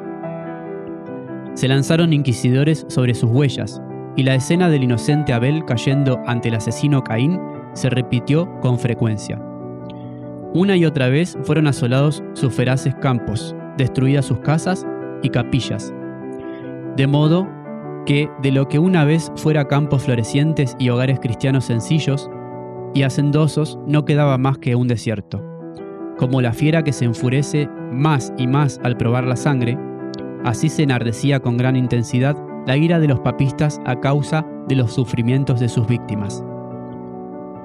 Se 1.55 1.69
lanzaron 1.69 2.13
inquisidores 2.13 2.87
sobre 2.89 3.15
sus 3.15 3.31
huellas, 3.31 3.81
y 4.17 4.23
la 4.23 4.35
escena 4.35 4.69
del 4.69 4.85
inocente 4.85 5.33
Abel 5.33 5.65
cayendo 5.65 6.21
ante 6.27 6.49
el 6.49 6.55
asesino 6.55 7.03
Caín 7.03 7.41
se 7.73 7.91
repitió 7.91 8.49
con 8.61 8.79
frecuencia. 8.79 9.41
Una 10.53 10.77
y 10.77 10.85
otra 10.85 11.09
vez 11.09 11.37
fueron 11.43 11.67
asolados 11.67 12.23
sus 12.35 12.55
feraces 12.55 12.95
campos, 12.97 13.57
destruidas 13.77 14.27
sus 14.27 14.39
casas 14.39 14.87
y 15.23 15.31
capillas, 15.31 15.93
de 16.97 17.07
modo 17.09 17.49
que 18.07 18.31
de 18.41 18.53
lo 18.53 18.69
que 18.69 18.79
una 18.79 19.05
vez 19.05 19.33
fuera 19.35 19.67
campos 19.67 20.05
florecientes 20.05 20.77
y 20.79 20.91
hogares 20.91 21.19
cristianos 21.19 21.65
sencillos 21.65 22.31
y 22.95 23.03
hacendosos 23.03 23.79
no 23.87 24.05
quedaba 24.05 24.39
más 24.39 24.59
que 24.59 24.77
un 24.77 24.89
desierto. 24.89 25.45
Como 26.17 26.41
la 26.41 26.53
fiera 26.53 26.85
que 26.85 26.93
se 26.93 27.05
enfurece 27.05 27.69
más 27.93 28.33
y 28.39 28.47
más 28.47 28.81
al 28.85 28.97
probar 28.97 29.25
la 29.25 29.37
sangre, 29.37 29.77
Así 30.45 30.69
se 30.69 30.83
enardecía 30.83 31.41
con 31.41 31.57
gran 31.57 31.75
intensidad 31.75 32.37
la 32.67 32.77
ira 32.77 33.01
de 33.01 33.09
los 33.09 33.21
papistas 33.21 33.81
a 33.87 33.99
causa 33.99 34.47
de 34.69 34.77
los 34.77 34.93
sufrimientos 34.93 35.59
de 35.59 35.71
sus 35.71 35.87
víctimas. 35.87 36.45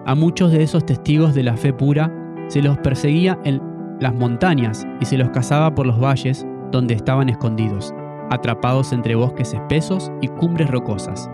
A 0.05 0.15
muchos 0.15 0.53
de 0.53 0.63
esos 0.63 0.85
testigos 0.85 1.35
de 1.35 1.43
la 1.43 1.57
fe 1.57 1.73
pura 1.73 2.09
se 2.47 2.61
los 2.61 2.77
perseguía 2.77 3.37
en 3.43 3.61
las 3.99 4.15
montañas 4.15 4.87
y 5.01 5.05
se 5.05 5.17
los 5.17 5.29
cazaba 5.31 5.75
por 5.75 5.85
los 5.85 6.01
valles 6.01 6.47
donde 6.71 6.93
estaban 6.93 7.27
escondidos, 7.27 7.93
atrapados 8.29 8.93
entre 8.93 9.15
bosques 9.15 9.53
espesos 9.53 10.09
y 10.21 10.29
cumbres 10.29 10.69
rocosas. 10.71 11.29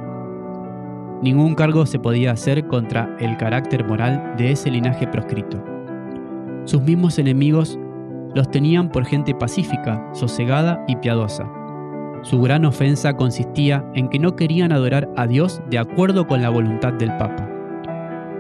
Ningún 1.22 1.56
cargo 1.56 1.86
se 1.86 2.00
podía 2.00 2.32
hacer 2.32 2.68
contra 2.68 3.16
el 3.20 3.38
carácter 3.38 3.86
moral 3.86 4.36
de 4.38 4.52
ese 4.52 4.70
linaje 4.70 5.08
proscrito. 5.08 5.64
Sus 6.66 6.82
mismos 6.82 7.18
enemigos 7.20 7.80
los 8.34 8.52
tenían 8.52 8.90
por 8.90 9.06
gente 9.06 9.34
pacífica, 9.34 10.10
sosegada 10.14 10.84
y 10.88 10.98
piadosa. 10.98 11.50
Su 12.22 12.42
gran 12.42 12.66
ofensa 12.66 13.16
consistía 13.16 13.86
en 13.94 14.10
que 14.10 14.20
no 14.20 14.36
querían 14.36 14.72
adorar 14.72 15.10
a 15.16 15.28
Dios 15.28 15.62
de 15.70 15.78
acuerdo 15.78 16.28
con 16.28 16.42
la 16.42 16.50
voluntad 16.50 16.94
del 16.94 17.16
Papa. 17.18 17.50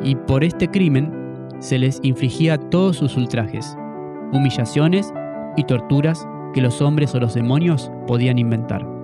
Y 0.03 0.15
por 0.15 0.43
este 0.43 0.67
crimen 0.67 1.13
se 1.59 1.77
les 1.77 1.99
infligía 2.03 2.57
todos 2.57 2.97
sus 2.97 3.15
ultrajes, 3.15 3.77
humillaciones 4.33 5.13
y 5.55 5.63
torturas 5.63 6.27
que 6.53 6.61
los 6.61 6.81
hombres 6.81 7.13
o 7.15 7.19
los 7.19 7.33
demonios 7.33 7.91
podían 8.07 8.37
inventar. 8.37 8.94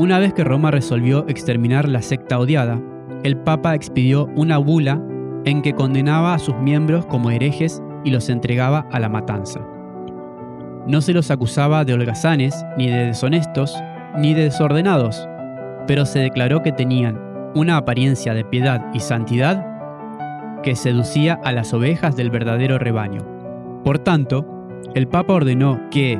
Una 0.00 0.18
vez 0.18 0.32
que 0.32 0.44
Roma 0.44 0.70
resolvió 0.70 1.26
exterminar 1.28 1.86
la 1.86 2.00
secta 2.00 2.38
odiada, 2.38 2.80
el 3.22 3.36
Papa 3.36 3.74
expidió 3.74 4.30
una 4.34 4.56
bula 4.56 4.98
en 5.44 5.60
que 5.60 5.74
condenaba 5.74 6.32
a 6.32 6.38
sus 6.38 6.56
miembros 6.56 7.04
como 7.04 7.30
herejes 7.30 7.82
y 8.02 8.08
los 8.08 8.30
entregaba 8.30 8.86
a 8.90 8.98
la 8.98 9.10
matanza. 9.10 9.60
No 10.86 11.02
se 11.02 11.12
los 11.12 11.30
acusaba 11.30 11.84
de 11.84 11.92
holgazanes, 11.92 12.64
ni 12.78 12.88
de 12.88 13.08
deshonestos, 13.08 13.76
ni 14.16 14.32
de 14.32 14.44
desordenados, 14.44 15.28
pero 15.86 16.06
se 16.06 16.20
declaró 16.20 16.62
que 16.62 16.72
tenían 16.72 17.20
una 17.54 17.76
apariencia 17.76 18.32
de 18.32 18.46
piedad 18.46 18.82
y 18.94 19.00
santidad 19.00 19.66
que 20.62 20.76
seducía 20.76 21.38
a 21.44 21.52
las 21.52 21.74
ovejas 21.74 22.16
del 22.16 22.30
verdadero 22.30 22.78
rebaño. 22.78 23.20
Por 23.84 23.98
tanto, 23.98 24.46
el 24.94 25.08
Papa 25.08 25.34
ordenó 25.34 25.78
que, 25.90 26.18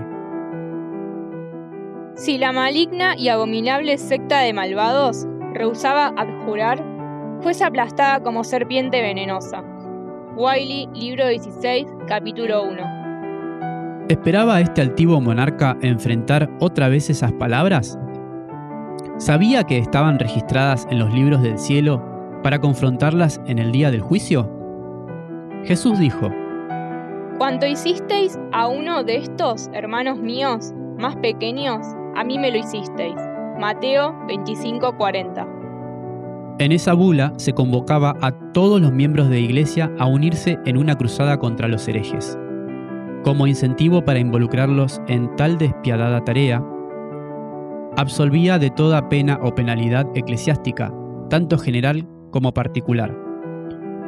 si 2.20 2.36
la 2.36 2.52
maligna 2.52 3.16
y 3.16 3.30
abominable 3.30 3.96
secta 3.96 4.40
de 4.40 4.52
malvados 4.52 5.26
rehusaba 5.54 6.12
abjurar, 6.18 6.84
fuese 7.40 7.64
aplastada 7.64 8.22
como 8.22 8.44
serpiente 8.44 9.00
venenosa. 9.00 9.64
Wiley, 10.36 10.86
libro 10.92 11.28
16, 11.28 11.86
capítulo 12.06 12.64
1. 12.64 14.06
¿Esperaba 14.10 14.60
este 14.60 14.82
altivo 14.82 15.18
monarca 15.22 15.78
enfrentar 15.80 16.50
otra 16.60 16.90
vez 16.90 17.08
esas 17.08 17.32
palabras? 17.32 17.98
¿Sabía 19.16 19.64
que 19.64 19.78
estaban 19.78 20.18
registradas 20.18 20.86
en 20.90 20.98
los 20.98 21.14
libros 21.14 21.40
del 21.40 21.58
cielo 21.58 22.04
para 22.42 22.60
confrontarlas 22.60 23.40
en 23.46 23.58
el 23.58 23.72
día 23.72 23.90
del 23.90 24.02
juicio? 24.02 24.46
Jesús 25.64 25.98
dijo, 25.98 26.30
Cuanto 27.38 27.66
hicisteis 27.66 28.38
a 28.52 28.68
uno 28.68 29.04
de 29.04 29.16
estos 29.16 29.70
hermanos 29.72 30.18
míos 30.18 30.74
más 30.98 31.16
pequeños, 31.16 31.96
a 32.20 32.24
mí 32.24 32.38
me 32.38 32.50
lo 32.50 32.58
hicisteis. 32.58 33.16
Mateo 33.58 34.14
25:40. 34.26 35.48
En 36.58 36.70
esa 36.70 36.92
bula 36.92 37.32
se 37.38 37.54
convocaba 37.54 38.14
a 38.20 38.32
todos 38.52 38.78
los 38.78 38.92
miembros 38.92 39.30
de 39.30 39.40
iglesia 39.40 39.90
a 39.98 40.04
unirse 40.04 40.58
en 40.66 40.76
una 40.76 40.96
cruzada 40.96 41.38
contra 41.38 41.66
los 41.66 41.88
herejes. 41.88 42.38
Como 43.24 43.46
incentivo 43.46 44.04
para 44.04 44.18
involucrarlos 44.18 45.00
en 45.08 45.34
tal 45.36 45.56
despiadada 45.56 46.22
tarea, 46.22 46.62
absolvía 47.96 48.58
de 48.58 48.68
toda 48.68 49.08
pena 49.08 49.40
o 49.42 49.54
penalidad 49.54 50.06
eclesiástica, 50.14 50.92
tanto 51.30 51.56
general 51.56 52.06
como 52.32 52.52
particular. 52.52 53.16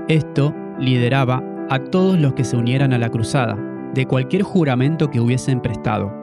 Esto 0.09 0.55
lideraba 0.79 1.43
a 1.71 1.79
todos 1.79 2.21
los 2.21 2.35
que 2.35 2.45
se 2.45 2.59
unieran 2.59 2.93
a 2.93 2.99
la 2.99 3.09
cruzada, 3.09 3.57
de 3.95 4.05
cualquier 4.05 4.43
juramento 4.43 5.09
que 5.09 5.21
hubiesen 5.21 5.61
prestado. 5.61 6.22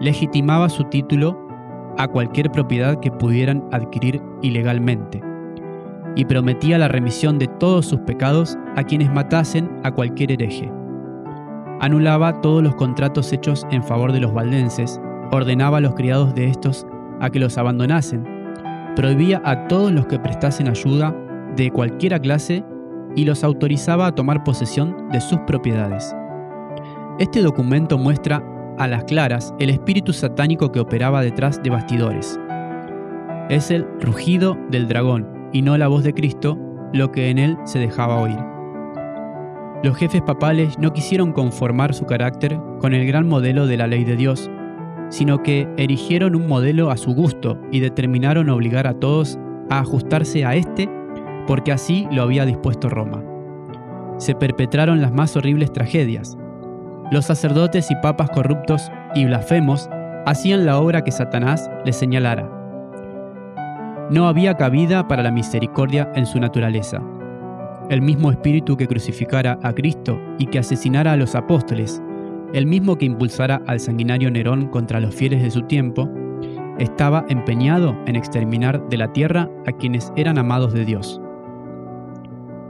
Legitimaba 0.00 0.68
su 0.68 0.84
título 0.84 1.38
a 1.96 2.08
cualquier 2.08 2.50
propiedad 2.50 3.00
que 3.00 3.10
pudieran 3.10 3.64
adquirir 3.72 4.22
ilegalmente, 4.42 5.22
y 6.14 6.24
prometía 6.24 6.78
la 6.78 6.88
remisión 6.88 7.38
de 7.38 7.46
todos 7.46 7.86
sus 7.86 8.00
pecados 8.00 8.58
a 8.76 8.84
quienes 8.84 9.12
matasen 9.12 9.70
a 9.84 9.90
cualquier 9.92 10.32
hereje. 10.32 10.70
Anulaba 11.80 12.40
todos 12.40 12.62
los 12.62 12.74
contratos 12.74 13.32
hechos 13.32 13.66
en 13.70 13.82
favor 13.82 14.12
de 14.12 14.20
los 14.20 14.32
valdenses, 14.32 15.00
ordenaba 15.30 15.78
a 15.78 15.80
los 15.80 15.94
criados 15.94 16.34
de 16.34 16.48
estos 16.48 16.86
a 17.20 17.30
que 17.30 17.38
los 17.38 17.58
abandonasen, 17.58 18.24
prohibía 18.96 19.42
a 19.44 19.68
todos 19.68 19.92
los 19.92 20.06
que 20.06 20.18
prestasen 20.18 20.68
ayuda 20.68 21.14
de 21.54 21.70
cualquiera 21.70 22.18
clase 22.18 22.64
y 23.14 23.24
los 23.24 23.44
autorizaba 23.44 24.06
a 24.06 24.14
tomar 24.14 24.44
posesión 24.44 25.08
de 25.10 25.20
sus 25.20 25.38
propiedades. 25.40 26.14
Este 27.18 27.42
documento 27.42 27.98
muestra 27.98 28.42
a 28.78 28.88
las 28.88 29.04
claras 29.04 29.54
el 29.58 29.70
espíritu 29.70 30.12
satánico 30.12 30.72
que 30.72 30.80
operaba 30.80 31.22
detrás 31.22 31.62
de 31.62 31.70
bastidores. 31.70 32.38
Es 33.48 33.70
el 33.70 33.86
rugido 34.00 34.56
del 34.70 34.88
dragón 34.88 35.50
y 35.52 35.62
no 35.62 35.78
la 35.78 35.88
voz 35.88 36.04
de 36.04 36.14
Cristo 36.14 36.58
lo 36.92 37.12
que 37.12 37.30
en 37.30 37.38
él 37.38 37.56
se 37.64 37.78
dejaba 37.78 38.20
oír. 38.20 38.38
Los 39.82 39.96
jefes 39.96 40.22
papales 40.22 40.78
no 40.78 40.92
quisieron 40.92 41.32
conformar 41.32 41.94
su 41.94 42.06
carácter 42.06 42.58
con 42.80 42.94
el 42.94 43.06
gran 43.06 43.28
modelo 43.28 43.66
de 43.66 43.76
la 43.76 43.86
ley 43.86 44.04
de 44.04 44.16
Dios, 44.16 44.50
sino 45.10 45.42
que 45.42 45.68
erigieron 45.76 46.34
un 46.34 46.48
modelo 46.48 46.90
a 46.90 46.96
su 46.96 47.14
gusto 47.14 47.60
y 47.70 47.80
determinaron 47.80 48.48
obligar 48.48 48.86
a 48.86 48.94
todos 48.94 49.38
a 49.70 49.80
ajustarse 49.80 50.44
a 50.44 50.54
este 50.54 50.88
porque 51.46 51.72
así 51.72 52.08
lo 52.10 52.22
había 52.22 52.44
dispuesto 52.44 52.88
Roma. 52.88 53.22
Se 54.18 54.34
perpetraron 54.34 55.00
las 55.00 55.12
más 55.12 55.36
horribles 55.36 55.72
tragedias. 55.72 56.36
Los 57.10 57.26
sacerdotes 57.26 57.90
y 57.90 57.96
papas 57.96 58.30
corruptos 58.30 58.90
y 59.14 59.24
blasfemos 59.24 59.88
hacían 60.26 60.66
la 60.66 60.78
obra 60.78 61.04
que 61.04 61.12
Satanás 61.12 61.70
les 61.84 61.96
señalara. 61.96 62.50
No 64.10 64.28
había 64.28 64.56
cabida 64.56 65.06
para 65.08 65.22
la 65.22 65.30
misericordia 65.30 66.10
en 66.14 66.26
su 66.26 66.40
naturaleza. 66.40 67.00
El 67.90 68.02
mismo 68.02 68.30
espíritu 68.30 68.76
que 68.76 68.88
crucificara 68.88 69.58
a 69.62 69.72
Cristo 69.72 70.20
y 70.38 70.46
que 70.46 70.58
asesinara 70.58 71.12
a 71.12 71.16
los 71.16 71.34
apóstoles 71.34 72.02
el 72.52 72.66
mismo 72.66 72.96
que 72.96 73.06
impulsara 73.06 73.62
al 73.66 73.80
sanguinario 73.80 74.30
Nerón 74.30 74.68
contra 74.68 75.00
los 75.00 75.14
fieles 75.14 75.42
de 75.42 75.50
su 75.50 75.62
tiempo, 75.62 76.08
estaba 76.78 77.24
empeñado 77.28 77.96
en 78.06 78.16
exterminar 78.16 78.88
de 78.88 78.96
la 78.96 79.12
tierra 79.12 79.50
a 79.66 79.72
quienes 79.72 80.12
eran 80.16 80.38
amados 80.38 80.72
de 80.72 80.84
Dios. 80.84 81.20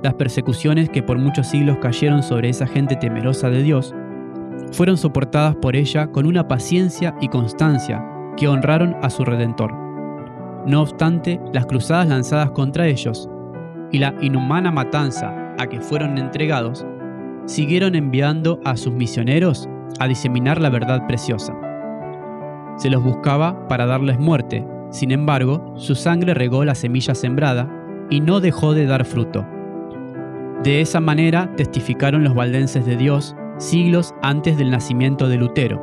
Las 0.03 0.15
persecuciones 0.15 0.89
que 0.89 1.03
por 1.03 1.19
muchos 1.19 1.49
siglos 1.49 1.79
cayeron 1.81 2.23
sobre 2.23 2.49
esa 2.49 2.67
gente 2.67 2.97
temerosa 2.97 3.51
de 3.51 3.63
Dios 3.63 3.95
fueron 4.77 4.99
soportadas 4.99 5.57
por 5.57 5.75
ella 5.75 6.09
con 6.09 6.27
una 6.27 6.49
paciencia 6.49 7.17
y 7.19 7.29
constancia 7.29 8.05
que 8.37 8.47
honraron 8.47 8.95
a 9.01 9.09
su 9.09 9.25
Redentor. 9.25 9.73
No 10.67 10.83
obstante, 10.83 11.41
las 11.55 11.65
cruzadas 11.65 12.09
lanzadas 12.09 12.51
contra 12.51 12.87
ellos 12.87 13.27
y 13.91 13.99
la 13.99 14.15
inhumana 14.21 14.71
matanza 14.71 15.55
a 15.59 15.67
que 15.67 15.81
fueron 15.81 16.19
entregados 16.19 16.87
siguieron 17.47 17.95
enviando 17.95 18.61
a 18.67 18.77
sus 18.77 18.93
misioneros 18.93 19.67
a 19.99 20.09
diseminar 20.09 20.61
la 20.61 20.69
verdad 20.69 21.07
preciosa. 21.07 21.55
Se 22.77 22.91
los 22.91 23.03
buscaba 23.03 23.67
para 23.69 23.87
darles 23.87 24.19
muerte, 24.19 24.67
sin 24.91 25.11
embargo, 25.11 25.73
su 25.77 25.95
sangre 25.95 26.35
regó 26.35 26.67
la 26.67 26.75
semilla 26.75 27.15
sembrada 27.15 27.67
y 28.11 28.21
no 28.21 28.41
dejó 28.41 28.75
de 28.75 28.85
dar 28.85 29.07
fruto. 29.07 29.47
De 30.63 30.83
esa 30.83 31.01
manera 31.01 31.51
testificaron 31.57 32.25
los 32.25 32.35
valdenses 32.35 32.85
de 32.85 32.97
Dios 32.97 33.35
siglos 33.59 34.15
antes 34.23 34.59
del 34.59 34.71
nacimiento 34.71 35.29
de 35.29 35.37
Lutero. 35.37 35.83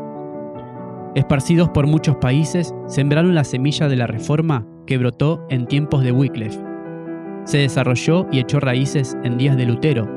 Esparcidos 1.15 1.69
por 1.69 1.87
muchos 1.87 2.15
países, 2.17 2.73
sembraron 2.87 3.35
la 3.35 3.43
semilla 3.43 3.87
de 3.87 3.95
la 3.95 4.07
reforma 4.07 4.65
que 4.87 4.97
brotó 4.97 5.45
en 5.49 5.67
tiempos 5.67 6.03
de 6.03 6.11
Wycliffe. 6.11 6.59
Se 7.45 7.59
desarrolló 7.59 8.25
y 8.31 8.39
echó 8.39 8.59
raíces 8.59 9.17
en 9.23 9.37
días 9.37 9.57
de 9.57 9.65
Lutero, 9.65 10.09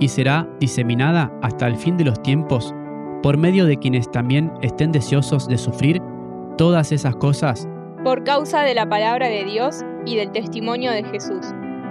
y 0.00 0.08
será 0.08 0.48
diseminada 0.58 1.32
hasta 1.42 1.66
el 1.66 1.76
fin 1.76 1.96
de 1.96 2.04
los 2.04 2.20
tiempos 2.22 2.74
por 3.22 3.36
medio 3.36 3.66
de 3.66 3.76
quienes 3.76 4.10
también 4.10 4.52
estén 4.62 4.90
deseosos 4.90 5.46
de 5.46 5.58
sufrir 5.58 6.02
todas 6.58 6.90
esas 6.90 7.14
cosas 7.16 7.68
por 8.02 8.24
causa 8.24 8.62
de 8.62 8.74
la 8.74 8.88
palabra 8.88 9.28
de 9.28 9.44
Dios 9.44 9.84
y 10.04 10.16
del 10.16 10.32
testimonio 10.32 10.90
de 10.90 11.04
Jesús. 11.04 11.46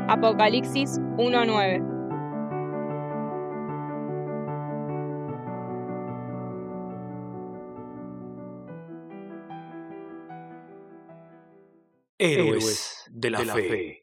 Apocalipsis 0.09 0.99
1:9 1.17 1.90
Héroes 12.21 13.05
de 13.09 13.29
la, 13.29 13.45
fe. 13.45 14.00